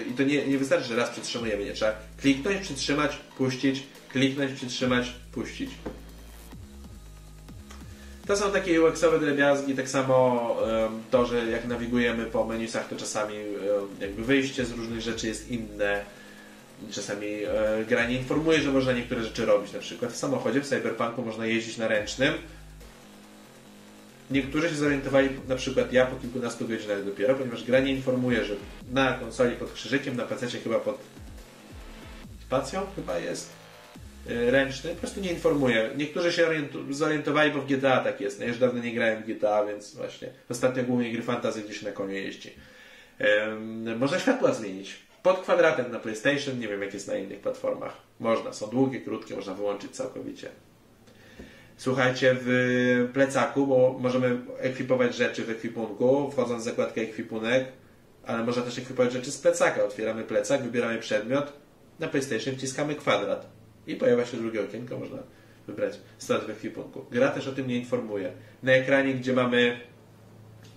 I 0.10 0.14
to 0.14 0.24
nie, 0.24 0.48
nie 0.48 0.58
wystarczy, 0.58 0.88
że 0.88 0.96
raz 0.96 1.10
przytrzymujemy, 1.10 1.66
nie 1.66 1.74
trzeba 1.74 1.94
kliknąć, 2.22 2.62
przytrzymać, 2.62 3.18
puścić, 3.38 3.84
kliknąć, 4.10 4.52
przytrzymać, 4.52 5.14
puścić. 5.32 5.70
To 8.28 8.38
są 8.38 8.52
takie 8.52 8.82
UX-owe 8.82 9.20
drobiazgi, 9.20 9.76
tak 9.76 9.90
samo 9.90 10.58
to, 11.12 11.26
że 11.26 11.46
jak 11.46 11.66
nawigujemy 11.66 12.26
po 12.26 12.46
menusach, 12.46 12.88
to 12.88 12.96
czasami 12.96 13.36
jakby 14.00 14.24
wyjście 14.24 14.66
z 14.66 14.72
różnych 14.72 15.02
rzeczy 15.02 15.28
jest 15.28 15.52
inne. 15.52 16.06
Czasami 16.92 17.28
e, 17.28 17.86
gra 17.90 18.08
nie 18.08 18.18
informuje, 18.18 18.62
że 18.62 18.72
można 18.72 18.94
niektóre 18.94 19.24
rzeczy 19.24 19.46
robić. 19.46 19.74
Na 19.74 19.80
przykład 19.80 20.12
w 20.12 20.18
samochodzie 20.18 20.62
w 20.62 20.68
Cyberpunku 20.68 21.22
można 21.22 21.46
jeździć 21.46 21.78
na 21.78 21.88
ręcznym. 21.88 22.34
Niektórzy 24.32 24.70
się 24.70 24.76
zorientowali, 24.76 25.30
na 25.48 25.56
przykład 25.56 25.94
ja 25.94 26.06
po 26.06 26.16
kilkunastu 26.16 26.68
godzinach 26.68 27.06
dopiero, 27.06 27.36
ponieważ 27.36 27.64
gra 27.64 27.80
nie 27.80 27.94
informuje, 27.94 28.46
że 28.46 28.56
na 28.92 29.14
konsoli 29.14 29.56
pod 29.56 29.72
krzyżykiem, 29.72 30.18
na 30.18 30.24
PC 30.24 30.48
chyba 30.48 30.80
pod 30.80 30.98
spacją 32.48 32.82
chyba 32.96 33.18
jest 33.18 33.63
ręczny, 34.26 34.90
po 34.90 34.96
prostu 34.96 35.22
nie 35.22 35.32
informuje. 35.32 35.90
Niektórzy 35.98 36.32
się 36.32 36.48
zorientowali, 36.90 37.52
bo 37.52 37.62
w 37.62 37.68
GTA 37.68 37.98
tak 38.04 38.22
jest. 38.22 38.40
No, 38.40 38.44
ja 38.46 38.50
już 38.50 38.60
dawno 38.60 38.84
nie 38.84 38.94
grałem 38.94 39.24
w 39.24 39.26
GTA, 39.26 39.66
więc 39.66 39.96
właśnie 39.96 40.30
ostatnio 40.50 40.84
głównie 40.84 41.12
gry 41.12 41.22
fantazy 41.22 41.62
gdzieś 41.62 41.82
na 41.82 41.92
koniu 41.92 42.14
jeździ. 42.14 42.54
można 43.98 44.20
światła 44.20 44.54
zmienić. 44.54 44.96
Pod 45.24 45.40
kwadratem 45.40 45.92
na 45.92 46.00
PlayStation, 46.00 46.60
nie 46.60 46.68
wiem 46.68 46.82
jak 46.82 46.94
jest 46.94 47.08
na 47.08 47.16
innych 47.16 47.40
platformach. 47.40 47.98
Można, 48.20 48.54
są 48.54 48.68
długie, 48.68 49.02
krótkie, 49.02 49.36
można 49.36 49.54
wyłączyć 49.54 49.92
całkowicie. 49.92 50.50
Słuchajcie, 51.78 52.36
w 52.42 53.10
plecaku, 53.14 53.68
bo 53.68 53.96
możemy 54.00 54.38
ekwipować 54.60 55.16
rzeczy 55.16 55.44
w 55.44 55.50
ekwipunku, 55.50 56.32
wchodząc 56.32 56.62
w 56.62 56.66
zakładkę 56.66 57.02
ekwipunek, 57.02 57.66
ale 58.26 58.44
można 58.44 58.62
też 58.62 58.78
ekwipować 58.78 59.14
rzeczy 59.14 59.32
z 59.32 59.38
plecaka. 59.38 59.84
Otwieramy 59.84 60.24
plecak, 60.24 60.64
wybieramy 60.64 61.00
przedmiot, 61.00 61.54
na 62.00 62.08
PlayStation 62.08 62.56
wciskamy 62.56 62.96
kwadrat 62.96 63.53
i 63.88 63.96
pojawia 63.96 64.26
się 64.26 64.38
drugie 64.38 64.64
okienko, 64.64 65.00
można 65.00 65.18
wybrać 65.68 66.00
start 66.18 66.46
w 66.46 66.50
ekwipunku. 66.50 67.06
Gra 67.12 67.30
też 67.30 67.48
o 67.48 67.52
tym 67.52 67.68
nie 67.68 67.78
informuje. 67.78 68.32
Na 68.64 68.72
ekranie, 68.72 69.14
gdzie 69.14 69.34
mamy 69.34 69.80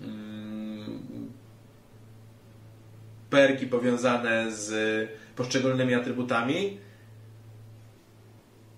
mm, 0.01 1.31
perki 3.29 3.67
powiązane 3.67 4.51
z 4.51 5.09
poszczególnymi 5.35 5.93
atrybutami, 5.93 6.77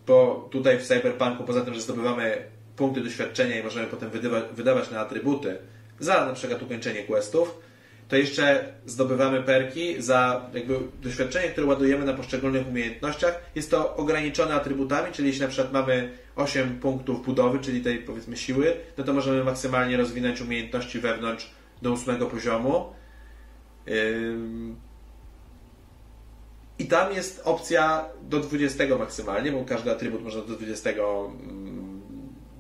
bo 0.08 0.48
tutaj 0.52 0.80
w 0.80 0.88
Cyberpunku, 0.88 1.44
poza 1.44 1.62
tym, 1.62 1.74
że 1.74 1.82
zdobywamy 1.82 2.44
punkty 2.76 3.02
doświadczenia 3.02 3.60
i 3.60 3.64
możemy 3.64 3.88
potem 3.88 4.10
wydawać, 4.10 4.44
wydawać 4.54 4.92
na 4.92 5.00
atrybuty 5.00 5.58
za 6.00 6.26
na 6.26 6.34
przykład 6.34 6.64
ukończenie 6.64 7.04
questów, 7.04 7.69
to 8.10 8.16
jeszcze 8.16 8.74
zdobywamy 8.86 9.44
perki 9.44 10.02
za 10.02 10.50
jakby 10.54 10.80
doświadczenie, 11.02 11.50
które 11.50 11.68
ładujemy 11.68 12.06
na 12.06 12.14
poszczególnych 12.14 12.68
umiejętnościach. 12.68 13.42
Jest 13.56 13.72
to 13.72 13.96
ograniczone 13.96 14.54
atrybutami, 14.54 15.12
czyli 15.12 15.28
jeśli 15.28 15.42
na 15.42 15.48
przykład 15.48 15.74
mamy 15.74 16.18
8 16.36 16.80
punktów 16.80 17.26
budowy, 17.26 17.60
czyli 17.60 17.82
tej 17.82 18.00
powiedzmy 18.00 18.38
siły, 18.38 18.76
no 18.98 19.04
to 19.04 19.14
możemy 19.14 19.44
maksymalnie 19.44 19.98
rozwinąć 19.98 20.42
umiejętności 20.42 21.00
wewnątrz 21.00 21.52
do 21.82 21.94
8 21.94 22.18
poziomu. 22.18 22.94
I 26.80 26.86
tam 26.86 27.14
jest 27.14 27.42
opcja 27.46 28.06
do 28.22 28.40
20 28.40 28.84
maksymalnie, 29.00 29.52
bo 29.52 29.66
każdy 29.66 29.92
atrybut 29.92 30.24
można 30.24 30.42
do 30.42 30.56
20 30.56 30.90
mm, 30.90 32.02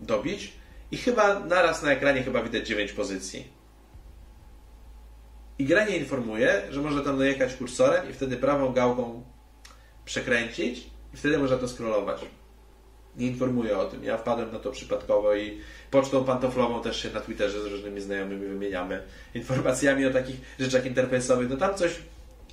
dobić. 0.01 0.53
I 0.91 0.97
chyba 0.97 1.39
naraz 1.39 1.83
na 1.83 1.91
ekranie 1.91 2.23
chyba 2.23 2.43
widać 2.43 2.67
9 2.67 2.91
pozycji. 2.91 3.58
I 5.59 5.65
gra 5.65 5.85
nie 5.85 5.97
informuje, 5.97 6.61
że 6.69 6.81
można 6.81 7.01
tam 7.01 7.17
dojechać 7.17 7.53
kursorem 7.53 8.09
i 8.09 8.13
wtedy 8.13 8.37
prawą 8.37 8.73
gałką 8.73 9.23
przekręcić 10.05 10.89
i 11.13 11.17
wtedy 11.17 11.37
można 11.37 11.57
to 11.57 11.67
scrollować. 11.67 12.21
Nie 13.17 13.27
informuje 13.27 13.77
o 13.77 13.85
tym. 13.85 14.03
Ja 14.03 14.17
wpadłem 14.17 14.51
na 14.51 14.59
to 14.59 14.71
przypadkowo 14.71 15.35
i 15.35 15.61
pocztą 15.91 16.23
pantoflową 16.23 16.81
też 16.81 17.03
się 17.03 17.09
na 17.11 17.19
Twitterze 17.19 17.61
z 17.61 17.65
różnymi 17.65 18.01
znajomymi 18.01 18.47
wymieniamy 18.47 19.01
informacjami 19.35 20.05
o 20.05 20.11
takich 20.11 20.35
rzeczach 20.59 20.85
interfejsowych. 20.85 21.49
No 21.49 21.57
tam 21.57 21.75
coś 21.75 21.91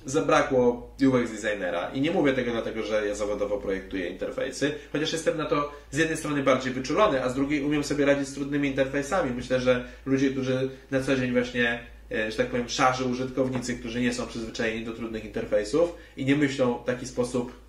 zabrakło 0.05 0.91
UX 1.07 1.31
designera. 1.31 1.89
I 1.89 2.01
nie 2.01 2.11
mówię 2.11 2.33
tego 2.33 2.51
dlatego, 2.51 2.83
że 2.83 3.07
ja 3.07 3.15
zawodowo 3.15 3.57
projektuję 3.57 4.09
interfejsy, 4.09 4.75
chociaż 4.91 5.13
jestem 5.13 5.37
na 5.37 5.45
to 5.45 5.71
z 5.91 5.97
jednej 5.97 6.17
strony 6.17 6.43
bardziej 6.43 6.73
wyczulony, 6.73 7.23
a 7.23 7.29
z 7.29 7.35
drugiej 7.35 7.63
umiem 7.63 7.83
sobie 7.83 8.05
radzić 8.05 8.27
z 8.27 8.33
trudnymi 8.33 8.67
interfejsami. 8.67 9.31
Myślę, 9.31 9.59
że 9.59 9.87
ludzie, 10.05 10.29
którzy 10.29 10.69
na 10.91 11.01
co 11.01 11.15
dzień 11.15 11.31
właśnie 11.31 11.79
że 12.11 12.37
tak 12.37 12.47
powiem, 12.47 12.69
szarzy 12.69 13.05
użytkownicy, 13.05 13.75
którzy 13.75 14.01
nie 14.01 14.13
są 14.13 14.27
przyzwyczajeni 14.27 14.85
do 14.85 14.93
trudnych 14.93 15.25
interfejsów 15.25 15.95
i 16.17 16.25
nie 16.25 16.35
myślą 16.35 16.77
w 16.77 16.85
taki 16.85 17.07
sposób 17.07 17.67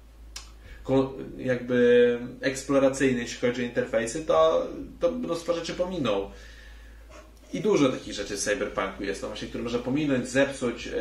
jakby 1.38 2.18
eksploracyjny, 2.40 3.20
jeśli 3.20 3.48
chodzi 3.48 3.62
o 3.62 3.64
interfejsy, 3.64 4.24
to, 4.24 4.66
to 5.00 5.10
mnóstwo 5.10 5.54
rzeczy 5.54 5.74
pominą. 5.74 6.30
I 7.52 7.60
dużo 7.60 7.88
takich 7.88 8.14
rzeczy 8.14 8.36
w 8.36 8.40
cyberpunku 8.40 9.04
jest, 9.04 9.22
no 9.22 9.28
właśnie, 9.28 9.48
które 9.48 9.64
można 9.64 9.78
pominąć, 9.78 10.28
zepsuć. 10.28 10.86
E, 10.86 10.92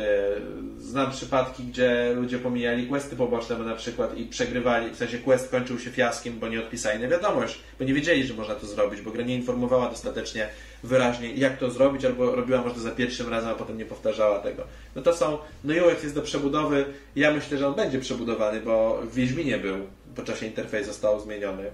znam 0.78 1.10
przypadki, 1.10 1.62
gdzie 1.64 2.12
ludzie 2.16 2.38
pomijali 2.38 2.86
questy 2.86 3.16
poboczne, 3.16 3.56
bo 3.56 3.64
na 3.64 3.74
przykład 3.74 4.18
i 4.18 4.24
przegrywali, 4.24 4.90
w 4.90 4.96
sensie 4.96 5.18
quest 5.18 5.50
kończył 5.50 5.78
się 5.78 5.90
fiaskiem, 5.90 6.38
bo 6.38 6.48
nie 6.48 6.60
odpisali 6.60 7.02
na 7.02 7.08
wiadomość, 7.08 7.58
bo 7.78 7.84
nie 7.84 7.94
wiedzieli, 7.94 8.26
że 8.26 8.34
można 8.34 8.54
to 8.54 8.66
zrobić, 8.66 9.00
bo 9.00 9.10
gra 9.10 9.24
nie 9.24 9.34
informowała 9.34 9.90
dostatecznie 9.90 10.48
wyraźnie, 10.82 11.34
jak 11.34 11.58
to 11.58 11.70
zrobić, 11.70 12.04
albo 12.04 12.34
robiła 12.36 12.62
może 12.62 12.80
za 12.80 12.90
pierwszym 12.90 13.28
razem, 13.28 13.50
a 13.50 13.54
potem 13.54 13.78
nie 13.78 13.84
powtarzała 13.84 14.38
tego. 14.38 14.64
No 14.94 15.02
to 15.02 15.16
są, 15.16 15.38
no 15.64 15.74
UX 15.74 16.02
jest 16.02 16.14
do 16.14 16.22
przebudowy, 16.22 16.84
ja 17.16 17.32
myślę, 17.32 17.58
że 17.58 17.68
on 17.68 17.74
będzie 17.74 17.98
przebudowany, 17.98 18.60
bo 18.60 19.00
w 19.02 19.14
Wiedźminie 19.14 19.58
był, 19.58 19.76
po 20.16 20.22
czasie 20.22 20.46
interfejs 20.46 20.86
został 20.86 21.20
zmieniony. 21.20 21.70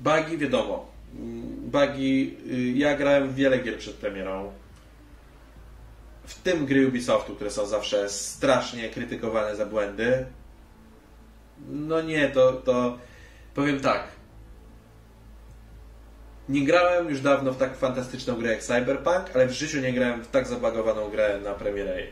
Bugi 0.00 0.38
wiadomo, 0.38 0.90
bugi, 1.66 2.36
y, 2.52 2.78
ja 2.78 2.96
grałem 2.96 3.34
wiele 3.34 3.58
gier 3.58 3.78
przed 3.78 3.94
premierą. 3.94 4.52
W 6.24 6.42
tym 6.42 6.66
gry 6.66 6.88
Ubisoftu, 6.88 7.34
które 7.34 7.50
są 7.50 7.66
zawsze 7.66 8.08
strasznie 8.08 8.88
krytykowane 8.88 9.56
za 9.56 9.66
błędy. 9.66 10.26
No 11.68 12.02
nie, 12.02 12.28
to, 12.28 12.52
to 12.52 12.98
powiem 13.54 13.80
tak. 13.80 14.19
Nie 16.50 16.64
grałem 16.64 17.10
już 17.10 17.20
dawno 17.20 17.52
w 17.52 17.56
tak 17.56 17.76
fantastyczną 17.76 18.34
grę 18.34 18.50
jak 18.50 18.62
Cyberpunk, 18.62 19.24
ale 19.34 19.46
w 19.46 19.52
życiu 19.52 19.80
nie 19.80 19.92
grałem 19.92 20.22
w 20.22 20.28
tak 20.28 20.46
zabagowaną 20.46 21.10
grę 21.10 21.40
na 21.44 21.54
premierę 21.54 22.02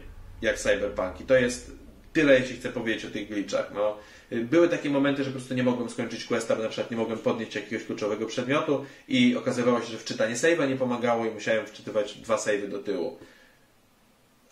jak 0.43 0.59
Cyberpunk. 0.59 1.20
I 1.20 1.24
to 1.24 1.34
jest 1.34 1.72
tyle, 2.12 2.41
jeśli 2.41 2.57
chcę 2.57 2.68
powiedzieć 2.68 3.05
o 3.05 3.11
tych 3.11 3.28
glitchach. 3.28 3.70
No, 3.74 3.97
były 4.30 4.68
takie 4.68 4.91
momenty, 4.91 5.24
że 5.24 5.30
po 5.30 5.36
prostu 5.36 5.55
nie 5.55 5.62
mogłem 5.62 5.91
skończyć 5.91 6.24
questa, 6.24 6.57
bo 6.57 6.62
na 6.62 6.68
przykład 6.68 6.91
nie 6.91 6.97
mogłem 6.97 7.18
podnieść 7.18 7.55
jakiegoś 7.55 7.86
kluczowego 7.86 8.26
przedmiotu 8.26 8.84
i 9.09 9.36
okazywało 9.36 9.80
się, 9.80 9.86
że 9.86 9.99
wczytanie 9.99 10.34
save'a 10.34 10.68
nie 10.68 10.76
pomagało 10.76 11.26
i 11.26 11.30
musiałem 11.30 11.66
wczytywać 11.66 12.14
dwa 12.14 12.36
save'y 12.36 12.68
do 12.68 12.78
tyłu. 12.78 13.18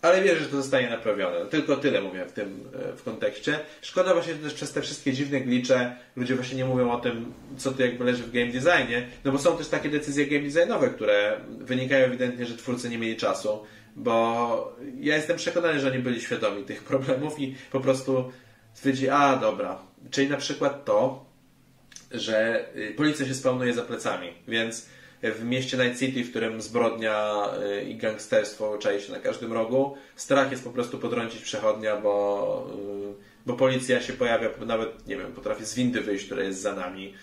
Ale 0.01 0.21
wierzę, 0.21 0.39
że 0.39 0.49
to 0.49 0.61
zostanie 0.61 0.89
naprawione. 0.89 1.45
Tylko 1.45 1.77
tyle 1.77 2.01
mówię 2.01 2.25
w 2.25 2.31
tym 2.31 2.63
w 2.97 3.03
kontekście. 3.03 3.59
Szkoda 3.81 4.13
właśnie 4.13 4.33
też 4.33 4.53
przez 4.53 4.71
te 4.71 4.81
wszystkie 4.81 5.13
dziwne 5.13 5.41
glicze 5.41 5.95
ludzie 6.15 6.35
właśnie 6.35 6.57
nie 6.57 6.65
mówią 6.65 6.91
o 6.91 6.99
tym, 6.99 7.33
co 7.57 7.71
tu 7.71 7.81
jakby 7.81 8.03
leży 8.03 8.23
w 8.23 8.31
game 8.31 8.51
designie, 8.51 9.07
no 9.25 9.31
bo 9.31 9.39
są 9.39 9.57
też 9.57 9.67
takie 9.67 9.89
decyzje 9.89 10.27
game 10.27 10.49
designowe, 10.49 10.89
które 10.89 11.39
wynikają 11.59 12.05
ewidentnie, 12.05 12.45
że 12.45 12.57
twórcy 12.57 12.89
nie 12.89 12.97
mieli 12.97 13.15
czasu, 13.15 13.63
bo 13.95 14.75
ja 14.99 15.15
jestem 15.15 15.37
przekonany, 15.37 15.79
że 15.79 15.91
oni 15.91 15.99
byli 15.99 16.21
świadomi 16.21 16.63
tych 16.63 16.83
problemów 16.91 17.39
i 17.39 17.55
po 17.71 17.79
prostu 17.79 18.31
stwierdzi, 18.73 19.09
a 19.09 19.35
dobra, 19.35 19.79
czyli 20.11 20.29
na 20.29 20.37
przykład 20.37 20.85
to, 20.85 21.25
że 22.11 22.65
y, 22.75 22.93
policja 22.97 23.25
się 23.25 23.33
spełnuje 23.33 23.73
za 23.73 23.81
plecami, 23.81 24.33
więc 24.47 24.89
w 25.21 25.43
mieście 25.43 25.77
Night 25.77 25.99
City, 25.99 26.23
w 26.23 26.29
którym 26.29 26.61
zbrodnia 26.61 27.45
y, 27.79 27.83
i 27.83 27.95
gangsterstwo 27.95 28.77
czai 28.77 29.01
się 29.01 29.11
na 29.11 29.19
każdym 29.19 29.53
rogu, 29.53 29.97
strach 30.15 30.51
jest 30.51 30.63
po 30.63 30.69
prostu 30.69 30.97
potrącić 30.97 31.41
przechodnia, 31.41 31.97
bo, 32.01 32.67
y, 33.11 33.45
bo 33.45 33.53
policja 33.53 34.01
się 34.01 34.13
pojawia, 34.13 34.49
nawet, 34.65 35.07
nie 35.07 35.17
wiem, 35.17 35.33
potrafi 35.33 35.65
z 35.65 35.75
windy 35.75 36.01
wyjść, 36.01 36.25
która 36.25 36.43
jest 36.43 36.61
za 36.61 36.75
nami, 36.75 37.13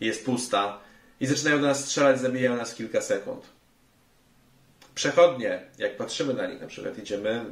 jest 0.00 0.24
pusta 0.24 0.80
i 1.20 1.26
zaczynają 1.26 1.60
do 1.60 1.66
nas 1.66 1.84
strzelać, 1.84 2.20
zabijają 2.20 2.56
nas 2.56 2.74
kilka 2.74 3.00
sekund. 3.00 3.46
Przechodnie, 4.94 5.60
jak 5.78 5.96
patrzymy 5.96 6.34
na 6.34 6.46
nich, 6.46 6.60
na 6.60 6.66
przykład 6.66 6.98
idziemy, 6.98 7.44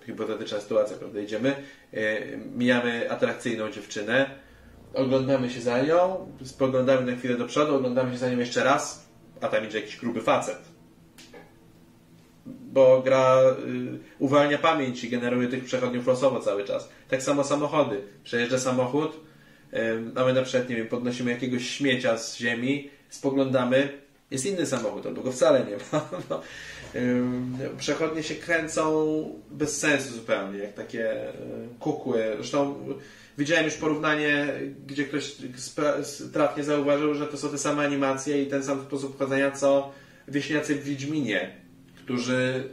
yy, 0.00 0.06
hipotetyczna 0.06 0.60
sytuacja, 0.60 0.96
prawda, 0.96 1.20
idziemy, 1.20 1.54
yy, 1.92 2.00
mijamy 2.56 3.10
atrakcyjną 3.10 3.70
dziewczynę, 3.70 4.30
oglądamy 4.94 5.50
się 5.50 5.60
za 5.60 5.82
nią, 5.82 6.28
spoglądamy 6.44 7.12
na 7.12 7.18
chwilę 7.18 7.36
do 7.36 7.46
przodu, 7.46 7.74
oglądamy 7.74 8.12
się 8.12 8.18
za 8.18 8.30
nią 8.30 8.38
jeszcze 8.38 8.64
raz, 8.64 9.08
a 9.40 9.48
tam 9.48 9.64
idzie 9.64 9.80
jakiś 9.80 9.96
gruby 9.96 10.20
facet. 10.20 10.58
Bo 12.46 13.02
gra 13.02 13.40
y, 13.40 13.98
uwalnia 14.18 14.58
pamięć 14.58 15.04
i 15.04 15.10
generuje 15.10 15.48
tych 15.48 15.64
przechodniów 15.64 16.06
losowo 16.06 16.40
cały 16.40 16.64
czas. 16.64 16.88
Tak 17.08 17.22
samo 17.22 17.44
samochody. 17.44 18.02
Przejeżdża 18.24 18.58
samochód, 18.58 19.20
y, 19.72 19.76
a 20.14 20.24
my 20.24 20.32
na 20.32 20.42
przykład, 20.42 20.68
nie 20.68 20.76
wiem, 20.76 20.88
podnosimy 20.88 21.30
jakiegoś 21.30 21.70
śmiecia 21.70 22.18
z 22.18 22.36
ziemi, 22.36 22.90
spoglądamy, 23.08 23.88
jest 24.30 24.46
inny 24.46 24.66
samochód, 24.66 25.06
albo 25.06 25.22
go 25.22 25.32
wcale 25.32 25.64
nie 25.64 25.76
ma. 25.76 26.08
No, 26.30 26.42
y, 26.94 27.76
przechodnie 27.78 28.22
się 28.22 28.34
kręcą 28.34 28.94
bez 29.50 29.78
sensu 29.78 30.12
zupełnie, 30.12 30.58
jak 30.58 30.72
takie 30.72 31.28
y, 31.28 31.34
kukły. 31.80 32.22
Zresztą 32.36 32.74
Widziałem 33.38 33.64
już 33.64 33.74
porównanie, 33.74 34.48
gdzie 34.86 35.04
ktoś 35.04 35.36
trafnie 36.32 36.64
zauważył, 36.64 37.14
że 37.14 37.26
to 37.26 37.36
są 37.36 37.48
te 37.48 37.58
same 37.58 37.84
animacje 37.84 38.42
i 38.42 38.46
ten 38.46 38.64
sam 38.64 38.80
sposób 38.80 39.18
chodzenia, 39.18 39.50
co 39.50 39.92
wieśniacy 40.28 40.74
w 40.74 40.84
Wiedźminie, 40.84 41.56
którzy 41.96 42.68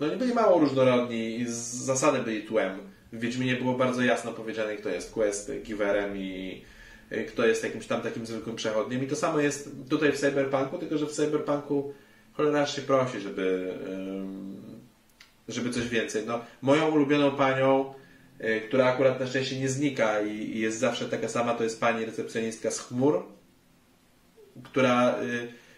no 0.00 0.08
nie 0.08 0.16
byli 0.16 0.34
mało 0.34 0.60
różnorodni 0.60 1.40
i 1.40 1.46
z 1.46 1.56
zasady 1.74 2.18
byli 2.18 2.42
tłem. 2.42 2.78
W 3.12 3.20
Wiedźminie 3.20 3.56
było 3.56 3.74
bardzo 3.74 4.02
jasno 4.02 4.32
powiedziane, 4.32 4.76
kto 4.76 4.88
jest 4.88 5.12
quest 5.12 5.52
giverem 5.62 6.16
i 6.16 6.62
kto 7.28 7.46
jest 7.46 7.64
jakimś 7.64 7.86
tam 7.86 8.00
takim 8.00 8.26
zwykłym 8.26 8.56
przechodniem. 8.56 9.04
I 9.04 9.06
to 9.06 9.16
samo 9.16 9.40
jest 9.40 9.70
tutaj 9.88 10.12
w 10.12 10.18
Cyberpunku, 10.18 10.78
tylko 10.78 10.98
że 10.98 11.06
w 11.06 11.12
Cyberpunku 11.12 11.94
cholera 12.32 12.66
się 12.66 12.82
prosi, 12.82 13.20
żeby, 13.20 13.74
żeby 15.48 15.70
coś 15.70 15.88
więcej. 15.88 16.22
No, 16.26 16.40
moją 16.62 16.90
ulubioną 16.90 17.30
panią 17.30 17.94
E, 17.94 18.07
która 18.68 18.86
akurat 18.86 19.20
na 19.20 19.26
szczęście 19.26 19.60
nie 19.60 19.68
znika 19.68 20.20
i 20.20 20.58
jest 20.58 20.78
zawsze 20.78 21.08
taka 21.08 21.28
sama, 21.28 21.54
to 21.54 21.64
jest 21.64 21.80
pani 21.80 22.04
recepcjonistka 22.04 22.70
z 22.70 22.80
chmur, 22.80 23.22
która 24.62 25.10
e, 25.10 25.18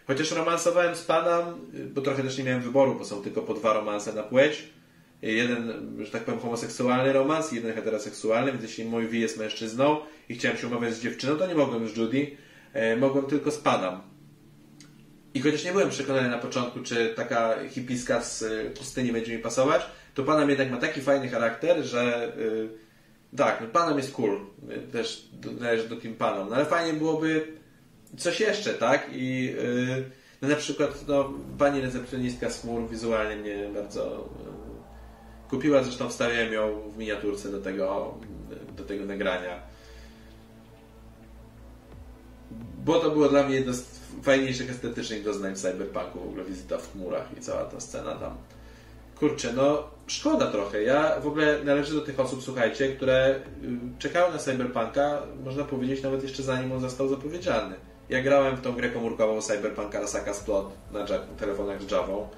chociaż 0.06 0.32
romansowałem 0.32 0.96
z 0.96 1.04
panem, 1.04 1.40
e, 1.40 1.78
bo 1.94 2.00
trochę 2.00 2.22
też 2.22 2.38
nie 2.38 2.44
miałem 2.44 2.62
wyboru, 2.62 2.94
bo 2.94 3.04
są 3.04 3.22
tylko 3.22 3.42
po 3.42 3.54
dwa 3.54 3.72
romanse 3.72 4.12
na 4.12 4.22
płeć. 4.22 4.68
Jeden, 5.22 5.96
że 6.04 6.10
tak 6.10 6.24
powiem, 6.24 6.40
homoseksualny 6.40 7.12
romans, 7.12 7.52
jeden 7.52 7.72
heteroseksualny, 7.72 8.52
więc 8.52 8.62
jeśli 8.62 8.84
mój 8.84 9.08
V 9.08 9.16
jest 9.16 9.38
mężczyzną 9.38 10.00
i 10.28 10.34
chciałem 10.34 10.58
się 10.58 10.66
umawiać 10.66 10.94
z 10.94 11.00
dziewczyną, 11.00 11.36
to 11.36 11.46
nie 11.46 11.54
mogłem 11.54 11.88
z 11.88 11.96
Judy, 11.96 12.36
mogłem 13.00 13.26
tylko 13.26 13.50
z 13.50 13.58
panem. 13.58 14.00
I 15.34 15.40
chociaż 15.40 15.64
nie 15.64 15.72
byłem 15.72 15.90
przekonany 15.90 16.28
na 16.28 16.38
początku, 16.38 16.80
czy 16.80 17.12
taka 17.16 17.54
hipiska 17.68 18.22
z 18.22 18.44
pustyni 18.78 19.12
będzie 19.12 19.36
mi 19.36 19.42
pasować, 19.42 19.82
to 20.14 20.24
Panam 20.24 20.48
jednak 20.48 20.70
ma 20.70 20.76
taki 20.76 21.00
fajny 21.00 21.28
charakter, 21.28 21.82
że 21.84 22.32
yy, 22.36 22.68
tak, 23.36 23.60
no 23.60 23.66
Panam 23.66 23.98
jest 23.98 24.12
cool. 24.12 24.40
Też 24.92 25.28
należy 25.60 25.88
do 25.88 25.96
Team 25.96 26.14
Panam. 26.14 26.48
No 26.48 26.56
ale 26.56 26.64
fajnie 26.64 26.92
byłoby 26.92 27.46
coś 28.16 28.40
jeszcze, 28.40 28.74
tak? 28.74 29.10
I 29.12 29.44
yy, 29.44 30.04
no 30.42 30.48
na 30.48 30.56
przykład 30.56 31.08
no, 31.08 31.32
pani 31.58 31.80
recepcjonistka 31.80 32.50
z 32.50 32.60
chmur 32.60 32.88
wizualnie 32.88 33.36
mnie 33.36 33.68
bardzo 33.74 34.28
yy, 34.38 35.50
kupiła, 35.50 35.82
zresztą 35.82 36.08
wstawiałem 36.08 36.52
ją 36.52 36.90
w 36.94 36.98
miniaturce 36.98 37.50
do 37.50 37.60
tego, 37.60 38.18
do 38.76 38.84
tego 38.84 39.04
nagrania. 39.04 39.62
Bo 42.84 43.00
to 43.00 43.10
było 43.10 43.28
dla 43.28 43.42
mnie 43.42 43.54
jedno 43.54 43.72
z 43.72 43.99
fajniejszych 44.22 44.70
estetycznych 44.70 45.24
doznań 45.24 45.54
w 45.54 45.58
Cyberpunku, 45.58 46.20
w 46.20 46.28
ogóle 46.28 46.44
wizyta 46.44 46.78
w 46.78 46.92
chmurach 46.92 47.26
i 47.38 47.40
cała 47.40 47.64
ta 47.64 47.80
scena 47.80 48.14
tam. 48.14 48.36
Kurczę, 49.18 49.52
no 49.52 49.84
szkoda 50.06 50.46
trochę. 50.46 50.82
Ja 50.82 51.20
w 51.20 51.26
ogóle 51.26 51.64
należę 51.64 51.94
do 51.94 52.00
tych 52.00 52.20
osób, 52.20 52.42
słuchajcie, 52.42 52.88
które 52.88 53.34
y, 53.34 53.38
czekały 53.98 54.32
na 54.32 54.38
Cyberpunka, 54.38 55.22
można 55.44 55.64
powiedzieć, 55.64 56.02
nawet 56.02 56.22
jeszcze 56.22 56.42
zanim 56.42 56.72
on 56.72 56.80
został 56.80 57.08
zapowiedziany. 57.08 57.74
Ja 58.08 58.22
grałem 58.22 58.56
w 58.56 58.60
tą 58.60 58.72
grę 58.72 58.88
komórkową 58.88 59.42
Cyberpunka 59.42 59.98
Arasaka 59.98 60.34
Splot 60.34 60.72
na 60.92 61.06
telefonach 61.38 61.82
z 61.82 61.90
Java. 61.90 62.28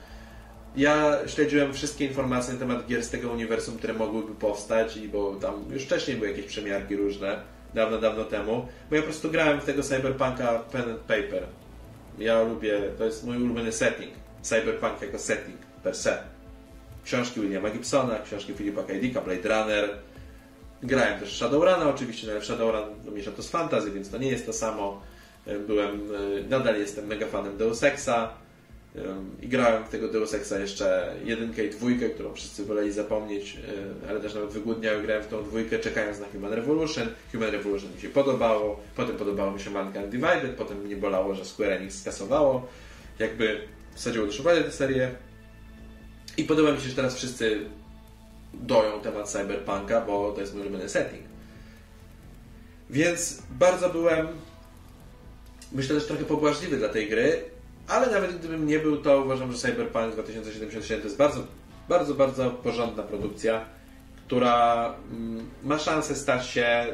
Ja 0.77 1.19
śledziłem 1.27 1.73
wszystkie 1.73 2.07
informacje 2.07 2.55
na 2.55 2.61
temat 2.61 2.87
gier 2.87 3.05
z 3.05 3.11
tego 3.11 3.33
uniwersum, 3.33 3.79
które 3.79 3.95
mogłyby 3.95 4.35
powstać, 4.35 4.97
i 4.97 5.09
bo 5.09 5.35
tam 5.35 5.65
już 5.71 5.83
wcześniej 5.83 6.17
były 6.17 6.29
jakieś 6.31 6.47
przemiarki 6.47 6.97
różne, 6.97 7.41
dawno, 7.75 7.99
dawno 7.99 8.25
temu. 8.25 8.67
Bo 8.91 8.97
ja 8.97 9.03
po 9.03 9.09
prostu 9.09 9.31
grałem 9.31 9.61
w 9.61 9.65
tego 9.65 9.83
Cyberpunka 9.83 10.59
pen 10.73 10.91
and 10.91 11.01
paper. 11.01 11.47
Ja 12.19 12.43
lubię, 12.43 12.83
to 12.99 13.05
jest 13.05 13.25
mój 13.25 13.37
ulubiony 13.37 13.73
setting. 13.73 14.13
Cyberpunk 14.43 15.03
jako 15.03 15.19
setting 15.19 15.59
per 15.83 15.97
se 15.97 16.33
książki 17.05 17.41
Williama 17.41 17.71
Gibsona, 17.71 18.19
książki 18.19 18.55
Philipa 18.55 18.83
K. 18.83 19.21
Blade 19.21 19.49
Runner. 19.49 19.99
Grałem 20.83 21.21
też 21.21 21.37
Shadowruna 21.37 21.89
oczywiście, 21.89 22.27
no 22.27 22.33
ale 22.33 22.45
Shadowrun 22.45 22.85
mniejsza 23.11 23.33
to 23.33 23.43
z 23.43 23.49
fantasy, 23.49 23.91
więc 23.91 24.11
to 24.11 24.19
nie 24.19 24.29
jest 24.29 24.47
to 24.47 24.53
samo. 24.53 25.03
Byłem, 25.67 26.01
e, 26.41 26.49
nadal 26.49 26.79
jestem 26.79 27.07
mega 27.07 27.27
fanem 27.27 27.57
Deus 27.57 27.83
Exa 27.83 28.29
i 29.43 29.49
grałem 29.49 29.85
w 29.85 29.89
tego 29.89 30.09
Deus 30.09 30.35
Exa 30.35 30.59
jeszcze 30.59 31.15
jedynkę 31.25 31.65
i 31.65 31.71
dwójkę, 31.71 32.11
którą 32.11 32.35
wszyscy 32.35 32.65
woleli 32.65 32.93
zapomnieć, 32.93 33.57
ale 34.09 34.21
też 34.21 34.35
nawet 34.35 34.51
wygłodniały. 34.51 35.03
Grałem 35.03 35.23
w 35.23 35.27
tą 35.27 35.45
dwójkę 35.45 35.79
czekając 35.79 36.21
na 36.21 36.27
Human 36.27 36.53
Revolution. 36.53 37.09
Human 37.33 37.51
Revolution 37.51 37.95
mi 37.95 38.01
się 38.01 38.09
podobało, 38.09 38.81
potem 38.97 39.17
podobało 39.17 39.53
mi 39.53 39.61
się 39.61 39.71
Mankind 39.71 40.09
Divided, 40.09 40.55
potem 40.59 40.79
mnie 40.79 40.97
bolało, 40.97 41.35
że 41.35 41.45
Square 41.45 41.73
Enix 41.73 42.01
skasowało. 42.01 42.69
Jakby 43.19 43.61
wsadziło 43.95 44.27
do 44.27 44.33
szuflady 44.33 44.65
tę 44.65 44.73
serię, 44.73 45.15
i 46.37 46.45
podoba 46.45 46.73
mi 46.73 46.81
się, 46.81 46.89
że 46.89 46.97
teraz 46.97 47.17
wszyscy 47.17 47.61
doją 48.55 49.01
temat 49.01 49.31
cyberpunka, 49.31 50.01
bo 50.01 50.33
to 50.33 50.41
jest 50.41 50.55
mój 50.55 50.63
ulubiony 50.63 50.89
setting. 50.89 51.23
Więc 52.91 53.43
bardzo 53.51 53.91
byłem, 53.91 54.29
myślę, 55.73 56.01
że 56.01 56.07
trochę 56.07 56.25
pobłażliwy 56.25 56.77
dla 56.77 56.89
tej 56.89 57.09
gry, 57.09 57.45
ale 57.89 58.11
nawet 58.11 58.39
gdybym 58.39 58.67
nie 58.67 58.79
był, 58.79 58.97
to 58.97 59.23
uważam, 59.25 59.53
że 59.53 59.59
Cyberpunk 59.59 60.13
2077 60.13 61.01
to 61.01 61.07
jest 61.07 61.19
bardzo, 61.19 61.41
bardzo, 61.89 62.15
bardzo 62.15 62.51
porządna 62.51 63.03
produkcja, 63.03 63.65
która 64.27 64.95
mm, 65.13 65.51
ma 65.63 65.79
szansę 65.79 66.15
stać 66.15 66.47
się 66.47 66.87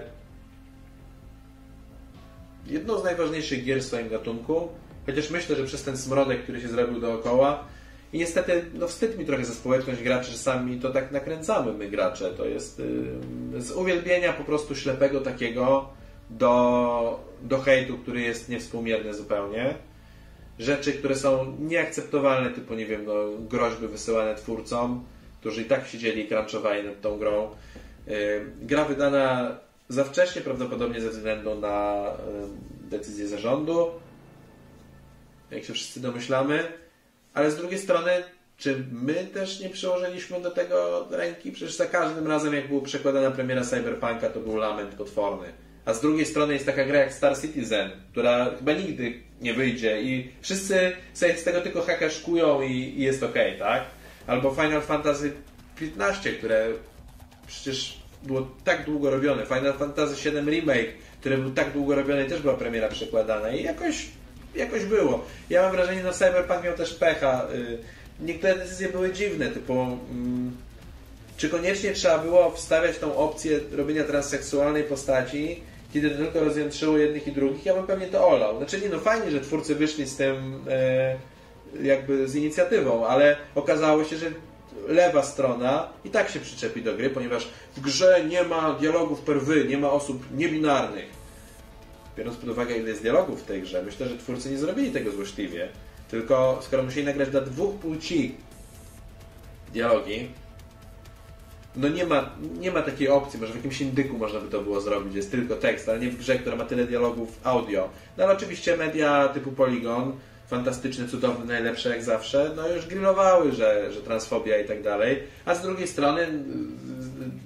jedną 2.66 3.01
z 3.01 3.05
najważniejszych 3.05 3.64
gier 3.64 3.80
w 3.80 3.84
swoim 3.84 4.09
gatunku, 4.09 4.68
chociaż 5.07 5.30
myślę, 5.30 5.57
że 5.57 5.64
przez 5.64 5.82
ten 5.82 5.97
smrodek, 5.97 6.43
który 6.43 6.61
się 6.61 6.68
zrobił 6.68 7.01
dookoła, 7.01 7.64
i 8.12 8.18
niestety, 8.18 8.64
no 8.74 8.89
wstyd 8.89 9.18
mi 9.18 9.24
trochę 9.24 9.45
za 9.45 9.55
społeczność 9.55 10.03
graczy, 10.03 10.30
że 10.30 10.39
sami 10.39 10.80
to 10.80 10.91
tak 10.91 11.12
nakręcamy 11.12 11.72
my 11.72 11.89
gracze. 11.89 12.30
To 12.30 12.45
jest 12.45 12.82
yy, 13.53 13.62
z 13.62 13.70
uwielbienia 13.70 14.32
po 14.32 14.45
prostu 14.45 14.76
ślepego 14.76 15.20
takiego 15.20 15.89
do, 16.30 17.24
do 17.43 17.59
hejtu, 17.59 17.99
który 17.99 18.20
jest 18.20 18.49
niewspółmierny 18.49 19.14
zupełnie. 19.14 19.74
Rzeczy, 20.59 20.92
które 20.92 21.16
są 21.16 21.56
nieakceptowalne, 21.61 22.50
typu, 22.50 22.74
nie 22.74 22.86
wiem, 22.86 23.04
no, 23.04 23.14
groźby 23.48 23.88
wysyłane 23.88 24.34
twórcom, 24.34 25.04
którzy 25.40 25.62
i 25.62 25.64
tak 25.64 25.86
siedzieli 25.86 26.24
i 26.24 26.28
crunchowali 26.28 26.84
nad 26.84 27.00
tą 27.00 27.18
grą. 27.18 27.50
Yy, 28.06 28.14
gra 28.62 28.84
wydana 28.84 29.59
za 29.88 30.04
wcześnie, 30.04 30.42
prawdopodobnie 30.42 31.00
ze 31.00 31.11
względu 31.11 31.54
na 31.54 32.04
yy, 32.82 32.88
decyzję 32.90 33.28
zarządu, 33.28 33.90
jak 35.50 35.64
się 35.64 35.72
wszyscy 35.72 36.00
domyślamy 36.00 36.68
ale 37.38 37.50
z 37.50 37.56
drugiej 37.56 37.78
strony, 37.78 38.11
czy 38.56 38.84
my 38.92 39.14
też 39.14 39.61
nie 39.61 39.70
przyłożyliśmy 39.70 40.40
do 40.40 40.50
tego 40.50 41.06
ręki? 41.11 41.52
Przecież 41.52 41.74
za 41.74 41.86
każdym 41.86 42.26
razem, 42.26 42.54
jak 42.54 42.68
była 42.68 42.82
przekładana 42.82 43.30
premiera 43.30 43.64
Cyberpunka, 43.64 44.30
to 44.30 44.40
był 44.40 44.56
lament 44.56 44.94
potworny. 44.94 45.52
A 45.89 45.95
z 45.95 46.01
drugiej 46.01 46.26
strony 46.26 46.55
jest 46.55 46.66
taka 46.66 46.84
gra 46.84 46.99
jak 46.99 47.12
Star 47.12 47.41
Citizen, 47.41 47.91
która 48.11 48.51
chyba 48.59 48.72
nigdy 48.72 49.12
nie 49.41 49.55
wyjdzie 49.55 50.03
i 50.03 50.30
wszyscy 50.41 50.93
sobie 51.14 51.36
z 51.36 51.45
tego 51.45 51.61
tylko 51.61 51.82
hakaszkują 51.82 52.62
i, 52.62 52.72
i 52.72 53.03
jest 53.03 53.22
ok, 53.22 53.34
tak? 53.59 53.82
Albo 54.26 54.51
Final 54.51 54.82
Fantasy 54.82 55.32
XV, 55.80 56.32
które 56.39 56.66
przecież 57.47 57.99
było 58.22 58.49
tak 58.64 58.84
długo 58.84 59.11
robione. 59.11 59.47
Final 59.47 59.74
Fantasy 59.78 60.30
VII 60.30 60.51
Remake, 60.51 60.93
które 61.20 61.39
był 61.39 61.51
tak 61.51 61.72
długo 61.72 61.95
robione 61.95 62.24
i 62.24 62.28
też 62.28 62.43
była 62.43 62.55
premiera 62.55 62.89
przekładana 62.89 63.51
i 63.51 63.62
jakoś, 63.62 64.07
jakoś 64.55 64.84
było. 64.84 65.24
Ja 65.51 65.62
mam 65.62 65.72
wrażenie, 65.72 66.03
no 66.03 66.12
Cyberpunk 66.12 66.64
miał 66.64 66.74
też 66.74 66.95
pecha. 66.95 67.47
Y, 67.55 67.78
niektóre 68.20 68.57
decyzje 68.57 68.89
były 68.89 69.12
dziwne, 69.12 69.47
typu 69.47 69.72
mm, 69.82 70.57
czy 71.36 71.49
koniecznie 71.49 71.93
trzeba 71.93 72.18
było 72.18 72.51
wstawiać 72.51 72.99
tą 72.99 73.16
opcję 73.16 73.61
robienia 73.72 74.05
transseksualnej 74.05 74.84
postaci, 74.84 75.62
kiedy 75.93 76.11
to 76.11 76.16
tylko 76.16 76.41
rozjątrzyło 76.41 76.99
jednych 76.99 77.26
i 77.26 77.32
drugich, 77.32 77.66
ja 77.66 77.74
bym 77.74 77.86
pewnie 77.86 78.07
to 78.07 78.28
olał. 78.28 78.57
Znaczy 78.57 78.80
nie, 78.80 78.89
no 78.89 78.99
fajnie, 78.99 79.30
że 79.30 79.41
twórcy 79.41 79.74
wyszli 79.74 80.07
z 80.07 80.16
tym 80.16 80.64
e, 80.68 81.16
jakby 81.82 82.28
z 82.28 82.34
inicjatywą, 82.34 83.07
ale 83.07 83.36
okazało 83.55 84.05
się, 84.05 84.16
że 84.16 84.30
lewa 84.89 85.22
strona 85.22 85.89
i 86.05 86.11
tak 86.11 86.30
się 86.30 86.41
przyczepi 86.41 86.82
do 86.82 86.95
gry, 86.95 87.11
ponieważ 87.11 87.49
w 87.76 87.80
grze 87.80 88.24
nie 88.28 88.43
ma 88.43 88.72
dialogów 88.72 89.20
per 89.20 89.41
wy, 89.41 89.64
nie 89.64 89.78
ma 89.78 89.91
osób 89.91 90.22
niebinarnych. 90.36 91.07
Biorąc 92.16 92.36
pod 92.36 92.49
uwagę, 92.49 92.76
ile 92.76 92.89
jest 92.89 93.03
dialogów 93.03 93.43
w 93.43 93.47
tej 93.47 93.62
grze, 93.62 93.82
myślę, 93.82 94.09
że 94.09 94.18
twórcy 94.18 94.51
nie 94.51 94.59
zrobili 94.59 94.91
tego 94.91 95.11
złośliwie. 95.11 95.68
Tylko 96.11 96.59
skoro 96.62 96.82
musieli 96.82 97.07
nagrać 97.07 97.30
dla 97.30 97.41
dwóch 97.41 97.74
płci 97.74 98.34
dialogi, 99.72 100.28
no 101.77 101.89
nie 101.89 102.07
ma, 102.07 102.31
nie 102.61 102.71
ma 102.71 102.83
takiej 102.83 103.09
opcji, 103.09 103.41
może 103.41 103.53
w 103.53 103.57
jakimś 103.57 103.81
indyku 103.81 104.19
można 104.19 104.41
by 104.41 104.49
to 104.49 104.61
było 104.61 104.81
zrobić, 104.81 105.14
jest 105.14 105.31
tylko 105.31 105.57
tekst, 105.57 105.89
ale 105.89 106.01
nie 106.01 106.11
w 106.11 106.19
grze, 106.19 106.39
która 106.39 106.57
ma 106.57 106.64
tyle 106.64 106.85
dialogów 106.85 107.41
audio. 107.45 107.89
No 108.16 108.25
ale 108.25 108.33
oczywiście 108.33 108.77
media 108.77 109.29
typu 109.29 109.53
Polygon, 109.53 110.12
fantastyczne, 110.49 111.09
cudowne, 111.09 111.45
najlepsze 111.45 111.89
jak 111.89 112.05
zawsze, 112.05 112.51
no 112.57 112.69
już 112.69 112.87
grillowały, 112.87 113.53
że, 113.53 113.93
że 113.93 114.01
transfobia 114.01 114.59
i 114.59 114.69
tak 114.69 114.83
dalej, 114.83 115.23
a 115.45 115.55
z 115.55 115.62
drugiej 115.62 115.89
strony 115.89 116.27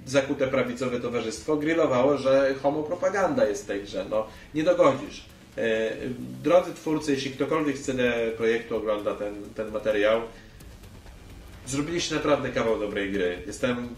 zakute 0.05 0.47
prawicowe 0.47 0.99
towarzystwo 0.99 1.57
grillowało, 1.57 2.17
że 2.17 2.55
homopropaganda 2.61 3.47
jest 3.47 3.63
w 3.63 3.67
tej 3.67 3.83
grze. 3.83 4.05
No, 4.09 4.27
nie 4.53 4.63
dogodzisz. 4.63 5.25
E, 5.57 5.91
drodzy 6.43 6.73
twórcy, 6.73 7.11
jeśli 7.11 7.31
ktokolwiek 7.31 7.79
CD 7.79 8.13
Projektu 8.37 8.77
ogląda 8.77 9.15
ten, 9.15 9.33
ten 9.55 9.71
materiał, 9.71 10.21
zrobiliście 11.67 12.15
naprawdę 12.15 12.49
kawał 12.49 12.79
dobrej 12.79 13.11
gry. 13.11 13.37
Jestem 13.47 13.89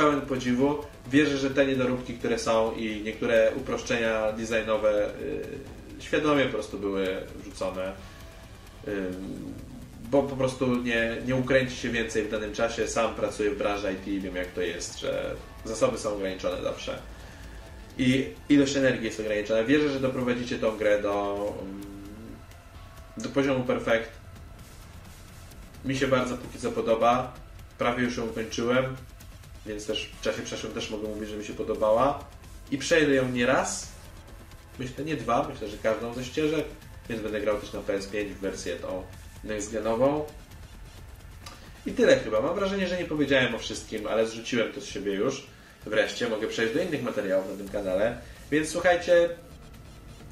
pełen 0.00 0.20
podziwu. 0.20 0.78
Wierzę, 1.10 1.38
że 1.38 1.50
te 1.50 1.66
niedoróbki, 1.66 2.14
które 2.14 2.38
są 2.38 2.72
i 2.72 3.02
niektóre 3.02 3.52
uproszczenia 3.56 4.32
designowe 4.32 5.10
yy, 5.20 6.02
świadomie 6.02 6.44
po 6.44 6.52
prostu 6.52 6.78
były 6.78 7.16
wrzucone. 7.36 7.92
Yy, 8.86 8.92
bo 10.10 10.22
po 10.22 10.36
prostu 10.36 10.76
nie, 10.76 11.16
nie 11.26 11.36
ukręci 11.36 11.76
się 11.76 11.88
więcej 11.88 12.24
w 12.24 12.30
danym 12.30 12.52
czasie. 12.52 12.88
Sam 12.88 13.14
pracuję 13.14 13.50
w 13.50 13.58
branży 13.58 13.92
IT 13.92 14.08
i 14.08 14.20
wiem 14.20 14.36
jak 14.36 14.46
to 14.46 14.60
jest, 14.60 15.00
że 15.00 15.34
zasoby 15.64 15.98
są 15.98 16.14
ograniczone 16.14 16.62
zawsze. 16.62 16.98
I 17.98 18.26
ilość 18.48 18.76
energii 18.76 19.04
jest 19.04 19.20
ograniczona. 19.20 19.64
Wierzę, 19.64 19.88
że 19.88 20.00
doprowadzicie 20.00 20.58
tą 20.58 20.76
grę 20.76 21.02
do, 21.02 21.54
do 23.16 23.28
poziomu 23.28 23.64
perfekt. 23.64 24.10
Mi 25.84 25.96
się 25.96 26.06
bardzo 26.06 26.36
póki 26.36 26.58
co 26.58 26.70
podoba. 26.72 27.32
Prawie 27.78 28.04
już 28.04 28.16
ją 28.16 28.24
ukończyłem 28.24 28.96
więc 29.66 29.86
też 29.86 30.10
w 30.20 30.20
czasie 30.20 30.42
przeszłym 30.42 30.72
też 30.72 30.90
mogę 30.90 31.08
mówić, 31.08 31.28
że 31.28 31.36
mi 31.36 31.44
się 31.44 31.52
podobała. 31.52 32.24
I 32.70 32.78
przejdę 32.78 33.14
ją 33.14 33.28
nie 33.28 33.46
raz, 33.46 33.88
myślę 34.78 35.04
nie 35.04 35.16
dwa, 35.16 35.48
myślę, 35.52 35.68
że 35.68 35.76
każdą 35.78 36.14
ze 36.14 36.24
ścieżek, 36.24 36.64
więc 37.08 37.22
będę 37.22 37.40
grał 37.40 37.60
też 37.60 37.72
na 37.72 37.80
PS5 37.80 38.28
w 38.28 38.40
wersję 38.40 38.76
tą 38.76 39.02
next-genową. 39.44 40.22
I 41.86 41.92
tyle 41.92 42.16
chyba. 42.18 42.40
Mam 42.40 42.54
wrażenie, 42.54 42.88
że 42.88 42.98
nie 42.98 43.04
powiedziałem 43.04 43.54
o 43.54 43.58
wszystkim, 43.58 44.06
ale 44.06 44.26
zrzuciłem 44.26 44.72
to 44.72 44.80
z 44.80 44.84
siebie 44.84 45.12
już. 45.12 45.46
Wreszcie 45.86 46.28
mogę 46.28 46.46
przejść 46.46 46.74
do 46.74 46.82
innych 46.82 47.02
materiałów 47.02 47.50
na 47.50 47.56
tym 47.56 47.68
kanale. 47.68 48.18
Więc 48.50 48.68
słuchajcie, 48.68 49.28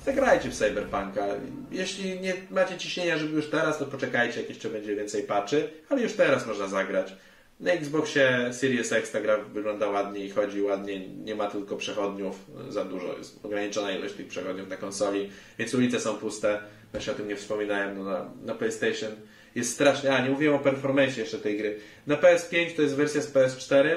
zagrajcie 0.05 0.49
w 0.49 0.55
Cyberpunka. 0.55 1.27
Jeśli 1.71 2.21
nie 2.21 2.35
macie 2.51 2.79
ciśnienia, 2.79 3.19
żeby 3.19 3.37
już 3.37 3.51
teraz, 3.51 3.79
to 3.79 3.87
poczekajcie, 3.87 4.41
jak 4.41 4.49
jeszcze 4.49 4.71
będzie 4.71 4.97
więcej 4.97 5.23
patchy, 5.23 5.69
ale 5.89 6.03
już 6.03 6.13
teraz 6.13 6.47
można 6.47 6.69
zagrać. 6.69 7.13
Na 7.61 7.73
Xboxie 7.73 8.53
Series 8.53 8.93
X 8.93 9.11
ta 9.11 9.21
gra 9.21 9.39
wygląda 9.39 9.89
ładnie 9.89 10.25
i 10.25 10.31
chodzi 10.31 10.63
ładnie, 10.63 11.09
nie 11.09 11.35
ma 11.35 11.51
tylko 11.51 11.77
przechodniów 11.77 12.45
za 12.69 12.85
dużo, 12.85 13.19
jest 13.19 13.45
ograniczona 13.45 13.93
ilość 13.93 14.15
tych 14.15 14.29
przechodniów 14.29 14.69
na 14.69 14.77
konsoli, 14.77 15.31
więc 15.59 15.75
ulice 15.75 16.01
są 16.01 16.15
puste, 16.15 16.61
właśnie 16.93 17.13
o 17.13 17.17
tym 17.17 17.29
nie 17.29 17.37
wspominałem, 17.37 17.99
no 17.99 18.05
na, 18.05 18.31
na 18.45 18.55
PlayStation 18.55 19.11
jest 19.55 19.73
strasznie, 19.73 20.17
a 20.17 20.25
nie 20.25 20.31
mówiłem 20.31 20.57
o 20.57 20.59
performance 20.59 21.21
jeszcze 21.21 21.39
tej 21.39 21.59
gry. 21.59 21.79
Na 22.07 22.17
PS5 22.17 22.77
to 22.77 22.83
jest 22.83 22.95
wersja 22.95 23.21
z 23.21 23.33
PS4, 23.33 23.97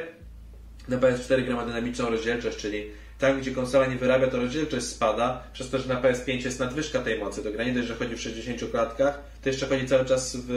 na 0.88 0.98
PS4 0.98 1.46
gra 1.46 1.56
ma 1.56 1.66
dynamiczną 1.66 2.10
rozdzielczość, 2.10 2.58
czyli 2.58 2.92
tam, 3.20 3.40
gdzie 3.42 3.52
konsola 3.52 3.88
nie 3.88 3.96
wyrabia, 3.96 4.28
to 4.28 4.38
rozdzielczość 4.38 4.86
spada, 4.86 5.44
przez 5.54 5.70
to, 5.70 5.80
że 5.80 5.94
na 5.94 6.02
PS5 6.02 6.46
jest 6.46 6.60
nadwyżka 6.60 7.00
tej 7.00 7.20
mocy. 7.20 7.44
To 7.44 7.52
gra 7.52 7.64
nie 7.64 7.74
dość, 7.74 7.88
że 7.88 7.96
chodzi 7.96 8.16
w 8.16 8.22
60 8.22 8.72
klatkach, 8.72 9.22
to 9.44 9.50
jeszcze 9.50 9.68
chodzi 9.68 9.88
cały 9.88 10.06
czas 10.06 10.38
w 10.48 10.52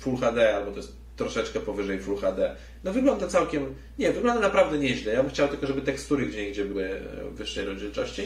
Full 0.00 0.16
HD, 0.16 0.56
albo 0.56 0.70
to 0.70 0.76
jest 0.76 0.99
troszeczkę 1.20 1.60
powyżej 1.60 2.00
Full 2.00 2.16
HD. 2.16 2.56
No 2.84 2.92
wygląda 2.92 3.26
całkiem, 3.26 3.74
nie, 3.98 4.12
wygląda 4.12 4.40
naprawdę 4.40 4.78
nieźle. 4.78 5.12
Ja 5.12 5.22
bym 5.22 5.32
chciał 5.32 5.48
tylko, 5.48 5.66
żeby 5.66 5.82
tekstury 5.82 6.26
gdzie 6.26 6.48
indziej 6.48 6.64
były 6.64 7.00
wyższej 7.30 7.64
rozdzielczości. 7.64 8.22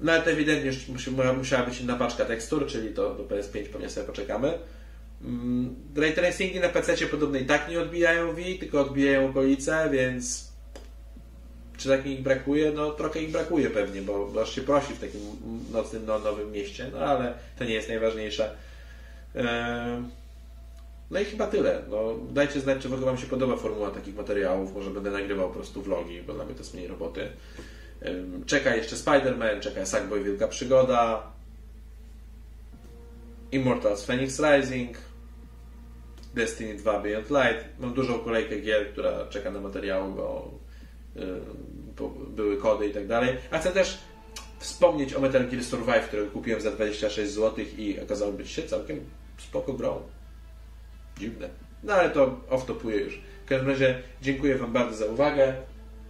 No 0.00 0.12
ale 0.12 0.22
to 0.22 0.30
ewidentnie 0.30 0.70
musiała 1.36 1.66
być 1.66 1.80
inna 1.80 1.96
paczka 1.96 2.24
tekstur, 2.24 2.66
czyli 2.66 2.94
to 2.94 3.14
do 3.14 3.24
PS5 3.24 3.64
pewnie 3.64 3.90
sobie 3.90 4.06
poczekamy. 4.06 4.58
Mm, 5.24 5.74
ray 5.96 6.12
tracingi 6.12 6.60
na 6.60 6.68
PC 6.68 7.06
podobno 7.06 7.38
i 7.38 7.44
tak 7.44 7.68
nie 7.68 7.80
odbijają 7.80 8.34
Wii, 8.34 8.58
tylko 8.58 8.80
odbijają 8.80 9.30
okolice, 9.30 9.88
więc 9.92 10.50
czy 11.76 11.88
tak 11.88 12.04
mi 12.04 12.12
ich 12.12 12.22
brakuje? 12.22 12.72
No 12.72 12.90
trochę 12.90 13.22
ich 13.22 13.30
brakuje 13.30 13.70
pewnie, 13.70 14.02
bo, 14.02 14.32
aż 14.42 14.54
się 14.54 14.62
prosi 14.62 14.92
w 14.92 15.00
takim 15.00 15.20
nocnym, 15.72 16.06
no, 16.06 16.18
nowym 16.18 16.52
mieście, 16.52 16.90
no 16.92 16.98
ale 16.98 17.34
to 17.58 17.64
nie 17.64 17.74
jest 17.74 17.88
najważniejsze. 17.88 18.56
Eee... 19.34 20.19
No 21.10 21.20
i 21.20 21.24
chyba 21.24 21.46
tyle. 21.46 21.82
No, 21.88 22.14
dajcie 22.30 22.60
znać, 22.60 22.82
czy 22.82 22.88
w 22.88 22.92
ogóle 22.92 23.06
Wam 23.06 23.18
się 23.18 23.26
podoba 23.26 23.56
formuła 23.56 23.90
takich 23.90 24.16
materiałów. 24.16 24.74
Może 24.74 24.90
będę 24.90 25.10
nagrywał 25.10 25.48
po 25.48 25.54
prostu 25.54 25.82
vlogi, 25.82 26.22
bo 26.22 26.32
dla 26.32 26.44
mnie 26.44 26.54
to 26.54 26.60
jest 26.60 26.74
mniej 26.74 26.86
roboty. 26.86 27.28
Czeka 28.46 28.76
jeszcze 28.76 28.96
Spider-Man, 28.96 29.60
czeka 29.60 29.86
Sackboy 29.86 30.24
Wielka 30.24 30.48
Przygoda, 30.48 31.32
Immortals 33.52 34.04
Phoenix 34.04 34.40
Rising, 34.40 34.96
Destiny 36.34 36.74
2 36.74 37.00
Beyond 37.00 37.30
Light. 37.30 37.64
Mam 37.80 37.94
dużą 37.94 38.18
kolejkę 38.18 38.60
gier, 38.60 38.92
która 38.92 39.26
czeka 39.26 39.50
na 39.50 39.60
materiały, 39.60 40.12
bo, 40.12 40.50
były 42.28 42.56
kody 42.56 42.86
i 42.86 42.94
tak 42.94 43.06
dalej. 43.06 43.36
A 43.50 43.58
chcę 43.58 43.70
też 43.70 43.98
wspomnieć 44.58 45.14
o 45.14 45.20
Metal 45.20 45.48
Gear 45.48 45.64
Survive, 45.64 46.08
który 46.08 46.26
kupiłem 46.26 46.60
za 46.60 46.70
26 46.70 47.32
zł 47.32 47.64
i 47.78 48.00
okazało 48.00 48.32
być 48.32 48.50
się 48.50 48.62
całkiem 48.62 49.00
spoko 49.38 49.72
grą. 49.72 50.02
Dziwne. 51.20 51.48
No 51.82 51.92
ale 51.94 52.10
to 52.10 52.40
off-topuję 52.50 52.96
już. 52.96 53.20
W 53.44 53.48
każdym 53.48 53.68
razie 53.68 54.02
dziękuję 54.22 54.58
Wam 54.58 54.72
bardzo 54.72 54.96
za 54.96 55.06
uwagę. 55.06 55.54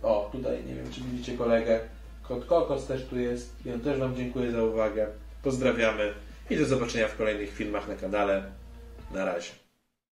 O, 0.03 0.29
tutaj 0.33 0.65
nie 0.65 0.75
wiem, 0.75 0.93
czy 0.93 1.01
widzicie 1.01 1.39
kolegę. 1.39 1.81
Kot 2.23 2.45
Kokos 2.45 2.87
też 2.87 3.05
tu 3.07 3.19
jest. 3.19 3.53
On 3.75 3.81
też 3.81 3.99
Wam 3.99 4.17
dziękuję 4.17 4.53
za 4.53 4.65
uwagę. 4.65 5.07
Pozdrawiamy 5.43 6.15
i 6.51 6.57
do 6.57 6.65
zobaczenia 6.65 7.09
w 7.09 7.17
kolejnych 7.17 7.53
filmach 7.53 7.89
na 7.89 7.95
kanale. 7.95 8.45
Na 9.15 9.25
razie. 9.25 9.51